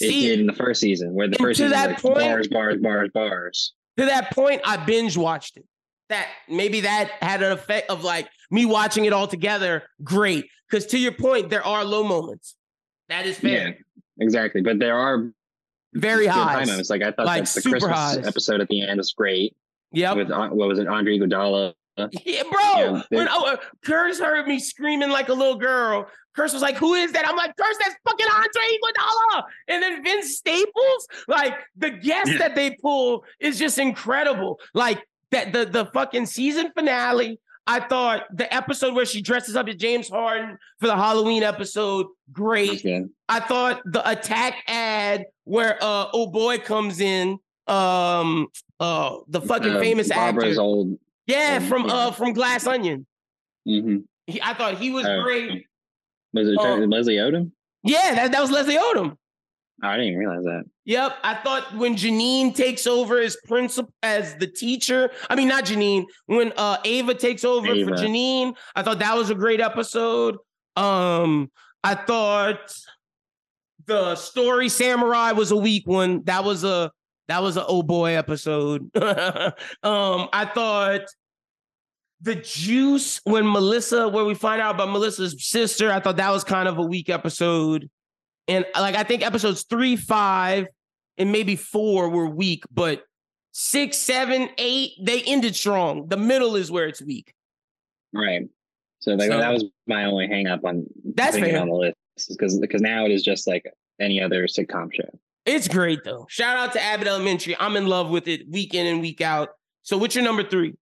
[0.00, 2.18] It See, did in the first season, where the first season was that like point-
[2.18, 3.74] bars, bars, bars, bars.
[3.98, 5.64] to that point, I binge watched it.
[6.08, 9.84] That maybe that had an effect of like me watching it all together.
[10.02, 12.56] Great, because to your point, there are low moments.
[13.10, 13.68] That is fair.
[13.68, 13.74] Yeah,
[14.18, 14.62] exactly.
[14.62, 15.30] But there are
[15.92, 16.52] Very high.
[16.60, 16.88] high moments.
[16.88, 18.26] Like I thought Like that the Christmas highs.
[18.26, 19.54] episode at the end was great.
[19.92, 20.14] Yeah.
[20.14, 21.74] With uh, what was it, Andre Iguodala?
[22.24, 22.60] Yeah, bro.
[22.62, 26.76] Yeah, when oh, uh, Curse heard me screaming like a little girl, Curse was like,
[26.76, 31.58] "Who is that?" I'm like, "Curse, that's fucking Andre Iguodala." And then Vince Staples, like
[31.76, 32.38] the guest Yeah.
[32.38, 34.60] that they pull is just incredible.
[34.72, 37.38] Like that, the the fucking season finale.
[37.66, 42.06] I thought the episode where she dresses up as James Harden for the Halloween episode,
[42.32, 42.82] great.
[42.82, 43.10] Good.
[43.28, 47.38] I thought the attack ad where uh oh boy comes in,
[47.68, 48.48] um,
[48.80, 50.98] uh, the fucking Uh, famous Barbara's actor, old.
[51.26, 51.94] yeah, um, from yeah.
[51.94, 53.06] uh from Glass Onion.
[53.68, 54.04] mhm.
[54.26, 55.22] He, I thought he was Oh.
[55.22, 55.66] great.
[56.32, 56.74] Was it Oh.
[56.76, 57.52] Leslie Odom?
[57.82, 59.16] Yeah, that, that was Leslie Odom.
[59.82, 60.64] Oh, I didn't even realize that.
[60.84, 65.10] Yep, I thought when Janine takes over as principal as the teacher.
[65.28, 66.04] I mean, not Janine.
[66.26, 70.36] When uh Ava takes over for Janine, I thought that was a great episode.
[70.76, 71.50] Um,
[71.82, 72.74] I thought
[73.86, 76.22] the story Samurai was a weak one.
[76.24, 76.92] That was a
[77.28, 78.94] that was a oh boy episode.
[78.96, 81.02] um, I thought
[82.20, 86.44] the juice when Melissa, where we find out about Melissa's sister, I thought that was
[86.44, 87.88] kind of a weak episode.
[88.50, 90.66] And like I think episodes three, five,
[91.16, 93.04] and maybe four were weak, but
[93.52, 96.08] six, seven, eight, they ended strong.
[96.08, 97.32] The middle is where it's weak.
[98.12, 98.48] Right.
[98.98, 101.62] So, like, So- that was my only hang up on That's putting fair.
[101.62, 101.96] on the list
[102.28, 103.64] because because now it is just like
[104.00, 105.08] any other sitcom show.
[105.46, 106.26] It's great though.
[106.28, 107.56] Shout out to Abbott Elementary.
[107.58, 109.50] I'm in love with it week in and week out.
[109.82, 110.74] So what's your number three?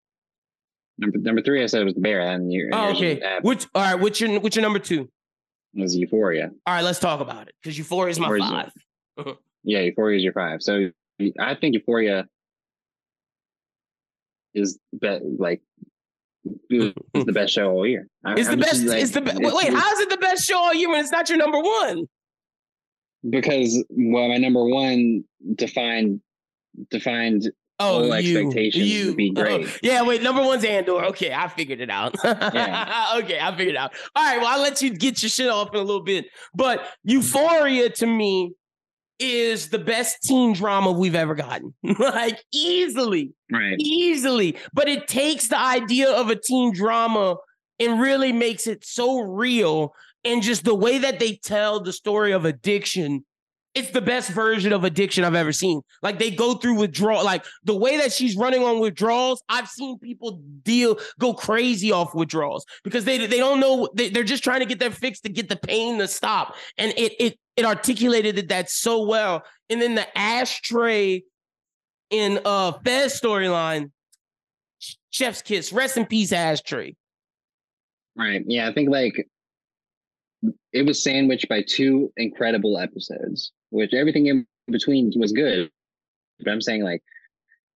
[0.98, 3.20] Number number three, I said it was the Bear, and your Oh, okay.
[3.42, 5.08] Which all right, what's your what's your number two?
[5.78, 6.50] Was Euphoria.
[6.66, 7.54] All right, let's talk about it.
[7.62, 8.72] Because Euphoria is my Euphoria is five.
[9.18, 9.34] Uh-huh.
[9.64, 10.62] Yeah, Euphoria is your five.
[10.62, 10.90] So
[11.40, 12.26] I think Euphoria
[14.54, 15.60] is be- like
[16.70, 18.08] is the best show all year.
[18.24, 18.84] I- It's the I'm just best.
[18.86, 19.38] like- it's the best.
[19.40, 21.58] it's- Wait, how is it the best show all year when it's not your number
[21.60, 22.06] one?
[23.28, 25.24] because well, my number one
[25.56, 26.20] defined
[26.90, 27.50] defined
[27.80, 29.06] Oh, Full you, expectations you.
[29.08, 29.78] would be Oh, great.
[29.82, 31.04] yeah, wait, number one's Andor.
[31.06, 32.16] Okay, I figured it out.
[32.24, 33.06] Yeah.
[33.22, 33.92] okay, I figured it out.
[34.16, 36.26] All right, well, I'll let you get your shit off in a little bit.
[36.54, 38.52] But Euphoria to me
[39.20, 41.74] is the best teen drama we've ever gotten.
[41.98, 43.76] like easily, right.
[43.78, 44.56] easily.
[44.72, 47.36] But it takes the idea of a teen drama
[47.80, 49.94] and really makes it so real.
[50.24, 53.24] And just the way that they tell the story of addiction,
[53.78, 55.80] it's the best version of addiction I've ever seen.
[56.02, 59.42] Like they go through withdrawal, like the way that she's running on withdrawals.
[59.48, 64.24] I've seen people deal go crazy off withdrawals because they they don't know they, they're
[64.24, 66.56] just trying to get their fix to get the pain to stop.
[66.76, 69.44] And it it it articulated that so well.
[69.70, 71.22] And then the ashtray
[72.10, 73.90] in uh Fez storyline,
[75.10, 76.94] Chef's Kiss, rest in peace, ashtray.
[78.16, 78.42] Right.
[78.46, 79.28] Yeah, I think like
[80.72, 85.70] it was sandwiched by two incredible episodes, which everything in between was good.
[86.40, 87.02] But I'm saying like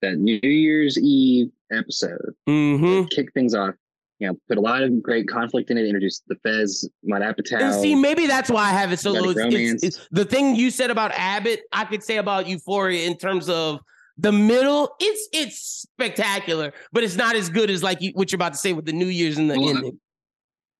[0.02, 3.06] that New Year's Eve episode Mm-hmm.
[3.06, 3.74] kicked things off.
[4.19, 5.85] You know, put a lot of great conflict in it.
[5.85, 7.81] Introduced the Fez, And Apatow.
[7.81, 9.31] see, maybe that's why I have it so low.
[9.31, 13.48] It's- it's- the thing you said about Abbott, I could say about Euphoria in terms
[13.48, 13.81] of
[14.19, 14.94] the middle.
[15.01, 18.59] It's it's spectacular, but it's not as good as like you, what you're about to
[18.59, 20.01] say with the New Year's and the Well, ending.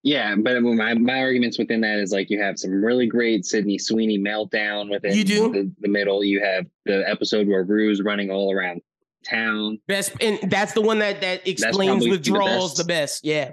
[0.05, 3.79] Yeah, but my my arguments within that is like you have some really great Sydney
[3.79, 5.53] Sweeney meltdown within You do?
[5.53, 6.25] The, the middle.
[6.25, 8.83] You have the episode where Rue's running all around
[9.25, 9.79] town.
[9.87, 12.77] Best, and that's the one that that explains probably the withdrawals best.
[12.79, 13.25] the best.
[13.25, 13.53] Yeah,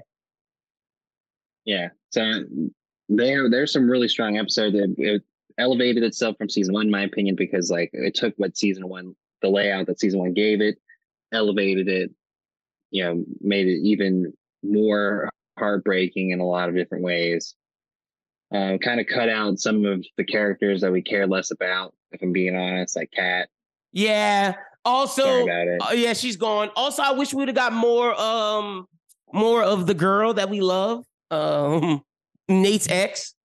[1.66, 2.44] Yeah, so
[3.10, 4.76] there there's some really strong episodes.
[4.76, 5.24] That it,
[5.60, 9.16] elevated itself from season one, in my opinion, because like it took what season one,
[9.42, 10.80] the layout that season one gave it,
[11.32, 12.12] elevated it,
[12.90, 15.30] you know, made it even more
[15.60, 17.56] heartbreaking in a lot of different ways.
[18.54, 22.22] Uh, kind of cut out some of the characters that we care less about, if
[22.24, 23.48] I'm being honest, like Kat.
[23.92, 24.56] Yeah.
[24.86, 26.72] Also, uh, yeah, she's gone.
[26.76, 28.88] Also, I wish we'd have got more, um,
[29.32, 32.02] more of the girl that we love, um,
[32.48, 33.36] Nate's ex.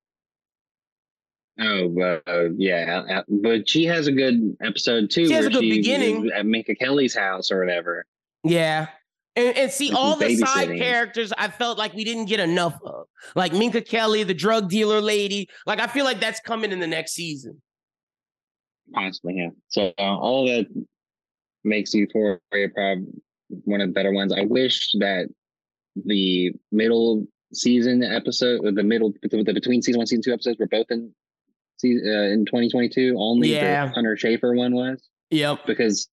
[1.61, 5.27] Oh, uh, yeah, but she has a good episode too.
[5.27, 8.07] She has a good beginning at Minka Kelly's house or whatever.
[8.43, 8.89] Yeah,
[9.37, 13.07] and, and see, all the side characters, I felt like we didn't get enough of.
[13.35, 15.49] Like Minka Kelly, the drug dealer lady.
[15.67, 17.61] Like I feel like that's coming in the next season.
[18.93, 19.51] Possibly, yeah.
[19.69, 20.67] So uh, all that
[21.65, 22.39] makes Euphoria
[22.75, 23.07] probably
[23.49, 24.33] one of the better ones.
[24.33, 25.29] I wish that
[25.97, 30.67] the middle season episode, or the middle, the between season one, season two episodes were
[30.67, 31.13] both in
[31.85, 33.17] uh, in 2022.
[33.19, 33.87] Only yeah.
[33.87, 35.03] the Hunter Schafer one was.
[35.31, 35.67] Yep.
[35.67, 36.09] Because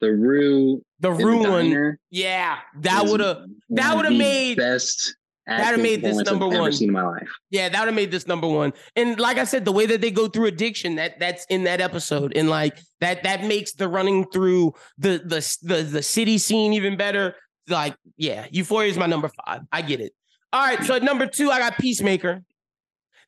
[0.00, 3.38] the Rue, the Rue one, yeah, that would have
[3.70, 5.16] that would have made best.
[5.46, 6.72] That would have made this number I've one.
[6.72, 7.28] Seen in my life.
[7.50, 8.72] Yeah, that would have made this number one.
[8.96, 11.80] And like I said, the way that they go through addiction, that that's in that
[11.80, 16.72] episode, and like that that makes the running through the the the, the city scene
[16.72, 17.36] even better.
[17.68, 19.62] Like, yeah, Euphoria is my number five.
[19.70, 20.12] I get it.
[20.52, 22.42] All right, so at number two, I got Peacemaker.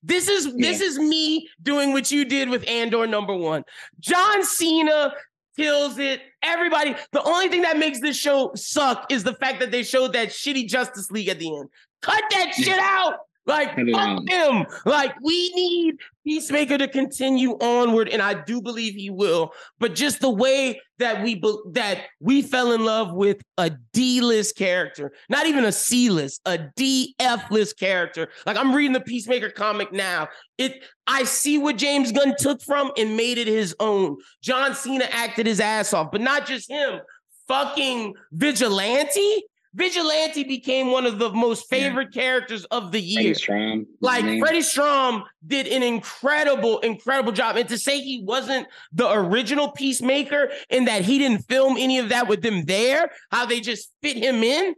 [0.03, 3.65] This is this is me doing what you did with Andor number one.
[3.99, 5.13] John Cena
[5.59, 6.23] kills it.
[6.43, 6.95] Everybody.
[7.13, 10.29] The only thing that makes this show suck is the fact that they showed that
[10.29, 11.69] shitty Justice League at the end.
[12.01, 13.15] Cut that shit out.
[13.49, 14.67] Like fuck them.
[14.85, 19.53] Like we need Peacemaker to continue onward, and I do believe he will.
[19.81, 24.21] But just the way that we be- that we fell in love with a D
[24.21, 28.29] list character, not even a C list, a D F list character.
[28.45, 30.29] Like I'm reading the Peacemaker comic now.
[30.59, 34.19] It I see what James Gunn took from and made it his own.
[34.43, 37.01] John Cena acted his ass off, but not just him.
[37.47, 39.43] Fucking vigilante
[39.75, 42.23] Vigilante became one of the most favorite yeah.
[42.23, 43.35] characters of the year.
[43.35, 47.57] Strom, like Freddie Stroma did an incredible, incredible job.
[47.57, 52.09] And to say he wasn't the original Peacemaker and that he didn't film any of
[52.09, 54.75] that with them there, how they just fit him in,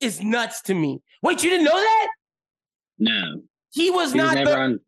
[0.00, 1.00] is nuts to me.
[1.22, 2.08] Wait, you didn't know that?
[2.98, 3.42] No.
[3.72, 4.80] He was he not was the, on...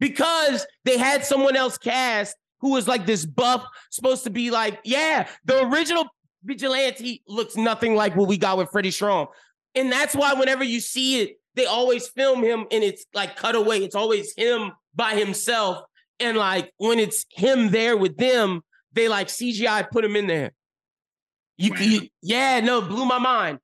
[0.00, 4.80] because they had someone else cast who was like this buff, supposed to be like,
[4.84, 6.06] yeah, the original
[6.44, 9.28] Vigilante looks nothing like what we got with Freddie Stroma.
[9.74, 13.54] And that's why whenever you see it, they always film him and it's like cut
[13.54, 13.78] away.
[13.78, 15.82] It's always him by himself.
[16.20, 18.62] And like when it's him there with them,
[18.92, 20.52] they like CGI put him in there.
[21.56, 21.80] You, wow.
[21.80, 23.58] you yeah, no, blew my mind.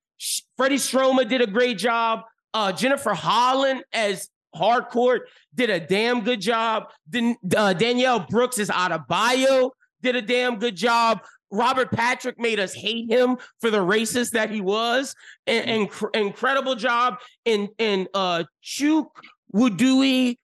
[0.56, 2.22] Freddie Stroma did a great job.
[2.52, 6.84] Uh, Jennifer Holland as Harcourt did a damn good job.
[7.08, 9.70] Dan- uh, Danielle Brooks is Adebayo
[10.02, 11.20] did a damn good job.
[11.54, 15.14] Robert Patrick made us hate him for the racist that he was.
[15.46, 16.16] And, mm.
[16.16, 19.08] incredible job in in uh Chuk
[19.54, 20.38] Wudui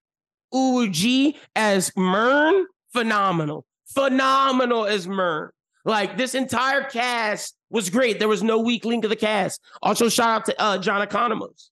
[0.52, 2.66] Uji as Murn.
[2.92, 3.64] Phenomenal.
[3.94, 5.50] Phenomenal as Murn.
[5.84, 8.18] Like this entire cast was great.
[8.18, 9.60] There was no weak link of the cast.
[9.82, 11.70] Also, shout out to uh, John Economos.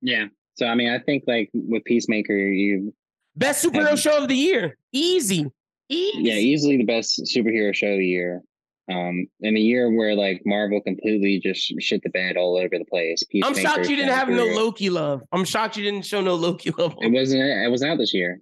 [0.00, 0.26] Yeah.
[0.56, 2.92] So I mean, I think like with Peacemaker, you
[3.36, 4.76] best superhero show of the year.
[4.92, 5.46] Easy.
[5.88, 6.22] Easy.
[6.22, 8.42] Yeah, easily the best superhero show of the year.
[8.90, 12.86] Um, in a year where like Marvel completely just shit the bed all over the
[12.86, 13.22] place.
[13.44, 15.22] I'm shocked you didn't have no Loki love.
[15.30, 16.94] I'm shocked you didn't show no Loki love.
[17.00, 17.42] It wasn't.
[17.42, 18.40] It was out this year.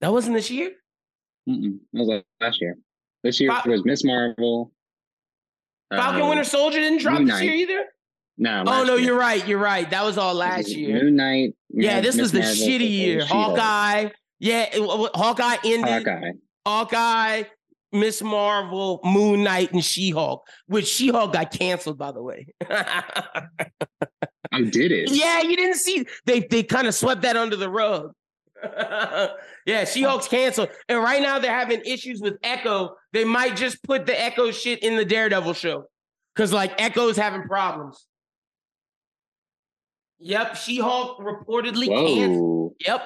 [0.00, 0.70] That wasn't this year.
[1.48, 2.76] Mm-mm, it was last year.
[3.24, 4.72] This year Fal- was Miss Marvel.
[5.90, 7.84] Falcon uh, Winter Soldier didn't drop this year either.
[8.36, 8.62] No.
[8.66, 9.06] Oh no, year.
[9.06, 9.46] you're right.
[9.48, 9.90] You're right.
[9.90, 11.02] That was all last year.
[11.02, 11.54] Moon Knight.
[11.70, 13.24] Yeah, this was the Marvel, shitty year.
[13.24, 14.10] Hawkeye.
[14.40, 16.06] Yeah, Hawkeye ended.
[16.06, 16.30] Hawkeye.
[16.66, 17.42] Hawkeye,
[17.92, 20.46] Miss Marvel, Moon Knight, and She Hulk.
[20.66, 22.46] Which She Hulk got canceled, by the way.
[22.70, 25.10] I did it.
[25.10, 26.06] Yeah, you didn't see.
[26.26, 28.12] They they kind of swept that under the rug.
[29.66, 32.96] yeah, She Hulk's canceled, and right now they're having issues with Echo.
[33.12, 35.84] They might just put the Echo shit in the Daredevil show
[36.34, 38.04] because like Echo's having problems.
[40.20, 42.06] Yep, She Hulk reportedly Whoa.
[42.16, 42.72] canceled.
[42.80, 43.02] Yep,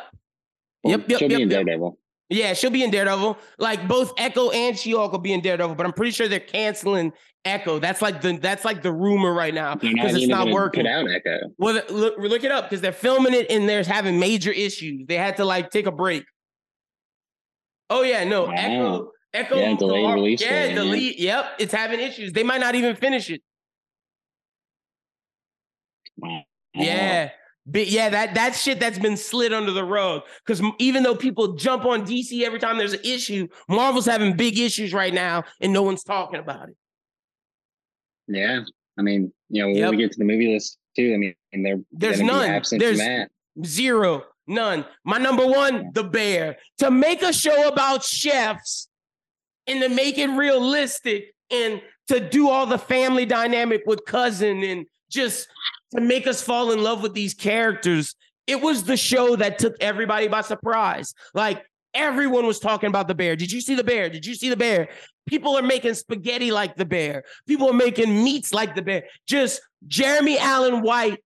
[0.84, 1.64] Yep, yep, she'll yep, be in yep.
[1.64, 1.98] Daredevil.
[2.28, 3.38] Yeah, she'll be in Daredevil.
[3.58, 7.12] Like both Echo and She-Hulk will be in Daredevil, but I'm pretty sure they're canceling
[7.44, 7.78] Echo.
[7.78, 10.84] That's like the that's like the rumor right now because it's not working.
[10.84, 11.38] Put out Echo.
[11.58, 15.06] Well, look look it up because they're filming it and they're having major issues.
[15.06, 16.24] They had to like take a break.
[17.90, 18.52] Oh yeah, no wow.
[18.54, 19.10] Echo.
[19.34, 19.56] Echo.
[19.56, 20.42] Yeah, delayed release.
[20.42, 21.18] Yeah, delete.
[21.18, 22.32] Yep, it's having issues.
[22.32, 23.42] They might not even finish it.
[26.16, 26.42] Wow.
[26.74, 27.30] Yeah.
[27.64, 30.22] But yeah, that that shit that's been slid under the rug.
[30.44, 34.58] Because even though people jump on DC every time there's an issue, Marvel's having big
[34.58, 36.76] issues right now, and no one's talking about it.
[38.26, 38.60] Yeah,
[38.98, 39.90] I mean, you know, when yep.
[39.92, 42.62] we get to the movie list too, I mean, they're there's none.
[42.72, 43.28] There's
[43.64, 44.84] zero, none.
[45.04, 46.56] My number one, The Bear.
[46.78, 48.88] To make a show about chefs
[49.66, 54.86] and to make it realistic and to do all the family dynamic with cousin and
[55.10, 55.48] just
[55.94, 58.14] to make us fall in love with these characters.
[58.46, 61.14] It was the show that took everybody by surprise.
[61.34, 61.64] Like
[61.94, 63.36] everyone was talking about the bear.
[63.36, 64.08] Did you see the bear?
[64.08, 64.88] Did you see the bear?
[65.26, 67.22] People are making spaghetti like the bear.
[67.46, 69.04] People are making meats like the bear.
[69.26, 71.22] Just Jeremy Allen White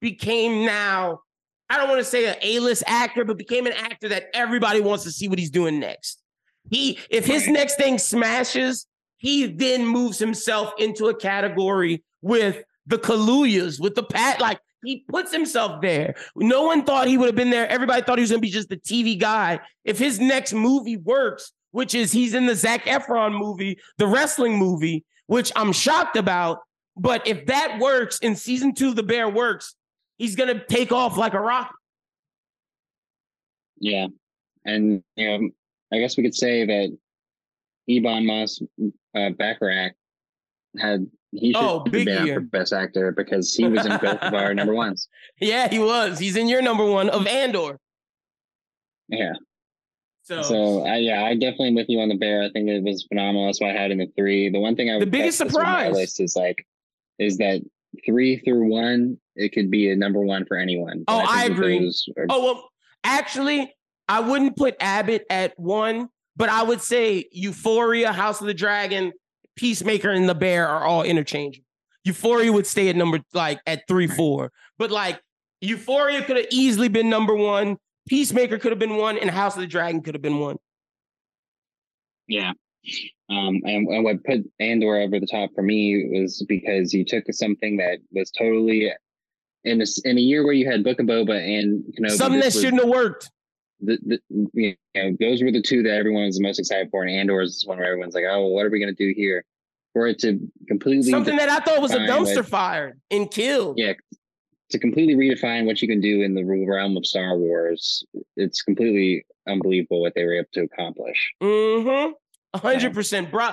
[0.00, 1.20] became now,
[1.68, 5.04] I don't want to say an A-list actor, but became an actor that everybody wants
[5.04, 6.22] to see what he's doing next.
[6.70, 8.86] He, if his next thing smashes,
[9.16, 14.40] he then moves himself into a category with the Kaluuyas, with the Pat.
[14.40, 16.14] Like he puts himself there.
[16.36, 17.68] No one thought he would have been there.
[17.68, 19.60] Everybody thought he was going to be just the TV guy.
[19.84, 24.58] If his next movie works, which is he's in the Zac Efron movie, the wrestling
[24.58, 26.58] movie, which I'm shocked about.
[26.96, 29.74] But if that works in season two, The Bear works,
[30.18, 31.74] he's going to take off like a rocket.
[33.78, 34.08] Yeah.
[34.64, 35.48] And, you know,
[35.92, 36.96] I guess we could say that
[37.88, 38.60] Ebon Moss
[39.14, 39.92] uh, Bachrach
[40.78, 44.34] had he should oh, big be for best actor because he was in both of
[44.34, 45.08] our number ones.
[45.40, 46.18] Yeah, he was.
[46.18, 47.78] He's in your number one of Andor.
[49.08, 49.32] Yeah.
[50.22, 52.42] So, so uh, yeah, I definitely with you on the bear.
[52.42, 53.46] I think it was phenomenal.
[53.46, 54.48] That's why I had in the three.
[54.48, 56.66] The one thing I the biggest surprise list is like
[57.18, 57.62] is that
[58.04, 61.04] three through one, it could be a number one for anyone.
[61.08, 61.92] oh, I, I agree.
[62.16, 62.26] Are...
[62.28, 62.70] oh well,
[63.02, 63.74] actually,
[64.08, 69.12] I wouldn't put Abbott at one, but I would say Euphoria, House of the Dragon,
[69.60, 71.66] Peacemaker, and The Bear are all interchangeable.
[72.04, 75.20] Euphoria would stay at number like at three, four, but like
[75.60, 77.76] Euphoria could have easily been number one.
[78.08, 80.56] Peacemaker could have been one, and House of the Dragon could have been one.
[82.26, 82.52] Yeah.
[83.28, 87.24] Um, and, and what put Andor over the top for me was because you took
[87.30, 88.90] something that was totally
[89.64, 92.40] in a, in a year where you had Book of Boba and you know something
[92.40, 93.30] that shouldn't have worked
[93.80, 94.20] the, the
[94.52, 97.40] you know those were the two that everyone was the most excited for, and Andor
[97.40, 99.44] is one where everyone's like, oh, what are we gonna do here?
[99.92, 100.38] For it to
[100.68, 103.78] completely something that I thought was a dumpster what, fire and killed.
[103.78, 103.94] Yeah,
[104.70, 108.04] to completely redefine what you can do in the realm of Star Wars,
[108.36, 111.32] it's completely unbelievable what they were able to accomplish.
[111.42, 112.12] Mm-hmm.
[112.58, 113.50] hundred percent, bro.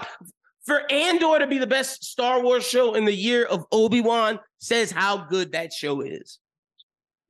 [0.65, 4.39] For Andor to be the best Star Wars show in the year of Obi Wan
[4.59, 6.39] says how good that show is.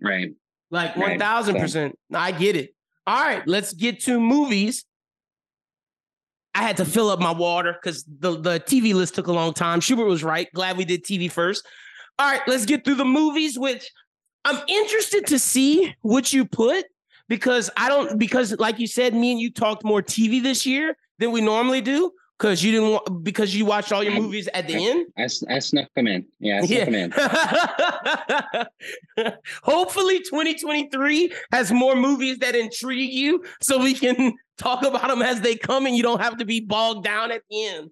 [0.01, 0.31] Right.
[0.69, 1.97] Like one thousand percent.
[2.13, 2.73] I get it.
[3.07, 4.83] All right, let's get to movies.
[6.53, 9.53] I had to fill up my water because the, the TV list took a long
[9.53, 9.79] time.
[9.79, 10.51] Schubert was right.
[10.53, 11.65] Glad we did TV first.
[12.19, 13.89] All right, let's get through the movies, which
[14.43, 16.85] I'm interested to see what you put
[17.29, 20.97] because I don't, because like you said, me and you talked more TV this year
[21.19, 24.67] than we normally do because you didn't want because you watched all your movies at
[24.67, 25.07] the I, end.
[25.17, 26.25] I, I snuck them in.
[26.39, 26.85] Yeah, I snuck yeah.
[26.85, 28.67] them
[29.17, 29.33] in.
[29.63, 35.41] Hopefully, 2023 has more movies that intrigue you, so we can talk about them as
[35.41, 37.89] they come, and you don't have to be bogged down at the end.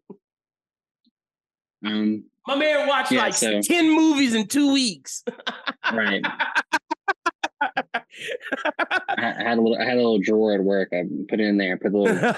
[1.85, 5.23] Um, my man watched yeah, like so, 10 movies in two weeks.
[5.91, 6.23] right.
[9.09, 10.89] I had a little, I had a little drawer at work.
[10.93, 12.33] I put it in there, put a little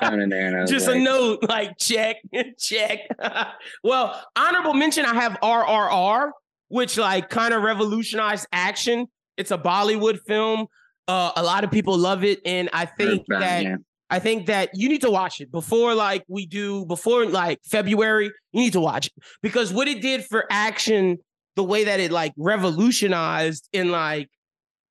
[0.00, 2.16] phone in there, and just like, a note like check,
[2.58, 3.00] check.
[3.84, 5.04] well, honorable mention.
[5.04, 6.30] I have RRR,
[6.68, 9.06] which like kind of revolutionized action.
[9.36, 10.66] It's a Bollywood film.
[11.08, 13.76] Uh, a lot of people love it, and I think that yeah.
[14.10, 18.26] I think that you need to watch it before like we do before like February.
[18.52, 19.12] You need to watch it
[19.42, 21.18] because what it did for action,
[21.54, 24.28] the way that it like revolutionized in like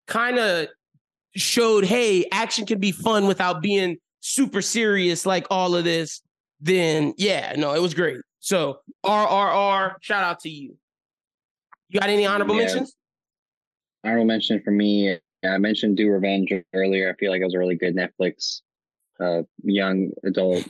[0.07, 0.67] kind of
[1.35, 6.21] showed, hey, action can be fun without being super serious like all of this,
[6.59, 8.17] then yeah, no, it was great.
[8.39, 10.77] So RRR, shout out to you.
[11.89, 12.65] You got any honorable yeah.
[12.65, 12.95] mentions?
[14.03, 17.09] Honorable mention for me, I mentioned Do Revenge earlier.
[17.09, 18.61] I feel like it was a really good Netflix
[19.19, 20.67] uh, young adult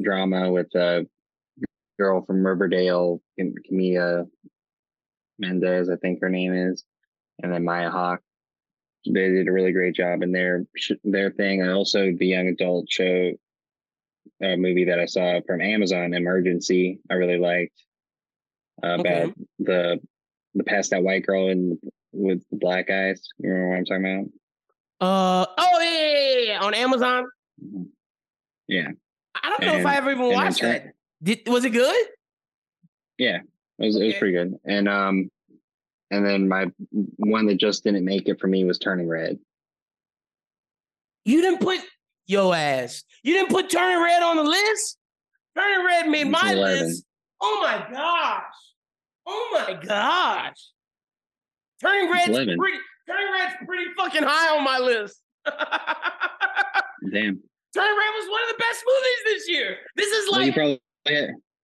[0.00, 1.06] drama with a
[1.98, 4.26] girl from Riverdale, Camila
[5.38, 6.84] Mendes, I think her name is,
[7.42, 8.22] and then Maya Hawke
[9.06, 10.66] they did a really great job in their
[11.04, 13.32] their thing, and also the young adult show
[14.42, 17.00] uh, movie that I saw from Amazon, Emergency.
[17.10, 17.82] I really liked
[18.82, 19.22] uh, okay.
[19.22, 20.00] about the
[20.54, 21.78] the past that white girl and
[22.12, 23.20] with the black eyes.
[23.38, 24.30] You remember what I'm talking
[25.00, 25.06] about?
[25.06, 26.60] Uh oh yeah, yeah, yeah.
[26.60, 27.24] on Amazon.
[27.62, 27.82] Mm-hmm.
[28.68, 28.88] Yeah.
[29.42, 30.92] I don't know and, if I ever even watched that.
[31.22, 32.06] Did was it good?
[33.18, 33.40] Yeah,
[33.78, 34.04] it was okay.
[34.04, 34.54] it was pretty good.
[34.64, 35.30] And um
[36.14, 36.66] and then my
[37.16, 39.38] one that just didn't make it for me was Turning Red.
[41.24, 41.80] You didn't put
[42.26, 43.02] yo ass.
[43.22, 44.98] You didn't put Turning Red on the list.
[45.56, 46.86] Turning Red made my 11.
[46.86, 47.04] list.
[47.40, 48.42] Oh my gosh.
[49.26, 50.56] Oh my gosh.
[51.80, 52.58] Turning Red's 11.
[52.58, 52.78] pretty.
[53.08, 55.20] Turning Red's pretty fucking high on my list.
[55.46, 57.40] Damn.
[57.74, 59.76] Turning Red was one of the best movies this year.
[59.96, 60.80] This is Well, you like probably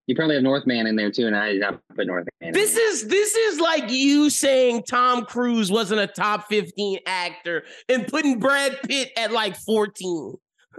[0.06, 2.52] you probably have Northman in there too, and I did not put Northman.
[2.52, 8.06] this is this is like you saying Tom Cruise wasn't a top 15 actor and
[8.06, 10.34] putting Brad Pitt at like 14.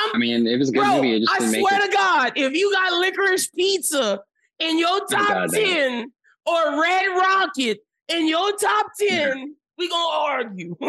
[0.00, 1.24] I mean, it was a good Bro, movie.
[1.28, 4.20] I swear to God, if you got licorice pizza
[4.58, 6.12] in your oh, top God, 10
[6.46, 7.78] or Red Rocket
[8.08, 10.76] in your top 10, we gonna argue.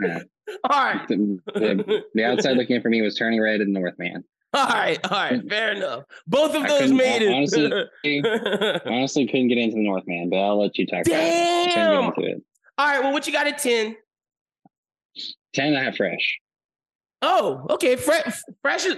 [0.00, 0.20] Yeah.
[0.70, 1.08] All right.
[1.08, 4.22] The, the, the outside looking in for me was Turning Red and Northman.
[4.54, 6.04] All right, all right, fair enough.
[6.26, 7.32] Both of I those made it.
[7.34, 11.06] honestly- Honestly, couldn't get into the Northman, but I'll let you talk.
[11.06, 11.74] about it.
[11.74, 12.12] Damn.
[12.14, 12.42] get into it.
[12.78, 13.94] all right, well, what you got at 10?
[15.54, 16.38] Ten, I have Fresh.
[17.20, 17.96] Oh, okay.
[17.96, 18.96] Fresh, fresh is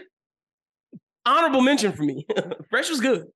[1.26, 2.26] honorable mention for me.
[2.70, 3.26] fresh was good.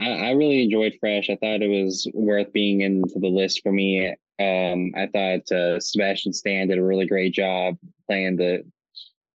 [0.00, 1.30] I, I really enjoyed Fresh.
[1.30, 4.08] I thought it was worth being into the list for me.
[4.40, 7.76] Um, I thought uh, Sebastian Stan did a really great job
[8.08, 8.64] playing the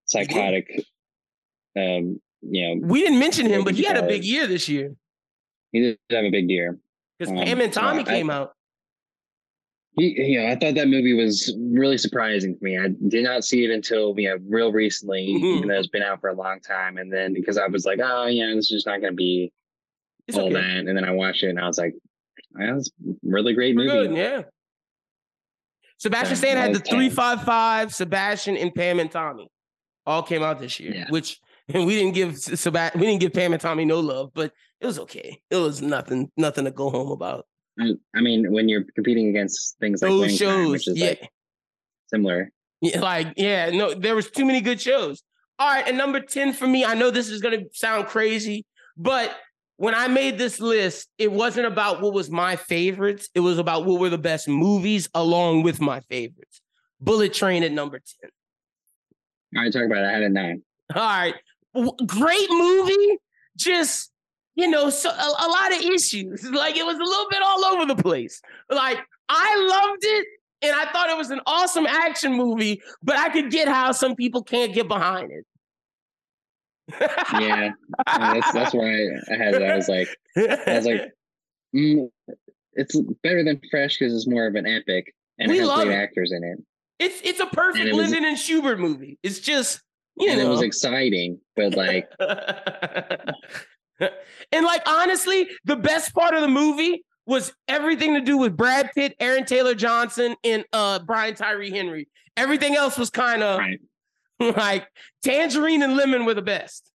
[0.05, 0.83] psychotic.
[1.77, 4.95] Um, you know, We didn't mention him, but he had a big year this year
[5.73, 6.79] he did have a big year.
[7.19, 8.53] because Um, Pam and Tommy yeah, I- came out.
[9.97, 12.77] He, you know, I thought that movie was really surprising to me.
[12.77, 15.57] I did not see it until you know real recently, Mhm.
[15.57, 16.97] even though it's been out for a long time.
[16.97, 19.51] And then because I was like, oh yeah, this is just not going to be
[20.27, 20.53] It's all okay.
[20.53, 20.77] that.
[20.87, 21.95] And then I watched it and I was like,
[22.53, 24.07] that was a really great We're movie.
[24.09, 24.41] good, yeah.
[25.97, 29.49] Sebastian Stan had the 355, Sebastian, and Pam and Tommy.
[30.05, 31.05] All came out this year, Yeah.
[31.09, 31.39] which
[31.73, 34.85] and we didn't give Seb- we didn't give Pam and Tommy no love, but it
[34.85, 35.41] was okay.
[35.49, 37.45] It was nothing, nothing to go home about.
[37.79, 41.07] I, mean, when you're competing against things like Those Winning Time, shows, which is yeah.
[41.09, 41.29] like
[42.07, 42.49] similar.
[42.81, 45.23] Yeah, like, yeah, no, there was too many good shows.
[45.59, 48.65] All right, and number 10 for me, I know this is gonna sound crazy,
[48.95, 49.35] but
[49.77, 53.85] when I made this list, it wasn't about what was my favorites, it was about
[53.85, 56.61] what were the best movies along with my favorites.
[56.99, 58.29] Bullet Train at number 10.
[59.55, 60.07] All right, talk about it.
[60.07, 60.63] I had a nine.
[60.95, 61.35] All right.
[62.05, 63.17] Great movie.
[63.57, 64.11] Just,
[64.55, 66.43] you know, so a, a lot of issues.
[66.49, 68.41] Like it was a little bit all over the place.
[68.69, 68.99] Like
[69.29, 70.27] I loved it
[70.61, 74.15] and I thought it was an awesome action movie, but I could get how some
[74.15, 75.45] people can't get behind it.
[77.33, 77.71] Yeah,
[78.05, 79.61] that's that's why I had it.
[79.63, 81.01] I was like, I was like,
[81.75, 82.07] mm,
[82.73, 85.83] it's better than Fresh because it's more of an epic and We it has love
[85.85, 86.01] great it.
[86.01, 86.59] actors in it.
[86.99, 89.19] it's it's a perfect was- and Schubert movie.
[89.21, 89.81] It's just,
[90.19, 90.45] you and know.
[90.47, 92.09] it was exciting, but like,
[94.51, 98.89] and like honestly, the best part of the movie was everything to do with Brad
[98.95, 102.07] Pitt, Aaron Taylor Johnson, and uh Brian Tyree Henry.
[102.35, 103.79] Everything else was kind of right?
[104.57, 104.87] like
[105.23, 106.91] Tangerine and Lemon were the best.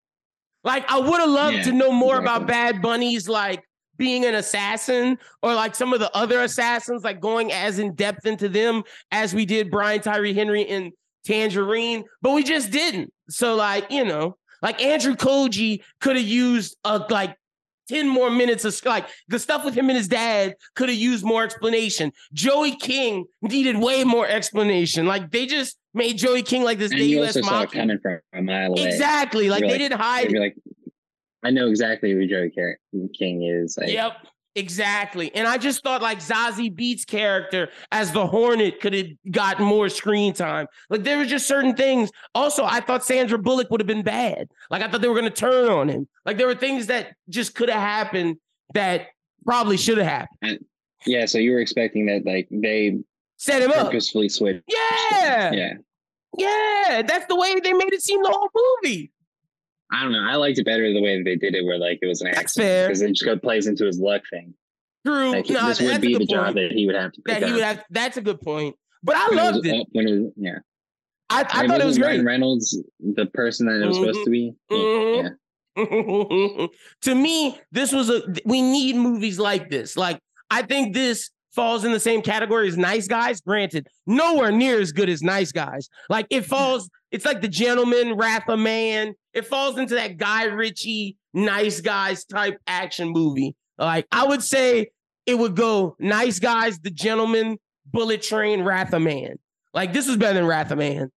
[0.64, 2.46] Like I would have loved Yeah, to know more about.
[2.46, 3.62] Bad Bunny's like
[3.98, 8.26] being an assassin or like some of the other assassins, like going as in depth
[8.26, 10.92] into them as we did Brian Tyree Henry and
[11.24, 13.12] Tangerine, but we just didn't.
[13.28, 17.36] So like you know, like Andrew Koji could have used a like.
[17.88, 21.24] 10 more minutes of like the stuff with him and his dad could have used
[21.24, 22.12] more explanation.
[22.32, 25.04] Joey King needed way more explanation.
[25.04, 28.20] Like they just made Joey King like this And you also saw it coming from
[28.32, 28.84] a mile away.
[28.84, 29.50] Exactly.
[29.50, 30.56] Like they like- didn't hide like,
[31.42, 32.52] I know exactly who Joey
[33.18, 33.76] King is.
[33.76, 34.12] Like, Yep.
[34.54, 35.34] Exactly.
[35.34, 39.88] And I just thought like Zazie Beetz character as the Hornet could have gotten more
[39.88, 40.66] screen time.
[40.90, 42.10] Like there were just certain things.
[42.34, 44.48] Also, I thought Sandra Bullock would have been bad.
[44.70, 46.06] Like I thought they were gonna turn on him.
[46.26, 48.36] Like there were things that just could have happened
[48.74, 49.06] that
[49.44, 50.64] probably should have happened.
[51.06, 51.24] yeah.
[51.26, 52.98] So you were expecting that, like, they
[53.38, 53.86] Set him up.
[53.86, 54.62] purposefully switched.
[54.68, 55.52] Yeah.
[55.52, 55.72] Yeah.
[56.36, 57.02] Yeah.
[57.02, 58.48] That's the way they made it seem the whole
[58.82, 59.11] movie.
[59.92, 60.22] I don't know.
[60.26, 62.28] I liked it better the way that they did it, where like it was an
[62.28, 62.88] That's accident fair.
[62.88, 64.54] because it just go plays into his luck thing.
[65.06, 65.32] True.
[65.32, 67.42] Like No, this would be the good job that he would have to pick That
[67.42, 67.54] he up.
[67.56, 68.74] would have that's a good point.
[69.02, 69.86] But I loved it.
[69.92, 70.58] when it was- yeah.
[71.28, 72.26] I, I thought it was Ryan great.
[72.26, 74.52] Reynolds, the person that it was supposed to be.
[74.70, 75.22] Mhm.
[75.24, 75.30] Yeah.
[77.02, 79.96] to me, this was a we need movies like this.
[79.96, 80.20] Like
[80.50, 83.40] I think this falls in the same category as Nice Guys.
[83.40, 85.88] Granted, nowhere near as good as Nice Guys.
[86.10, 89.14] Like it falls, it's like The Gentleman, Wrath of Man.
[89.34, 93.54] It falls into that Guy Ritchie, Nice Guys type action movie.
[93.78, 94.90] Like I would say
[95.26, 99.38] it would go Nice Guys, The Gentleman, Bullet Train, Wrath of Man.
[99.74, 101.10] Like this is better than Wrath of Man.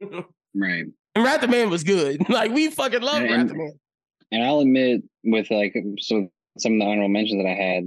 [0.58, 0.84] Right.
[1.14, 2.26] And Wrath of Man was good.
[2.30, 3.72] Like we fucking love And- Wrath of Man.
[4.32, 6.28] And I'll admit, with like, so
[6.58, 7.84] some of the honorable mentions that I had,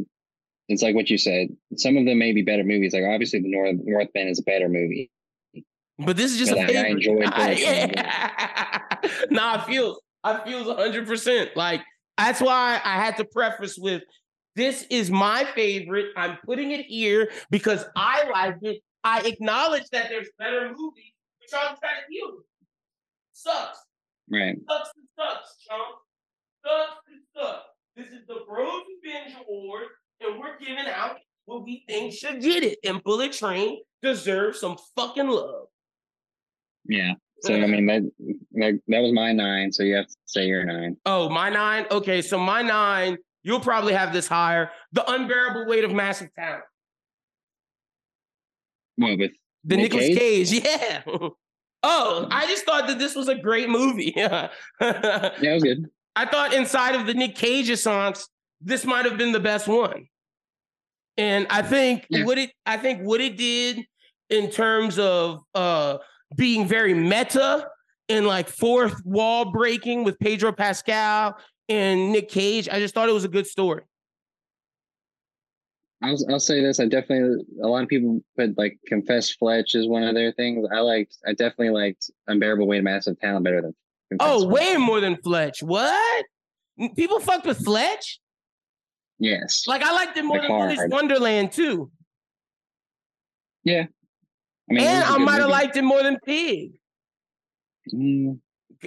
[0.69, 1.49] it's like what you said.
[1.75, 2.93] Some of them may be better movies.
[2.93, 5.11] Like obviously, the North Northman is a better movie.
[5.99, 8.95] But this is just a I- I Bullet Train, yeah.
[9.29, 11.51] nah, I feel I feel hundred percent.
[11.55, 11.81] Like
[12.17, 14.03] that's why I had to preface with
[14.55, 16.07] this is my favorite.
[16.17, 18.81] I'm putting it here because I like it.
[19.03, 22.45] I acknowledge that there's better movies, which I'm trying to deal with.
[23.33, 23.79] Sucks.
[24.29, 24.57] Right.
[24.69, 25.95] Sucks and sucks, chump.
[26.65, 27.63] Sucks and sucks.
[27.95, 29.85] This is the Bros Binge Award,
[30.21, 32.79] and we're giving out what we think should get it.
[32.83, 35.67] And Bullet Train deserves some fucking love.
[36.85, 37.13] Yeah.
[37.41, 38.01] So I mean that
[38.53, 39.71] that that was my nine.
[39.71, 40.97] So you have to say your nine.
[41.05, 41.85] Oh, my nine.
[41.89, 44.71] Okay, so my nine, you'll probably have this higher.
[44.91, 46.63] The unbearable weight of massive talent.
[48.97, 49.31] What with
[49.63, 50.49] The Nick Nicolas Cage?
[50.51, 51.01] Cage, yeah.
[51.83, 54.13] oh, I just thought that this was a great movie.
[54.17, 54.49] Yeah,
[54.81, 55.85] it was good.
[56.15, 58.27] I thought inside of the Nick Cage songs,
[58.59, 60.07] this might have been the best one.
[61.17, 62.25] And I think Yeah.
[62.25, 63.85] what it I think what it did
[64.29, 65.99] in terms of uh
[66.35, 67.67] being very meta
[68.07, 71.37] and like fourth wall breaking with Pedro Pascal
[71.67, 73.83] and Nick Cage, I just thought it was a good story.
[76.01, 76.79] I'll I'll say this.
[76.79, 80.65] I definitely a lot of people put like Confess Fletch is one of their things.
[80.73, 81.17] I liked.
[81.27, 83.75] I definitely liked Unbearable Weight of Massive Talent better than.
[84.09, 84.51] Confess Oh, Fletch.
[84.53, 85.61] way more than Fletch.
[85.61, 86.25] What?
[86.95, 88.21] People fucked with Fletch?
[89.19, 89.65] Yes.
[89.67, 90.79] Like I liked it more Like than Willy's.
[90.87, 91.91] Wonderland too.
[94.69, 96.73] I mean, and I might have liked it more than Pig.
[97.93, 98.39] Mm,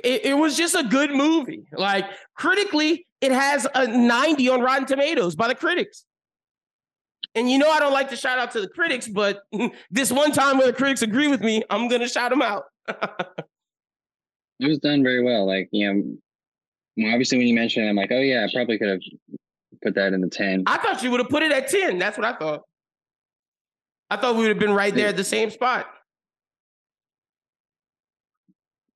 [0.03, 1.65] It, it was just a good movie.
[1.73, 6.05] Like critically, it has a 90 on Rotten Tomatoes by the critics.
[7.35, 9.43] And you know I don't like to shout out to the critics, but
[9.91, 12.65] this one time where the critics agree with me, I'm gonna shout them out.
[12.89, 15.47] it was done very well.
[15.47, 16.19] Like you
[16.99, 19.01] know, obviously when you mentioned, it, I'm like, oh yeah, I probably could have
[19.83, 20.65] put that in the ten.
[20.67, 21.99] I thought you would have put it at 10.
[21.99, 22.63] That's what I thought.
[24.13, 25.87] I thought we would have been right there at the same spot.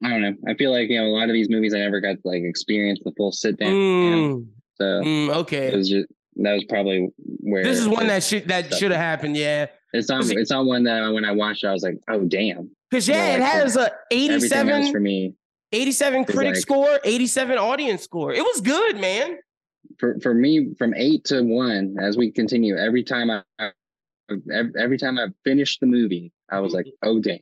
[0.05, 0.35] I don't know.
[0.47, 2.43] I feel like you know a lot of these movies I never got to like
[2.43, 3.71] experience the full sit down.
[3.73, 5.75] Mm, So mm, it okay.
[5.75, 6.07] was just
[6.37, 7.09] that was probably
[7.41, 9.67] where This is one that should that should have happened, yeah.
[9.95, 12.71] it's not it's not one that when I watched it, I was like, oh damn.
[12.91, 15.33] Because yeah, More it like has a 87, for me
[15.73, 18.33] 87 critic like- score, 87 audience score.
[18.35, 19.39] It was good, man.
[19.99, 23.43] for for me from eight to one as we continue every time I
[24.79, 27.39] every time I finished the movie I was like oh damn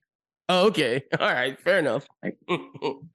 [0.47, 1.03] Oh, okay.
[1.19, 2.07] All right, fair enough.
[2.23, 2.37] Like-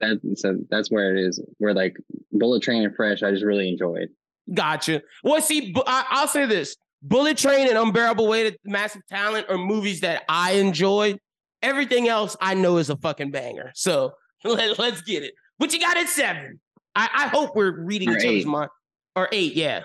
[0.00, 1.96] that so that's where it is where like
[2.32, 4.08] Bullet Train and Fresh I just really enjoyed
[4.52, 5.02] gotcha.
[5.22, 9.58] Well, see, I, I'll say this: Bullet Train and Unbearable Weight of Massive Talent are
[9.58, 11.18] movies that I enjoyed.
[11.62, 13.70] Everything else I know is a fucking banger.
[13.74, 14.12] So
[14.44, 15.34] let, let's get it.
[15.58, 16.58] But you got it seven.
[16.94, 18.70] I, I hope we're reading Or each other's mind.
[19.14, 19.84] Or eight, yeah.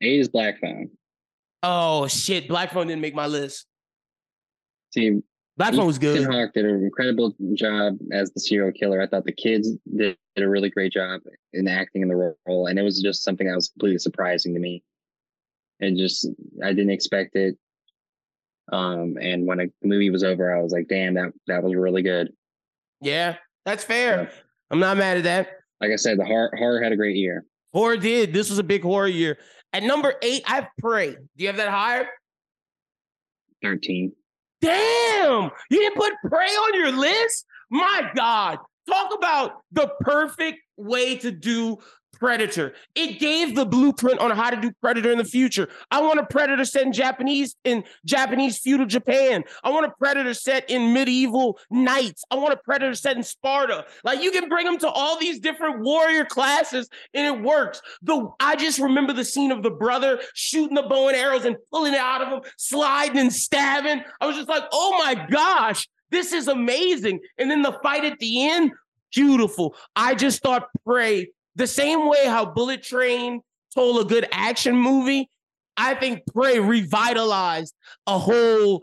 [0.00, 0.90] eight is Black Phone
[1.68, 3.66] Oh shit, Black Phone didn't make my list.
[4.94, 5.20] see
[5.56, 6.32] Black Phone was Ethan good.
[6.32, 10.46] Hawke did an incredible job as the serial killer I thought the kids did, a
[10.48, 11.22] really great job
[11.54, 14.60] in acting in the role and it was just something that was completely surprising to
[14.60, 14.82] me
[15.80, 16.28] and just
[16.62, 17.56] I didn't expect it
[18.70, 21.74] um and when a, the movie was over I was like damn that that was
[21.74, 22.32] really good
[23.00, 24.30] Yeah, that's fair.
[24.70, 25.48] I'm not mad at that.
[25.80, 27.44] like I said, the horror, horror had a great year.
[27.72, 28.32] Horror did.
[28.32, 29.38] This was a big horror year.
[29.76, 31.10] At number eight, I have Prey.
[31.10, 32.08] Do you have that higher?
[33.62, 34.10] 13.
[34.62, 37.44] Damn, you didn't put Prey on your list?
[37.70, 38.58] My God.
[38.88, 41.76] Talk about the perfect way to do
[42.18, 42.74] Predator.
[42.94, 45.68] It gave the blueprint on how to do Predator in the future.
[45.90, 49.44] I want a Predator set in Japanese in Japanese feudal Japan.
[49.62, 52.24] I want a Predator set in medieval knights.
[52.30, 53.84] I want a Predator set in Sparta.
[54.04, 57.80] Like you can bring them to all these different warrior classes and it works.
[58.02, 61.56] The I just remember the scene of the brother shooting the bow and arrows and
[61.72, 64.02] pulling it out of him, sliding and stabbing.
[64.20, 68.18] I was just like, "Oh my gosh, this is amazing!" And then the fight at
[68.18, 68.72] the end,
[69.14, 69.74] beautiful.
[69.94, 73.40] I just thought Prey the same way how Bullet Train
[73.74, 75.28] told a good action movie.
[75.76, 77.74] I think Prey revitalized
[78.06, 78.82] a whole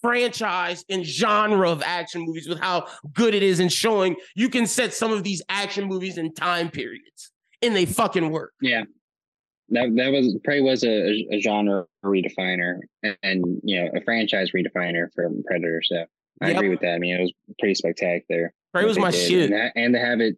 [0.00, 4.66] franchise and genre of action movies with how good it is in showing you can
[4.66, 7.30] set some of these action movies in time periods
[7.62, 8.52] and they fucking work.
[8.60, 8.82] Yeah.
[9.70, 14.50] That, that was Prey was a, a genre redefiner and, and you know a franchise
[14.54, 15.80] redefiner for Predator.
[15.82, 16.04] So
[16.42, 16.56] I Yep.
[16.56, 16.94] agree with that.
[16.94, 18.52] I mean, it was pretty spectacular.
[18.74, 19.20] Prey was my did.
[19.28, 19.50] shit.
[19.50, 20.36] and, that, and to have it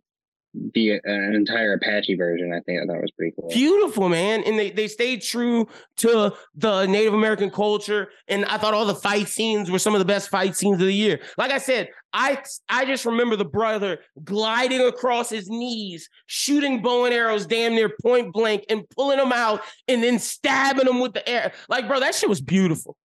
[0.74, 2.53] the uh, an entire Apache version.
[2.53, 3.49] I think I thought was pretty cool.
[3.49, 4.43] Beautiful, man.
[4.45, 5.66] And they, they stayed true
[5.99, 8.09] to the Native American culture.
[8.28, 10.87] And I thought all the fight scenes were some of the best fight scenes of
[10.87, 11.20] the year.
[11.37, 17.05] Like I said, I I just remember the brother gliding across his knees, shooting bow
[17.05, 21.15] and arrows damn near point blank and pulling them out and then stabbing them with
[21.15, 21.53] the air.
[21.69, 22.97] Like, bro, that shit was beautiful.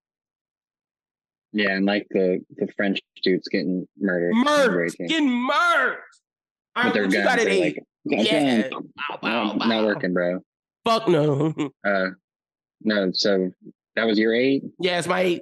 [1.54, 4.34] Yeah, and like the the French dudes getting murdered.
[4.34, 4.96] Murdered.
[4.98, 6.00] Getting murdered.
[6.76, 7.78] All right, what you got at eight?
[8.06, 8.70] Like, yeah.
[8.70, 8.82] Bow,
[9.22, 9.66] bow, bow.
[9.68, 10.40] Not working, bro.
[10.86, 11.54] Fuck no.
[11.86, 12.08] uh
[12.84, 13.52] no, so
[13.96, 14.64] that was your eight?
[14.80, 15.42] Yeah, it's my eight.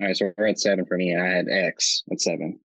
[0.00, 1.16] All right, so we're at seven for me.
[1.16, 2.58] I had X at seven.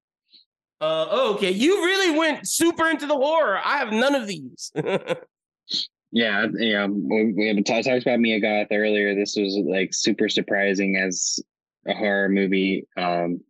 [0.82, 1.52] Uh okay.
[1.52, 3.60] You really went super into the horror.
[3.64, 4.72] I have none of these.
[6.12, 6.88] yeah, yeah.
[6.88, 9.14] We, we have talked about Mia Goth earlier.
[9.14, 11.40] This was like super surprising as
[11.88, 12.88] a horror movie.
[12.98, 13.42] Um,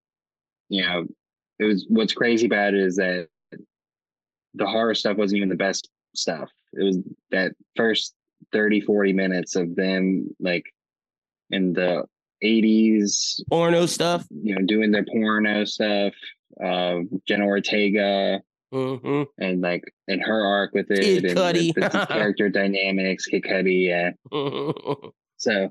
[0.69, 1.05] you know,
[1.59, 3.27] it was what's crazy about it is that
[4.55, 6.49] the horror stuff wasn't even the best stuff.
[6.73, 6.99] It was
[7.31, 8.13] that first
[8.51, 10.65] 30, 40 minutes of them like
[11.49, 12.05] in the
[12.43, 16.13] 80s porno stuff, you know, doing their porno stuff.
[16.63, 18.41] Uh, Jenna Ortega,
[18.73, 19.23] mm-hmm.
[19.37, 21.73] and like and her arc with it, Kid and Cudi.
[21.73, 24.11] the, the character dynamics, Kid Cudi, yeah.
[25.37, 25.69] so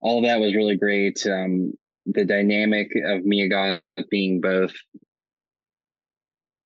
[0.00, 1.26] all that was really great.
[1.26, 1.72] Um,
[2.06, 3.80] the dynamic of Mia Goth
[4.10, 4.72] being both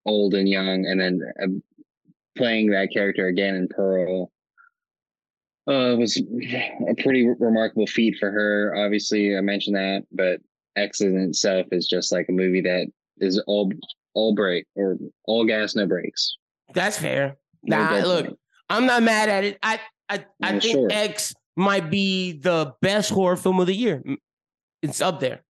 [0.06, 1.46] old and young, and then uh,
[2.36, 4.30] playing that character again in Pearl
[5.66, 8.74] uh, was a pretty remarkable feat for her.
[8.76, 10.40] Obviously, I mentioned that, but
[10.76, 12.86] X in itself is just like a movie that
[13.18, 13.72] is all
[14.14, 16.36] all break or all gas, no breaks.
[16.74, 17.36] That's fair.
[17.62, 19.58] No nah, look, I'm not mad at it.
[19.62, 20.88] I I, I think sure.
[20.90, 24.02] X might be the best horror film of the year.
[24.82, 25.42] It's up there.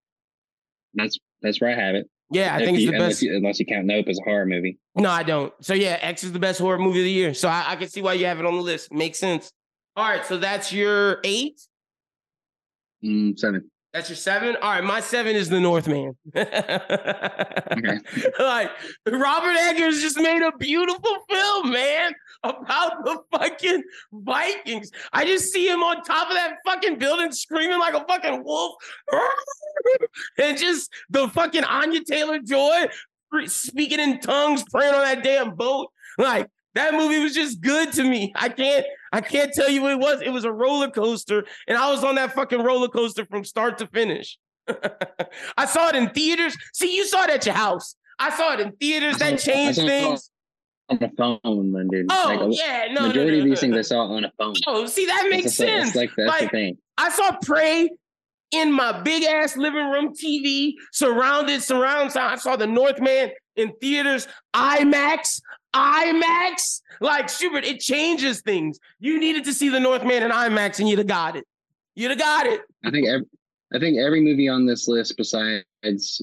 [0.94, 2.08] That's that's where I have it.
[2.34, 3.22] Yeah, I if think you, it's the unless best.
[3.22, 4.78] You, unless you count Nope as a horror movie.
[4.96, 5.52] No, I don't.
[5.60, 7.32] So yeah, X is the best horror movie of the year.
[7.32, 8.92] So I, I can see why you have it on the list.
[8.92, 9.52] Makes sense.
[9.96, 11.60] All right, so that's your eight.
[13.04, 13.70] Mm, seven.
[13.94, 14.56] That's your seven.
[14.56, 16.16] All right, my seven is the Northman.
[16.36, 18.00] okay.
[18.40, 18.72] Like
[19.06, 22.12] Robert Eggers just made a beautiful film, man,
[22.42, 24.90] about the fucking Vikings.
[25.12, 28.74] I just see him on top of that fucking building screaming like a fucking wolf,
[30.38, 32.88] and just the fucking Anya Taylor Joy
[33.46, 35.88] speaking in tongues, praying on that damn boat.
[36.18, 38.32] Like that movie was just good to me.
[38.34, 40.20] I can't I can't tell you what it was.
[40.22, 43.78] It was a roller coaster, and I was on that fucking roller coaster from start
[43.78, 44.38] to finish.
[45.56, 46.56] I saw it in theaters.
[46.72, 47.96] See, you saw it at your house.
[48.18, 49.18] I saw it in theaters.
[49.18, 50.30] That changed things.
[50.90, 52.06] On the phone, then, dude.
[52.10, 53.08] Oh like, yeah, no.
[53.08, 54.54] Majority no, no, of these things I saw on a phone.
[54.66, 55.94] Oh, see, that makes that's sense.
[55.94, 56.78] like that's like, the thing.
[56.98, 57.88] I saw Prey
[58.50, 62.32] in my big ass living room TV, surrounded, surround sound.
[62.32, 65.40] I saw the Northman in theaters, IMAX.
[65.74, 66.80] IMAX.
[67.00, 68.78] Like Schubert, it changes things.
[69.00, 71.44] You needed to see the Northman in IMAX, and you'd have got it.
[71.94, 72.60] You'd have got it.
[72.84, 73.26] I think every,
[73.74, 76.22] I think every movie on this list, besides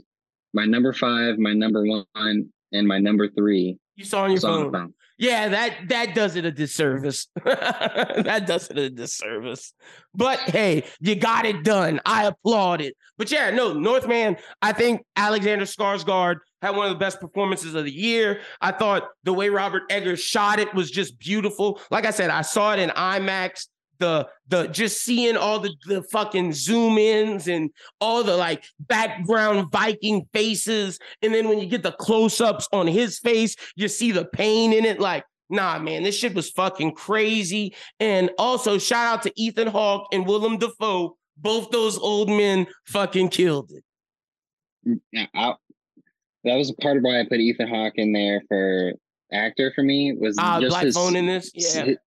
[0.53, 4.71] my number five, my number one, and my number three, you saw on your phone.
[4.71, 4.93] phone.
[5.21, 7.27] Yeah, that that does it a disservice.
[7.45, 9.71] that does it a disservice.
[10.15, 12.01] But hey, you got it done.
[12.07, 12.95] I applaud it.
[13.19, 14.37] But yeah, no, Northman.
[14.63, 18.41] I think Alexander Skarsgård had one of the best performances of the year.
[18.61, 21.79] I thought the way Robert Eggers shot it was just beautiful.
[21.91, 23.67] Like I said, I saw it in IMAX.
[24.01, 27.69] The the just seeing all the the fucking zoom ins and
[27.99, 32.87] all the like background Viking faces, and then when you get the close ups on
[32.87, 34.99] his face, you see the pain in it.
[34.99, 37.75] Like, nah, man, this shit was fucking crazy.
[37.99, 41.15] And also, shout out to Ethan Hawke and Willem Dafoe.
[41.37, 44.99] Both those old men fucking killed it.
[45.11, 45.53] Yeah, I,
[46.43, 48.93] that was part of why I put Ethan Hawke in there for
[49.31, 51.97] actor for me was uh, just Black his, Phone in this, yeah, his,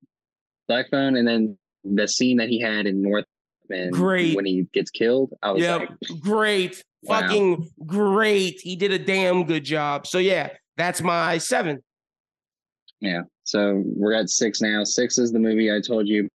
[0.68, 4.90] Black Phone, and then the scene that he had in Northman, great when he gets
[4.90, 5.34] killed.
[5.42, 5.80] I was yep.
[5.80, 5.90] like,
[6.20, 7.20] great, wow.
[7.20, 8.60] fucking great.
[8.60, 10.06] He did a damn good job.
[10.06, 11.82] So yeah, that's my seven.
[13.00, 14.84] Yeah, so we're at six now.
[14.84, 16.28] Six is the movie I told you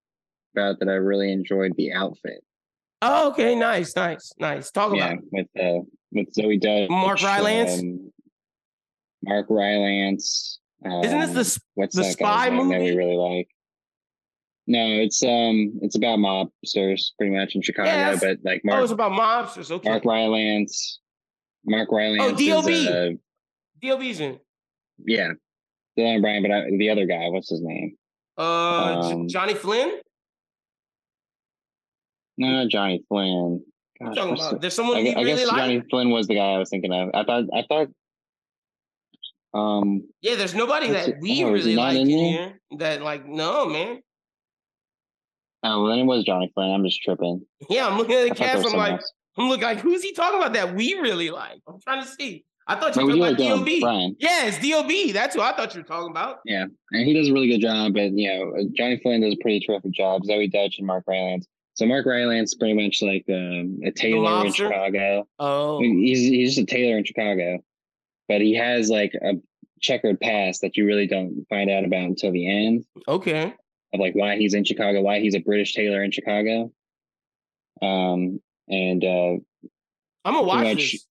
[0.55, 2.43] about that I really enjoyed the outfit.
[3.01, 4.71] Oh, okay, nice, nice, nice.
[4.71, 5.79] Talk yeah, about with uh
[6.11, 8.11] with Zoey Deutch, Mark Rylance, um,
[9.23, 10.59] Mark Rylance.
[10.85, 13.47] Um, Isn't this the um, what's the spy movie that we really like?
[14.69, 18.79] No, it's um, it's about mobsters pretty much in Chicago, but like Mark.
[18.79, 19.71] Oh, it's about mobsters.
[19.71, 19.89] Okay.
[19.89, 20.99] Mark Rylance.
[21.65, 22.33] Mark Rylance.
[22.33, 22.69] Oh, DLB.
[22.69, 22.87] Is,
[24.21, 24.39] uh, in.
[25.07, 25.29] Yeah,
[25.97, 27.95] Dylan O'Brien, but I, the other guy, what's his name?
[28.37, 30.01] Uh, um, Johnny Flynn.
[32.37, 33.63] No, Johnny Flynn.
[33.99, 34.61] Gosh, about?
[34.61, 35.81] There's someone I, I really guess Johnny?
[35.89, 37.09] Flynn was the guy I was thinking of.
[37.15, 37.87] I thought I thought
[39.51, 42.61] Um, Yeah, there's nobody that it- we oh, really like in here.
[42.77, 44.03] That like, no, man.
[45.63, 46.71] Oh, well, then it was Johnny Flynn.
[46.71, 47.45] I'm just tripping.
[47.69, 48.65] Yeah, I'm looking at the cast.
[48.65, 49.11] I'm like, else.
[49.37, 51.59] I'm looking like, who's he talking about that we really like?
[51.67, 52.45] I'm trying to see.
[52.67, 54.15] I thought you were talking about DOB.
[54.19, 55.13] Yeah, it's DOB.
[55.13, 56.37] That's who I thought you were talking about.
[56.45, 57.93] Yeah, and he does a really good job.
[57.93, 60.21] But you know, Johnny Flynn does a pretty terrific job.
[60.23, 61.47] Zoey Deutch and Mark Rylance.
[61.73, 64.51] So Mark Rylance pretty much like um, a tailor in?
[64.51, 65.27] Chicago.
[65.39, 67.57] Oh, He's he's just a tailor in Chicago,
[68.27, 69.33] but he has like a
[69.81, 73.55] checkered past that you really don't find out about until the end okay.
[73.93, 76.71] Of like why he's in Chicago, why he's a British tailor in Chicago.
[77.81, 79.37] Um, and uh,
[80.25, 81.05] I'm gonna watch much this.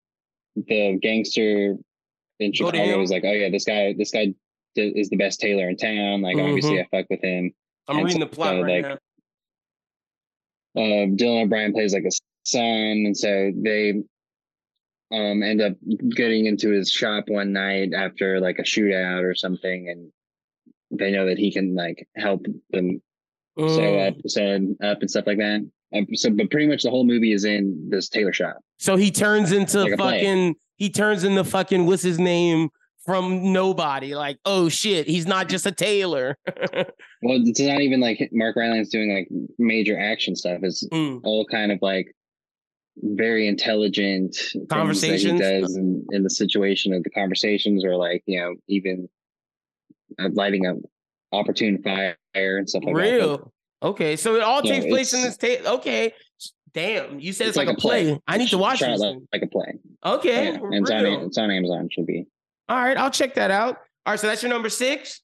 [0.68, 1.76] the gangster
[2.38, 4.34] in Chicago was like, oh yeah, this guy, this guy
[4.74, 6.22] d- is the best tailor in town.
[6.22, 7.52] Like obviously, I fuck with him.
[7.88, 9.00] I'm and reading the plot so, right like,
[10.76, 10.82] now.
[10.82, 12.12] uh, Dylan O'Brien plays like a
[12.44, 14.02] son, and so they
[15.10, 15.72] um end up
[16.14, 20.12] getting into his shop one night after like a shootout or something, and
[20.98, 23.00] they know that he can like help them
[23.58, 24.08] sew Mm.
[24.08, 25.60] up, sew up and stuff like that.
[25.94, 28.58] Um, so, but pretty much the whole movie is in this tailor shop.
[28.78, 30.54] So he turns into Like fucking.
[30.76, 31.86] He turns into fucking.
[31.86, 32.68] What's his name?
[33.04, 34.14] From nobody.
[34.14, 36.36] Like, oh shit, he's not just a tailor.
[37.20, 40.60] Well, it's not even like Mark Rylance doing like major action stuff.
[40.62, 41.20] It's Mm.
[41.24, 42.14] all kind of like
[42.98, 44.36] very intelligent
[44.68, 45.32] Conversations?
[45.32, 49.08] he does in, in the situation of the conversations or like you know even
[50.18, 50.76] lighting up
[51.32, 53.00] opportune fire and stuff like that.
[53.00, 53.52] Real.
[53.82, 55.64] Okay, so it all Yeah, takes place in this tape.
[55.64, 56.12] Okay,
[56.74, 58.18] damn, you said it's, It's like, a play.
[58.26, 58.98] I need to watch it.
[59.32, 59.78] like, a play.
[60.04, 61.26] Okay, Yeah, and it's on, real.
[61.26, 61.88] it's on Amazon.
[61.90, 62.26] Should be
[62.68, 63.76] all right, I'll check that out.
[64.04, 65.20] All right, so that's your number six.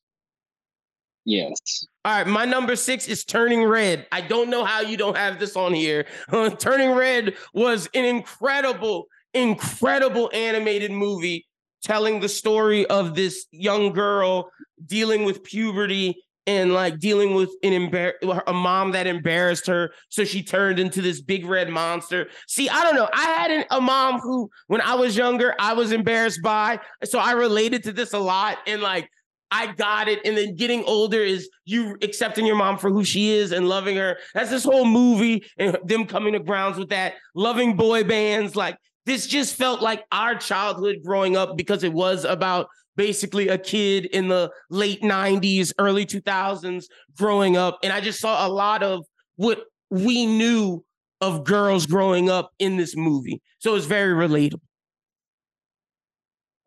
[1.24, 1.86] yes.
[2.04, 4.06] All right, my number six is Turning Red.
[4.12, 6.06] I don't know how you don't have this on here.
[6.58, 11.46] Turning Red was an incredible, incredible animated movie
[11.82, 14.50] telling the story of this young girl
[14.86, 20.24] dealing with puberty and like dealing with an embar- a mom that embarrassed her so
[20.24, 23.80] she turned into this big red monster see i don't know i had an, a
[23.80, 28.12] mom who when i was younger i was embarrassed by so i related to this
[28.12, 29.08] a lot and like
[29.54, 30.18] I got it.
[30.24, 33.96] And then getting older is you accepting your mom for who she is and loving
[33.96, 34.18] her.
[34.34, 38.56] That's this whole movie and them coming to grounds with that, loving boy bands.
[38.56, 38.76] Like
[39.06, 44.06] this just felt like our childhood growing up because it was about basically a kid
[44.06, 46.84] in the late 90s, early 2000s
[47.16, 47.78] growing up.
[47.82, 49.04] And I just saw a lot of
[49.36, 50.84] what we knew
[51.20, 53.40] of girls growing up in this movie.
[53.58, 54.60] So it's very relatable.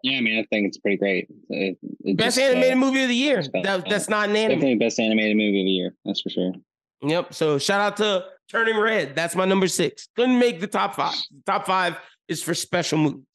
[0.04, 1.28] Yeah, I mean, I think it's pretty great.
[1.50, 3.44] It, it Best just, uh, animated movie of the year.
[3.64, 4.60] That, that's not an anime.
[4.60, 5.96] Definitely best animated movie of the year.
[6.06, 6.54] That's for sure.
[7.02, 7.34] Yep.
[7.34, 9.16] So shout out to Turning Red.
[9.16, 10.08] That's my number six.
[10.16, 11.16] Couldn't make the top five.
[11.46, 11.98] Top five
[12.28, 13.26] is for special movies.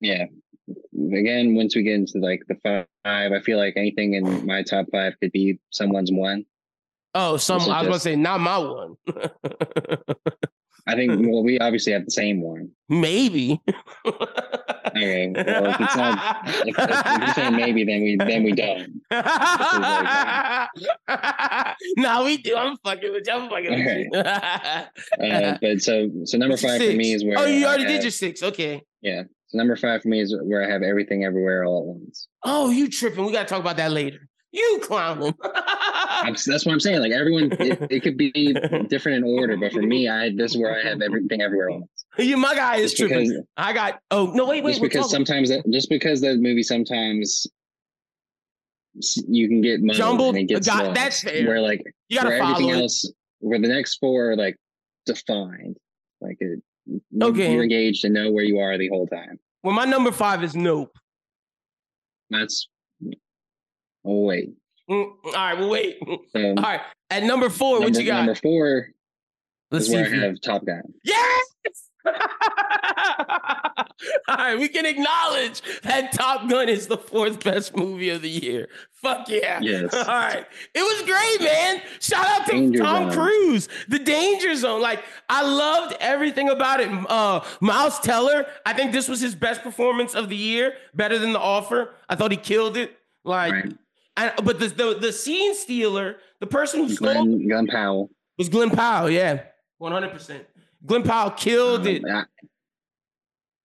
[0.00, 0.24] Yeah.
[0.94, 2.86] Again, once we get into like the five,
[3.32, 6.44] I feel like anything in my top five could be someone's one.
[7.14, 8.96] Oh, some I was going to say not my one.
[10.86, 12.70] I think well, we obviously have the same one.
[12.88, 13.60] Maybe.
[14.06, 15.32] Okay.
[15.34, 19.00] Well, if it's not, if, if you're saying maybe, then we then we don't.
[21.96, 22.56] no, we do.
[22.56, 23.32] I'm fucking with you.
[23.32, 24.20] I'm fucking with you.
[24.20, 24.86] Uh,
[25.60, 28.02] but so so number five for me is where Oh, you I already have- did
[28.02, 28.42] your six.
[28.42, 28.82] Okay.
[29.00, 29.22] yeah.
[29.50, 32.28] So number five for me is where I have everything everywhere all at once.
[32.44, 33.26] Oh, you tripping.
[33.26, 34.28] We got to talk about that later.
[34.52, 35.34] You clowning.
[35.44, 37.00] I'm, that's what I'm saying.
[37.00, 38.30] Like everyone, it, it could be
[38.88, 41.76] different in order, but for me, I this is where I have everything everywhere all
[41.76, 42.28] at once.
[42.28, 43.28] you, my guy is Just tripping.
[43.28, 44.00] because, I got.
[44.10, 44.46] Oh no!
[44.46, 44.72] Wait, wait.
[44.72, 47.46] just because talking- sometimes that just because that movie sometimes
[49.28, 50.36] you can get Jumbled?
[50.36, 51.46] and it Got- that's fair.
[51.46, 52.82] where like you got to where follow everything it.
[52.82, 54.56] else where the next four are like
[55.06, 55.76] defined
[56.20, 56.60] like it
[57.22, 57.52] Okay.
[57.52, 60.54] you're engaged and know where you are the whole time Well, my number five is
[60.56, 60.96] Nope.
[62.30, 62.68] that's
[64.04, 64.50] oh wait
[64.88, 65.98] Mm, all right, well, wait.
[66.34, 66.80] so All right,
[67.10, 68.16] at number four, number, what you got?
[68.24, 68.88] number four
[69.70, 69.96] Let's is see.
[69.96, 71.44] where if i have top gun Yes.
[74.28, 78.30] All right, we can acknowledge that Top Gun is the fourth best movie of the
[78.30, 78.68] year.
[78.92, 79.60] Fuck yeah.
[79.60, 79.92] Yes.
[79.92, 80.46] All right.
[80.74, 81.82] It was great, man.
[82.00, 83.22] Shout out to Danger Tom Zone.
[83.22, 83.68] Cruise.
[83.88, 84.80] The Danger Zone.
[84.80, 86.88] Like, I loved everything about it.
[87.08, 91.32] Uh Miles Teller, I think this was his best performance of the year, better than
[91.32, 91.94] The Offer.
[92.08, 92.96] I thought he killed it.
[93.24, 93.72] Like, right
[94.16, 98.48] and, but the, the the scene stealer, the person who stole glenn, glenn powell was
[98.48, 99.10] Glenn Powell.
[99.10, 99.42] Yeah,
[99.78, 100.46] one hundred percent.
[100.86, 102.04] Glenn Powell killed it.
[102.04, 102.24] Um, I,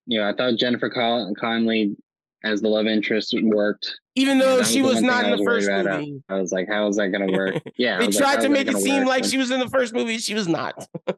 [0.08, 1.96] you know i thought jennifer Con- Connelly
[2.44, 5.90] as the love interest worked Even though she was not in the was worried first
[6.00, 6.24] movie.
[6.30, 8.42] i was like how is that going to work yeah I They was like, tried
[8.44, 9.08] to make it seem work?
[9.08, 10.20] like she was in the first movie.
[10.20, 10.88] She was not.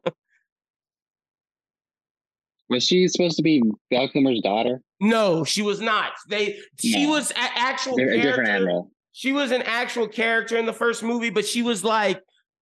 [2.70, 4.82] Was she supposed to be Val Kilmer's daughter?
[5.00, 6.12] No, she was not.
[6.28, 7.12] They she No.
[7.12, 8.44] was actual A different character.
[8.44, 8.90] admiral.
[9.12, 12.20] She was an actual character in the first movie, but she was like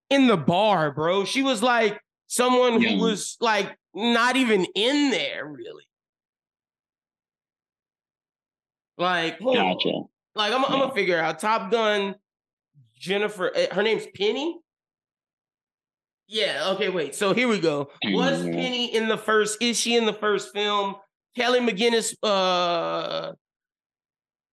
[0.09, 1.25] in the bar, bro.
[1.25, 2.91] She was like someone Yeah.
[2.91, 5.85] who was like not even in there really.
[8.99, 9.55] Like, on.
[9.55, 10.03] Gotcha.
[10.35, 12.15] like I'm, I'm gonna figure out Top Gun.
[12.99, 14.59] Jennifer, eh, her name's Penny.
[16.29, 16.71] Yeah.
[16.75, 16.89] Okay.
[16.89, 17.15] Wait.
[17.15, 17.91] So here we go.
[18.05, 18.55] Was Mhm.
[18.55, 19.61] Penny in the first?
[19.61, 20.97] Is she in the first film?
[21.37, 22.17] Kelly McGillis.
[22.23, 23.33] Uh.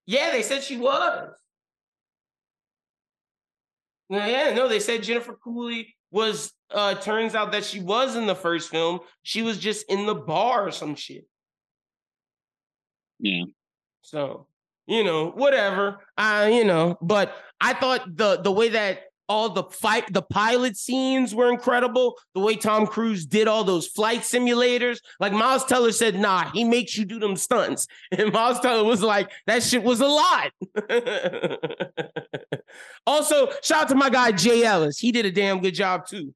[0.06, 1.34] Yeah, they said she was.
[4.10, 6.54] Yeah, yeah, no, they said Jennifer Cooley was.
[6.72, 9.00] Uh, turns out that she was in the first film.
[9.22, 11.28] She was just in the bar or some shit.
[13.20, 13.44] Yeah.
[14.02, 14.48] So,
[14.88, 16.00] you know, whatever.
[16.18, 19.04] Uh, you know, but I thought the the way that
[19.34, 22.16] all the fight the pilot scenes were incredible.
[22.36, 25.00] The way Tom Cruise did all those flight simulators.
[25.20, 27.88] Like Miles Teller said, nah, he makes you do them stunts.
[28.12, 30.52] And Miles Teller was like, that shit was a lot.
[33.08, 35.00] also, shout out to my guy Jay Ellis.
[35.00, 36.34] He did a damn good job too.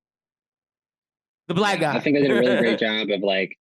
[1.47, 1.95] The black guy.
[1.95, 3.57] I think I did a really great job of like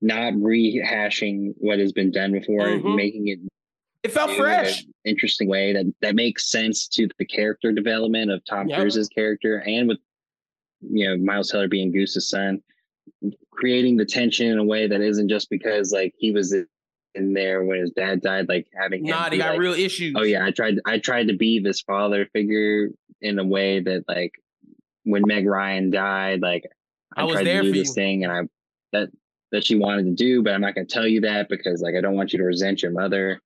[0.00, 2.94] not rehashing what has been done before, Mhm.
[2.94, 3.40] making it
[4.06, 4.84] It felt fresh.
[5.04, 8.78] interesting way that that makes sense to the character development of Tom Yep.
[8.78, 9.98] Cruise's character and with
[10.80, 12.62] you know Miles Teller being Goose's son,
[13.52, 16.54] creating the tension in a way that isn't just because like he was
[17.14, 19.76] in there when his dad died, like having him Nah, be got like, real oh,
[19.76, 20.14] issues.
[20.16, 22.90] oh yeah, I tried I tried to be this father figure
[23.22, 24.32] in a way that like
[25.04, 26.64] when Meg Ryan died, like
[27.16, 27.94] I, I was tried there to do for this you.
[27.94, 28.40] thing and I
[28.92, 29.08] that
[29.52, 32.00] that she wanted to do, but I'm not gonna tell you that because like I
[32.00, 33.40] don't want you to resent your mother.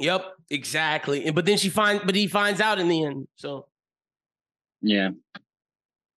[0.00, 1.26] Yep, exactly.
[1.26, 3.28] And but then she finds, but he finds out in the end.
[3.36, 3.66] So,
[4.82, 5.10] Yeah.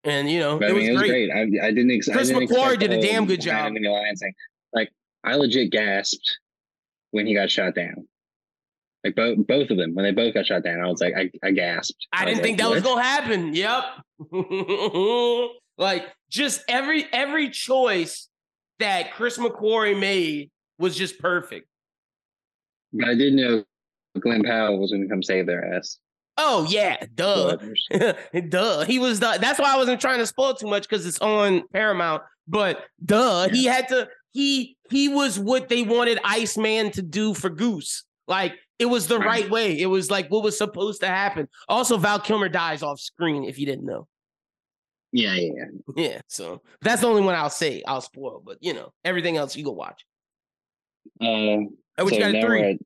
[0.06, 1.30] and you know, it, I was it was great.
[1.30, 1.62] great.
[1.62, 1.92] I, I didn't.
[1.92, 3.74] Ex- Chris I didn't McQuarrie did a damn good job.
[3.74, 4.34] thing.
[4.74, 4.92] Like
[5.24, 6.40] I legit gasped
[7.12, 8.08] when he got shot down.
[9.04, 11.30] Like both both of them when they both got shot down, I was like, I,
[11.46, 12.08] I gasped.
[12.14, 13.54] I was didn't think like, that was gonna happen.
[13.54, 13.84] Yep.
[15.78, 18.30] like just every every choice
[18.80, 21.68] that Chris McQuarrie made was just perfect.
[22.94, 23.64] But I didn't know
[24.19, 25.98] Glenn Powell was going to come save their ass.
[26.38, 27.57] Oh yeah, duh.
[28.49, 28.85] Duh.
[28.85, 31.68] He was the that's why I wasn't trying to spoil too much because it's on
[31.72, 32.23] Paramount.
[32.48, 37.49] But duh, he had to he he was what they wanted Iceman to do for
[37.52, 38.03] Goose.
[38.27, 39.44] Like it was the Right.
[39.44, 39.80] right way.
[39.80, 41.48] It was like what was supposed to happen.
[41.69, 44.07] Also, Val Kilmer dies off screen, if you didn't know.
[45.11, 45.65] Yeah, yeah,
[45.95, 46.22] yeah.
[46.30, 49.64] So that's the only one I'll say I'll spoil, but you know, everything else you
[49.64, 50.03] go watch.
[51.22, 51.69] Uh,
[51.99, 52.80] Oh, so you got now three?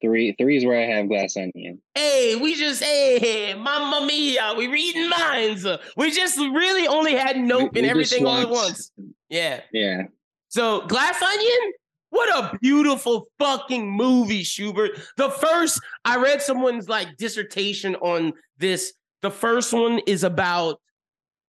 [0.00, 0.34] Three.
[0.38, 1.80] Three is where I have Glass Onion.
[1.94, 5.66] Hey, we just hey, mamma mia, we reading minds.
[5.96, 8.90] We just really only had nope We- and we everything all at once.
[9.28, 9.60] Yeah.
[9.72, 10.02] Yeah,
[10.48, 11.72] So Glass Onion,
[12.10, 14.92] what a beautiful fucking movie, Schubert.
[15.16, 18.94] The first, I read someone's like dissertation on this.
[19.20, 20.80] The first one is about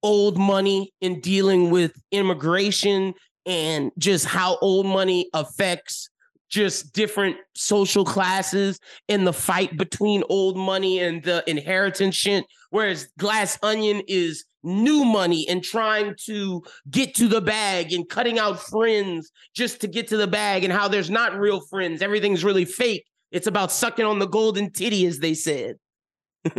[0.04, 3.14] old money and dealing with immigration
[3.46, 6.10] and just how old money affects
[6.50, 12.46] just different social classes in the fight between old money and the inheritance shit.
[12.72, 18.40] Whereas Glass Onion is new money and trying to get to the bag and cutting
[18.40, 22.02] out friends just to get to the bag and how there's not real friends.
[22.02, 23.06] Everything's really fake.
[23.32, 25.76] It's about sucking on the golden titty, as they said.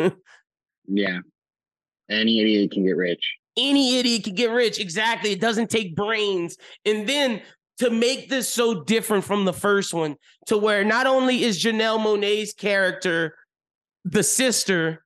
[0.86, 1.18] yeah.
[2.08, 3.36] Any idiot can get rich.
[3.56, 4.78] Any idiot can get rich.
[4.78, 5.32] Exactly.
[5.32, 6.56] It doesn't take brains.
[6.84, 7.42] And then
[7.80, 11.98] to make this so different from the first one, to where not only is Janelle
[11.98, 13.34] Monáe's character
[14.04, 15.02] the sister,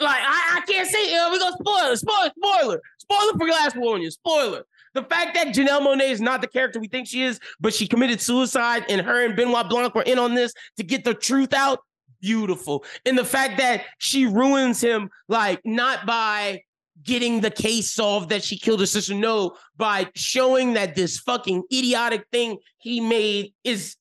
[0.00, 3.76] like I, I can't say uh, we gonna spoil it, spoiler, spoiler, spoiler for Glass
[3.76, 4.64] Onion, spoiler.
[4.94, 7.86] The fact that Janelle Monáe is not the character we think she is, but she
[7.86, 11.52] committed suicide, and her and Benoit Blanc were in on this to get the truth
[11.52, 11.80] out.
[12.22, 12.84] Beautiful.
[13.04, 16.62] And the fact that she ruins him, like not by
[17.08, 21.64] getting the case solved that she killed her sister, no, by showing that this fucking
[21.72, 23.96] idiotic thing he made is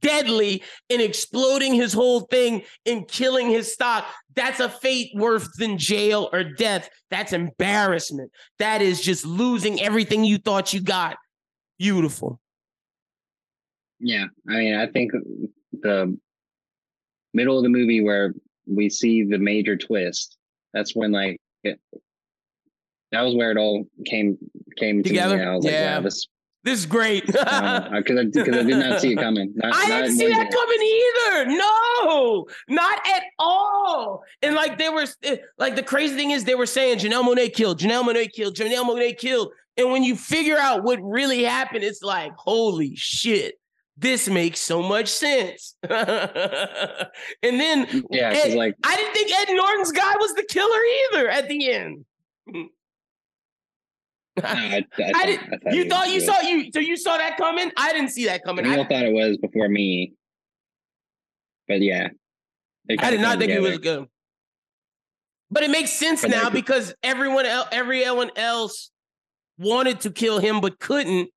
[0.00, 4.06] deadly and exploding his whole thing and killing his stock.
[4.36, 6.88] That's a fate worse than jail or death.
[7.10, 8.30] That's embarrassment.
[8.60, 11.16] That is just losing everything you thought you got.
[11.78, 12.38] Beautiful.
[13.98, 15.12] Yeah, I mean, I think
[15.72, 16.16] the
[17.34, 18.34] middle of the movie where
[18.66, 20.36] we see the major twist.
[20.72, 21.40] That's when like
[23.12, 24.36] that was where it all came
[24.76, 25.36] came Together?
[25.38, 25.42] To.
[25.42, 25.56] I Yeah.
[25.56, 26.26] like, wow, this
[26.64, 27.26] This is great.
[27.26, 28.24] because I, 'cause I
[28.62, 29.52] did not see it coming.
[29.56, 31.56] Not, I didn't see that coming either.
[31.58, 34.22] No, not at all.
[34.42, 37.52] And like they were, eh, like the crazy thing is, they were saying Janelle Monáe
[37.52, 39.52] killed, Janelle Monáe killed, Janelle Monáe killed.
[39.76, 43.54] And when you figure out what really happened, it's like, holy shit,
[43.96, 45.74] this makes so much sense.
[45.82, 50.80] and then Yeah, Ed- like I didn't think Ed Norton's guy was the killer
[51.12, 52.04] either at the end.
[54.36, 54.50] No, I,
[54.98, 55.62] I, I thought- didn't.
[55.66, 56.26] I you thought you good.
[56.26, 57.70] saw you so you saw that coming?
[57.76, 58.66] I didn't see that coming.
[58.66, 60.14] I, thought it was before me,
[61.68, 62.08] but yeah,
[62.98, 64.06] I did not think it was good.
[65.50, 68.90] But it makes sense But now because everyone else, everyone else
[69.58, 71.28] wanted to kill him but couldn't,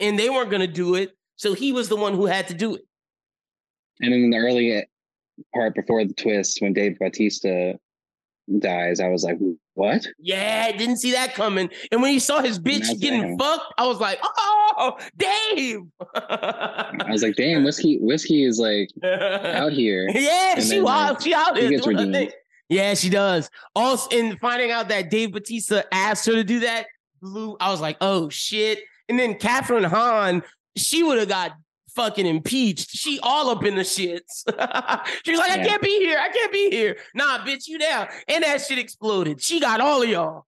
[0.00, 1.10] and they weren't going to do it.
[1.36, 2.82] So he was the one who had to do it.
[4.00, 4.86] And in the early
[5.54, 7.78] part before the twist, when Dave Bautista
[8.58, 9.36] dies, I was like,
[9.80, 11.70] "What?" Yeah, I didn't see that coming.
[11.90, 15.80] And when he saw his bitch getting fucked, I was like, "Oh, Dave!"
[16.14, 21.14] I was like, "Damn, whiskey, whiskey is like out here." Yeah, And she then, wild.
[21.16, 22.32] like, she out he there gets redeemed.
[22.68, 23.50] Yeah, she does.
[23.74, 26.86] Also, in finding out that Dave Bautista asked her to do that,
[27.20, 27.56] blew.
[27.60, 28.80] I was like, oh shit.
[29.08, 30.42] And then Kathryn Hahn,
[30.76, 31.52] she would have got
[32.00, 32.90] fucking impeached.
[32.90, 34.42] She all up in the shits.
[35.24, 36.18] she was like, I can't be here.
[36.18, 36.96] I can't be here.
[37.14, 38.08] Nah, bitch, you down.
[38.28, 39.42] And that shit exploded.
[39.42, 40.24] She got all of y'all.
[40.24, 40.44] All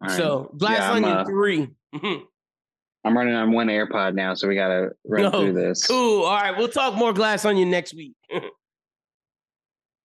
[0.00, 0.10] right.
[0.16, 1.68] So Glass Yeah, Onion uh, 3.
[1.94, 2.22] Mhm.
[3.04, 5.86] I'm running on one AirPod now, so we gotta run through this.
[5.86, 6.24] Cool.
[6.24, 6.56] All right.
[6.56, 8.14] We'll talk more Glass Onion next week.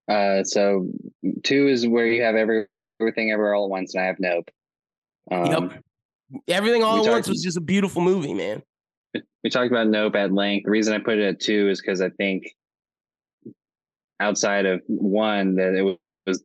[0.09, 0.87] Uh, so
[1.43, 2.65] two is where you have every
[2.99, 4.49] everything ever all at once, and I have Nope.
[5.31, 5.83] Um, Yep.
[6.47, 8.61] Everything all at once was just a beautiful movie, man.
[9.43, 10.65] we talked about Nope at length.
[10.65, 12.43] The reason I put it at two is because I think
[14.19, 15.83] outside of one that it
[16.25, 16.43] was,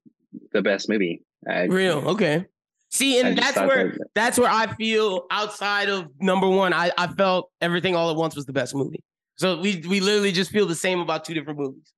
[0.52, 1.22] the best movie.
[1.48, 1.98] I, Real.
[2.10, 2.46] Okay.
[2.90, 7.08] See, and that's where that- that's where I feel outside of number one, I, I
[7.08, 9.02] felt everything all at once was the best movie.
[9.36, 11.92] So we we literally just feel the same about two different movies.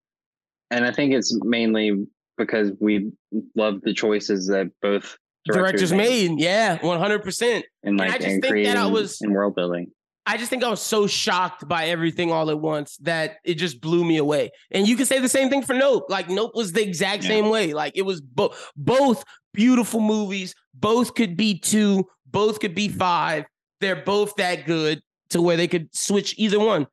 [0.71, 2.07] and I think it's mainly
[2.39, 3.13] because we
[3.55, 5.17] love the choices that both
[5.47, 6.39] Directors, made.
[6.41, 7.63] Yeah, 100%.
[7.83, 9.91] and I just and think that I was- in world building.
[10.27, 13.79] I just think I was so shocked by everything all at once that it just
[13.83, 14.53] blew me away.
[14.71, 16.07] And you can say the same thing for Nope.
[16.09, 17.29] Like Nope was the exact Yeah.
[17.29, 17.75] same way.
[17.75, 19.23] Like it was both both
[19.53, 20.55] beautiful movies.
[20.73, 22.07] Both could be two.
[22.27, 23.45] Both could be five.
[23.83, 26.87] They're both that good to where they could switch either one.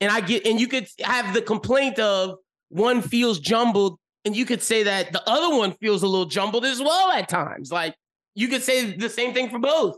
[0.00, 2.36] And I get and you could have the complaint of
[2.70, 3.98] one feels jumbled,
[4.28, 7.30] and you could say that the other one feels a little jumbled as well at
[7.30, 7.72] times.
[7.72, 7.94] Like
[8.34, 9.96] you could say the same thing for both.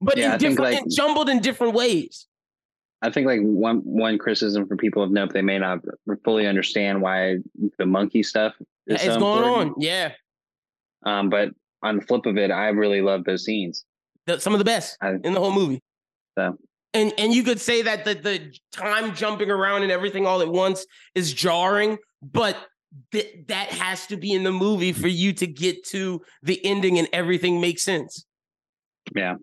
[0.00, 2.26] But Yeah, in I different like- and jumbled in different ways.
[3.00, 5.78] I think like one one criticism for people of Nope, they may not
[6.24, 7.36] fully understand why
[7.78, 8.54] the monkey stuff
[8.88, 9.70] is It's so going important.
[9.76, 9.80] on.
[9.80, 10.12] Yeah.
[11.06, 11.50] Um, but
[11.84, 13.84] on the flip of it, I really love those scenes.
[14.26, 15.80] The- some of the best I- in the whole movie.
[16.36, 16.56] So.
[16.94, 20.48] And and you could say that the the time jumping around and everything all at
[20.48, 20.84] once
[21.14, 22.56] is jarring, but
[23.12, 26.98] th- that has to be in the movie for you to get to the ending
[26.98, 28.24] and everything makes sense.
[29.14, 29.36] Yeah.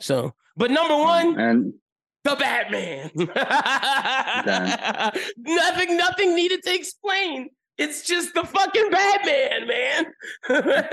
[0.00, 1.74] So, but number mm, one, and
[2.24, 3.10] the Batman.
[5.38, 7.48] nothing, nothing needed to explain.
[7.78, 10.06] It's just the fucking Batman, man.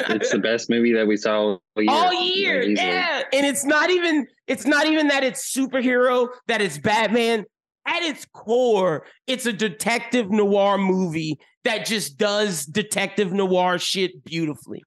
[0.09, 1.89] it's the best movie that we saw all year.
[1.89, 2.87] all year easily.
[2.87, 7.45] yeah and it's not even it's not even that it's superhero that it's batman
[7.85, 14.81] at its core it's a detective noir movie that just does detective noir shit beautifully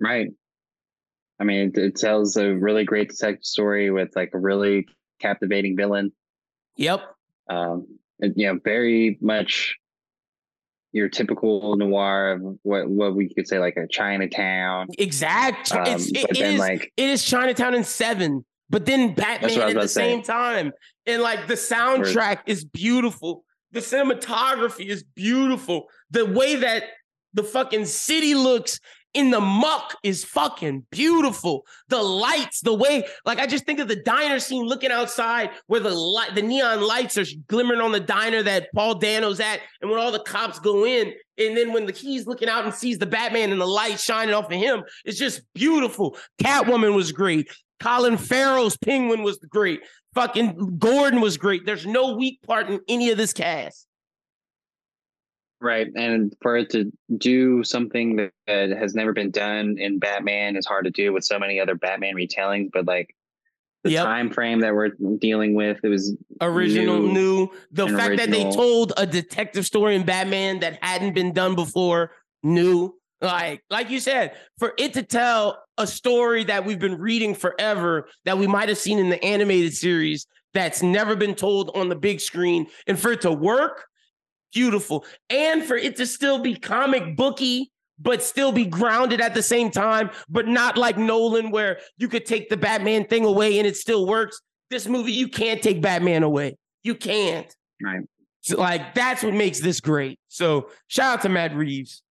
[0.00, 0.28] Right.
[1.40, 4.86] I mean, it, it tells a really great detective story with like a really
[5.20, 6.12] captivating villain.
[6.76, 7.02] yep
[7.48, 7.86] Um,
[8.20, 9.76] and, you know, very much
[10.92, 14.88] your typical noir of what what we could say like a Chinatown.
[14.98, 19.50] exact Um, it's, it, it is like it is chinatown in seven but then batman
[19.50, 20.72] what I was at the same time
[21.06, 26.84] and like the soundtrack is beautiful the cinematography is beautiful the way that
[27.34, 28.80] the fucking city looks
[29.14, 31.64] in the muck is fucking beautiful.
[31.88, 35.80] The lights, the way, like I just think of the diner scene looking outside where
[35.80, 39.90] the light, the neon lights are glimmering on the diner that Paul Dano's at, and
[39.90, 42.98] when all the cops go in, and then when the he's looking out and sees
[42.98, 46.16] the Batman and the light shining off of him, it's just beautiful.
[46.40, 47.50] Catwoman was great.
[47.80, 49.80] Colin Farrell's Penguin was great.
[50.14, 51.64] Fucking Gordon was great.
[51.66, 53.86] There's no weak part in any of this cast.
[55.60, 60.56] right, and for it to do something that, that has never been done in Batman
[60.56, 62.70] is hard to do with so many other Batman retellings.
[62.72, 63.14] But like
[63.84, 64.04] the Yep.
[64.04, 68.44] time frame that we're dealing with, it was original New new, the fact that they
[68.50, 73.98] told a detective story in batman that hadn't been done before new like like you
[73.98, 78.68] said for it to tell a story that we've been reading forever that we might
[78.68, 82.98] have seen in the animated series that's never been told on the big screen and
[82.98, 83.86] for it to work
[84.52, 89.42] beautiful and for it to still be comic booky but still be grounded at the
[89.42, 93.66] same time, but not like Nolan, where you could take the Batman thing away and
[93.66, 94.40] it still works.
[94.70, 96.56] This movie, you can't take Batman away.
[96.82, 97.52] You can't.
[97.82, 98.04] Right.
[98.42, 100.18] So, like that's what makes this great.
[100.28, 102.02] So shout out to Matt Reeves.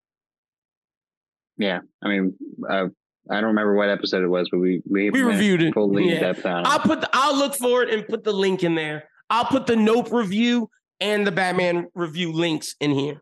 [1.57, 2.33] Yeah, I mean,
[2.69, 2.87] uh,
[3.29, 5.73] I don't remember what episode it was, but we we, We reviewed it.
[5.73, 6.19] fully Yeah.
[6.19, 6.67] depth on it.
[6.67, 9.09] I'll put the, I'll look for it and put the link in there.
[9.29, 10.69] I'll put the Nope review
[11.01, 13.21] and the Batman review links in here.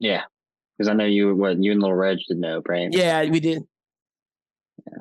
[0.00, 0.22] yeah,
[0.76, 2.88] because I know you what you and Little Reg did know, right?
[2.92, 3.62] Yeah, we did.
[4.90, 4.98] Yeah.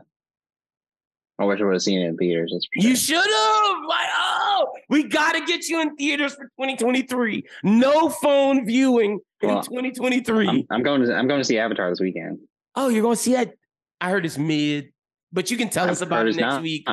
[1.40, 2.68] I wish I would have seen it in theaters.
[2.76, 3.76] You should have.
[3.88, 7.44] Like, oh, we got to get you in theaters for 2023.
[7.64, 10.48] No phone viewing in 2023.
[10.50, 12.40] I'm, I'm going to I'm going to see Avatar this weekend.
[12.76, 13.54] oh, you're going to see that?
[14.02, 14.92] I heard it's mid,
[15.32, 16.88] but you can tell us I've about it next not- week.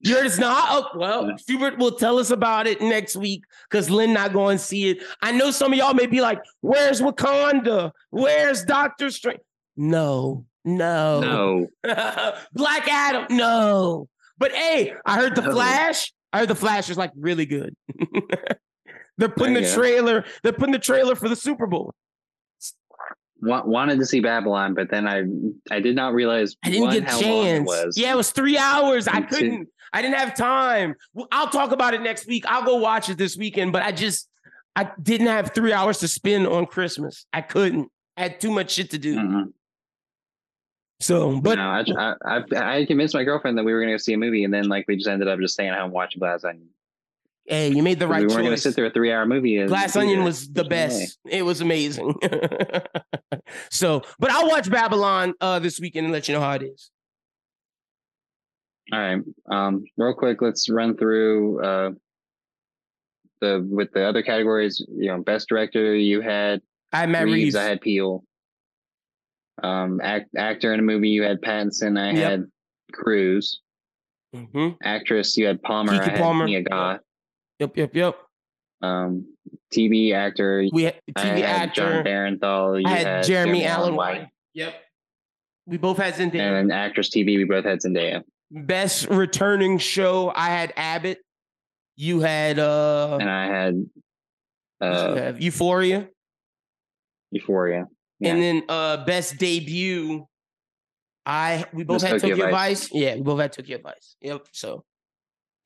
[0.00, 0.66] You heard it's not?
[0.70, 1.36] Oh, well, Yeah.
[1.36, 4.98] Schubert will tell us about it next week because Lynn not going to see it.
[5.22, 7.92] I know some of y'all may be like, where's Wakanda?
[8.10, 9.40] Where's Doctor Strange?
[9.74, 11.20] No, no.
[11.20, 11.66] No,
[12.52, 14.08] Black Adam, no.
[14.38, 15.52] But hey, I heard the No.
[15.52, 16.12] Flash.
[16.30, 17.74] I heard the Flash is like really good.
[19.16, 20.24] they're putting There the trailer.
[20.42, 21.94] They're putting the trailer for the Super Bowl.
[23.42, 25.24] Wa- wanted to see Babylon, but then I
[25.70, 27.66] I did not realize I didn't one, get a it chance.
[27.66, 27.98] was.
[27.98, 29.08] Yeah, it was three hours.
[29.08, 29.68] I couldn't.
[29.92, 30.94] I didn't have time.
[31.30, 32.44] I'll talk about it next week.
[32.46, 33.72] I'll go watch it this weekend.
[33.72, 34.28] But I just
[34.74, 37.26] I didn't have three hours to spend on Christmas.
[37.32, 37.90] I couldn't.
[38.16, 39.16] I had too much shit to do.
[39.16, 39.52] Mm-mm.
[41.00, 43.94] So, but no, I, I, I, I convinced my girlfriend that we were going to
[43.94, 45.90] go see a movie, and then like we just ended up just staying at home
[45.90, 46.68] watching Glass Onion.
[47.48, 49.58] Hey, you made the right we weren't going to sit through a three-hour movie.
[49.58, 51.00] in Glass Onion was the There's no way.
[51.04, 51.18] best.
[51.28, 52.14] It was amazing.
[53.70, 56.90] so, but I'll watch Babylon uh this weekend and let you know how it is.
[58.92, 59.20] All right.
[59.50, 61.90] Um, real quick, let's run through uh
[63.40, 64.84] the with the other categories.
[64.88, 66.60] You know, best director you had
[66.92, 67.56] I had Matt Reeves, Reeves.
[67.56, 68.24] I had Peele.
[69.62, 71.98] Um, act, actor in a movie you had Pattinson.
[71.98, 72.30] I Yep.
[72.30, 72.44] had
[72.92, 73.60] Cruise.
[74.34, 74.76] Mhm.
[74.82, 75.92] Actress you had Palmer.
[75.92, 76.44] Keke I had Palmer.
[76.44, 77.00] Mia Goth.
[77.58, 78.16] Yep, yep, yep.
[78.82, 79.34] Um,
[79.72, 80.64] TV actor.
[80.72, 82.08] We had TV had John actor.
[82.08, 82.80] Bernthal.
[82.80, 84.20] You I had, Jeremy, Allen White.
[84.20, 84.28] White.
[84.54, 84.74] Yep.
[85.66, 86.40] We both had Zendaya.
[86.40, 88.22] And then actress TV, we both had Zendaya.
[88.50, 91.18] Best returning show, I had Abbott.
[91.96, 93.86] You had uh And I had
[94.80, 95.32] uh?
[95.38, 96.08] Euphoria.
[97.32, 97.86] Euphoria.
[98.20, 98.32] Yeah.
[98.32, 100.26] And then uh best debut.
[101.24, 102.88] I we both had Tokyo Tokyo Vice.
[102.88, 102.94] Vice.
[102.94, 104.16] Yeah, we both had Tokyo Vice.
[104.20, 104.46] Yep.
[104.52, 104.84] So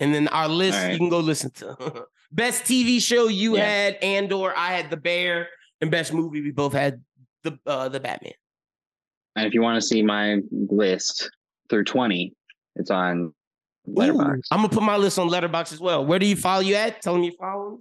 [0.01, 0.93] and then our list right.
[0.93, 2.07] you can go listen to.
[2.33, 3.65] best TV show you Yeah.
[3.65, 5.49] had Andor, I had The Bear,
[5.81, 7.03] and best movie we both had
[7.43, 8.33] the uh the Batman.
[9.37, 11.31] And if you want to see my list
[11.69, 12.35] through 20,
[12.77, 13.33] it's on
[13.89, 16.05] Ooh, I'm gonna put my list on Letterboxd as well.
[16.05, 17.01] Where do you follow you at?
[17.03, 17.79] Tell me you follow.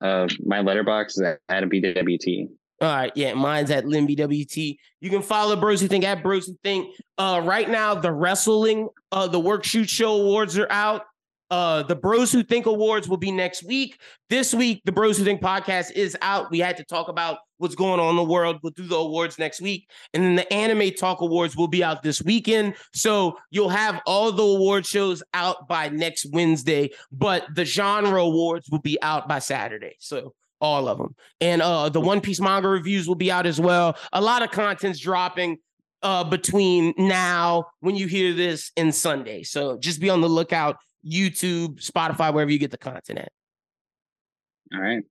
[0.00, 2.48] Uh, my Letterboxd is at Adam BWT.
[2.80, 4.78] All right, yeah, mine's at Limby WT.
[5.00, 6.94] You can follow Bros Who Think at Bros Who Think.
[7.16, 11.02] Uh, right now, the wrestling, uh, the Work Shoot Show awards are out.
[11.50, 13.98] Uh, the Bros Who Think awards will be next week.
[14.28, 16.50] This week, the Bros Who Think podcast is out.
[16.50, 18.58] We had to talk about what's going on in the world.
[18.62, 22.02] We'll do the awards next week, and then the Anime Talk awards will be out
[22.02, 22.74] this weekend.
[22.92, 28.68] So you'll have all the award shows out by next Wednesday, but the genre awards
[28.70, 29.96] will be out by Saturday.
[29.98, 31.14] So all of them.
[31.40, 33.96] And uh the One Piece manga reviews will be out as well.
[34.12, 35.58] A lot of content's dropping
[36.02, 39.42] uh between now when you hear this and Sunday.
[39.44, 40.76] So just be on the lookout.
[41.08, 43.32] YouTube, Spotify, wherever you get the content at.
[44.74, 45.02] All right.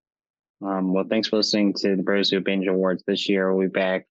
[0.61, 3.53] Um, well, thanks for listening to the Bros Who Binge Awards this year.
[3.53, 4.07] We'll be back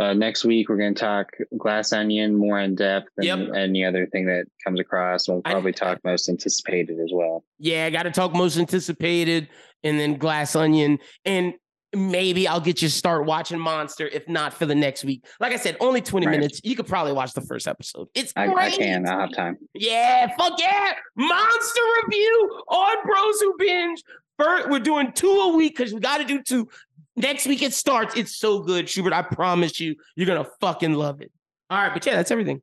[0.00, 0.68] uh, next week.
[0.68, 3.38] We're going to talk Glass Onion more in depth and Yep.
[3.56, 5.28] any other thing that comes across.
[5.28, 7.44] We'll I- probably talk most anticipated as well.
[7.58, 9.48] Yeah, I got to talk most anticipated
[9.82, 10.98] and then Glass Onion.
[11.24, 11.54] And
[11.96, 15.24] maybe I'll get you to start watching Monster, if not for the next week.
[15.40, 16.32] Like I said, only 20 Right.
[16.32, 16.60] minutes.
[16.64, 18.08] You could probably watch the first episode.
[18.14, 18.52] It's I.
[18.52, 19.08] I can.
[19.08, 19.56] I'll have time.
[19.74, 20.92] Yeah, fuck yeah.
[21.16, 24.02] Monster review on Bros Who Binge.
[24.38, 26.68] First, we're doing two a week because we got to do two.
[27.16, 28.16] Next week it starts.
[28.16, 29.12] It's so good, Schubert.
[29.12, 31.30] I promise you, you're going to fucking love it.
[31.70, 32.60] All right, but yeah, that's everything.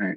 [0.00, 0.16] All right.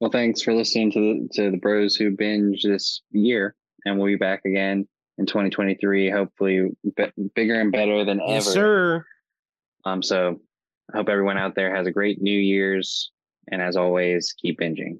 [0.00, 3.54] Well, thanks for listening to the, to the Bros Who Binge this year.
[3.84, 4.86] And we'll be back again
[5.18, 8.32] in 2023, hopefully b- bigger and better than ever.
[8.32, 9.04] Yes, sir.
[9.84, 10.40] Um, so
[10.92, 13.10] I hope everyone out there has a great New Year's.
[13.50, 14.98] And as always, keep binging.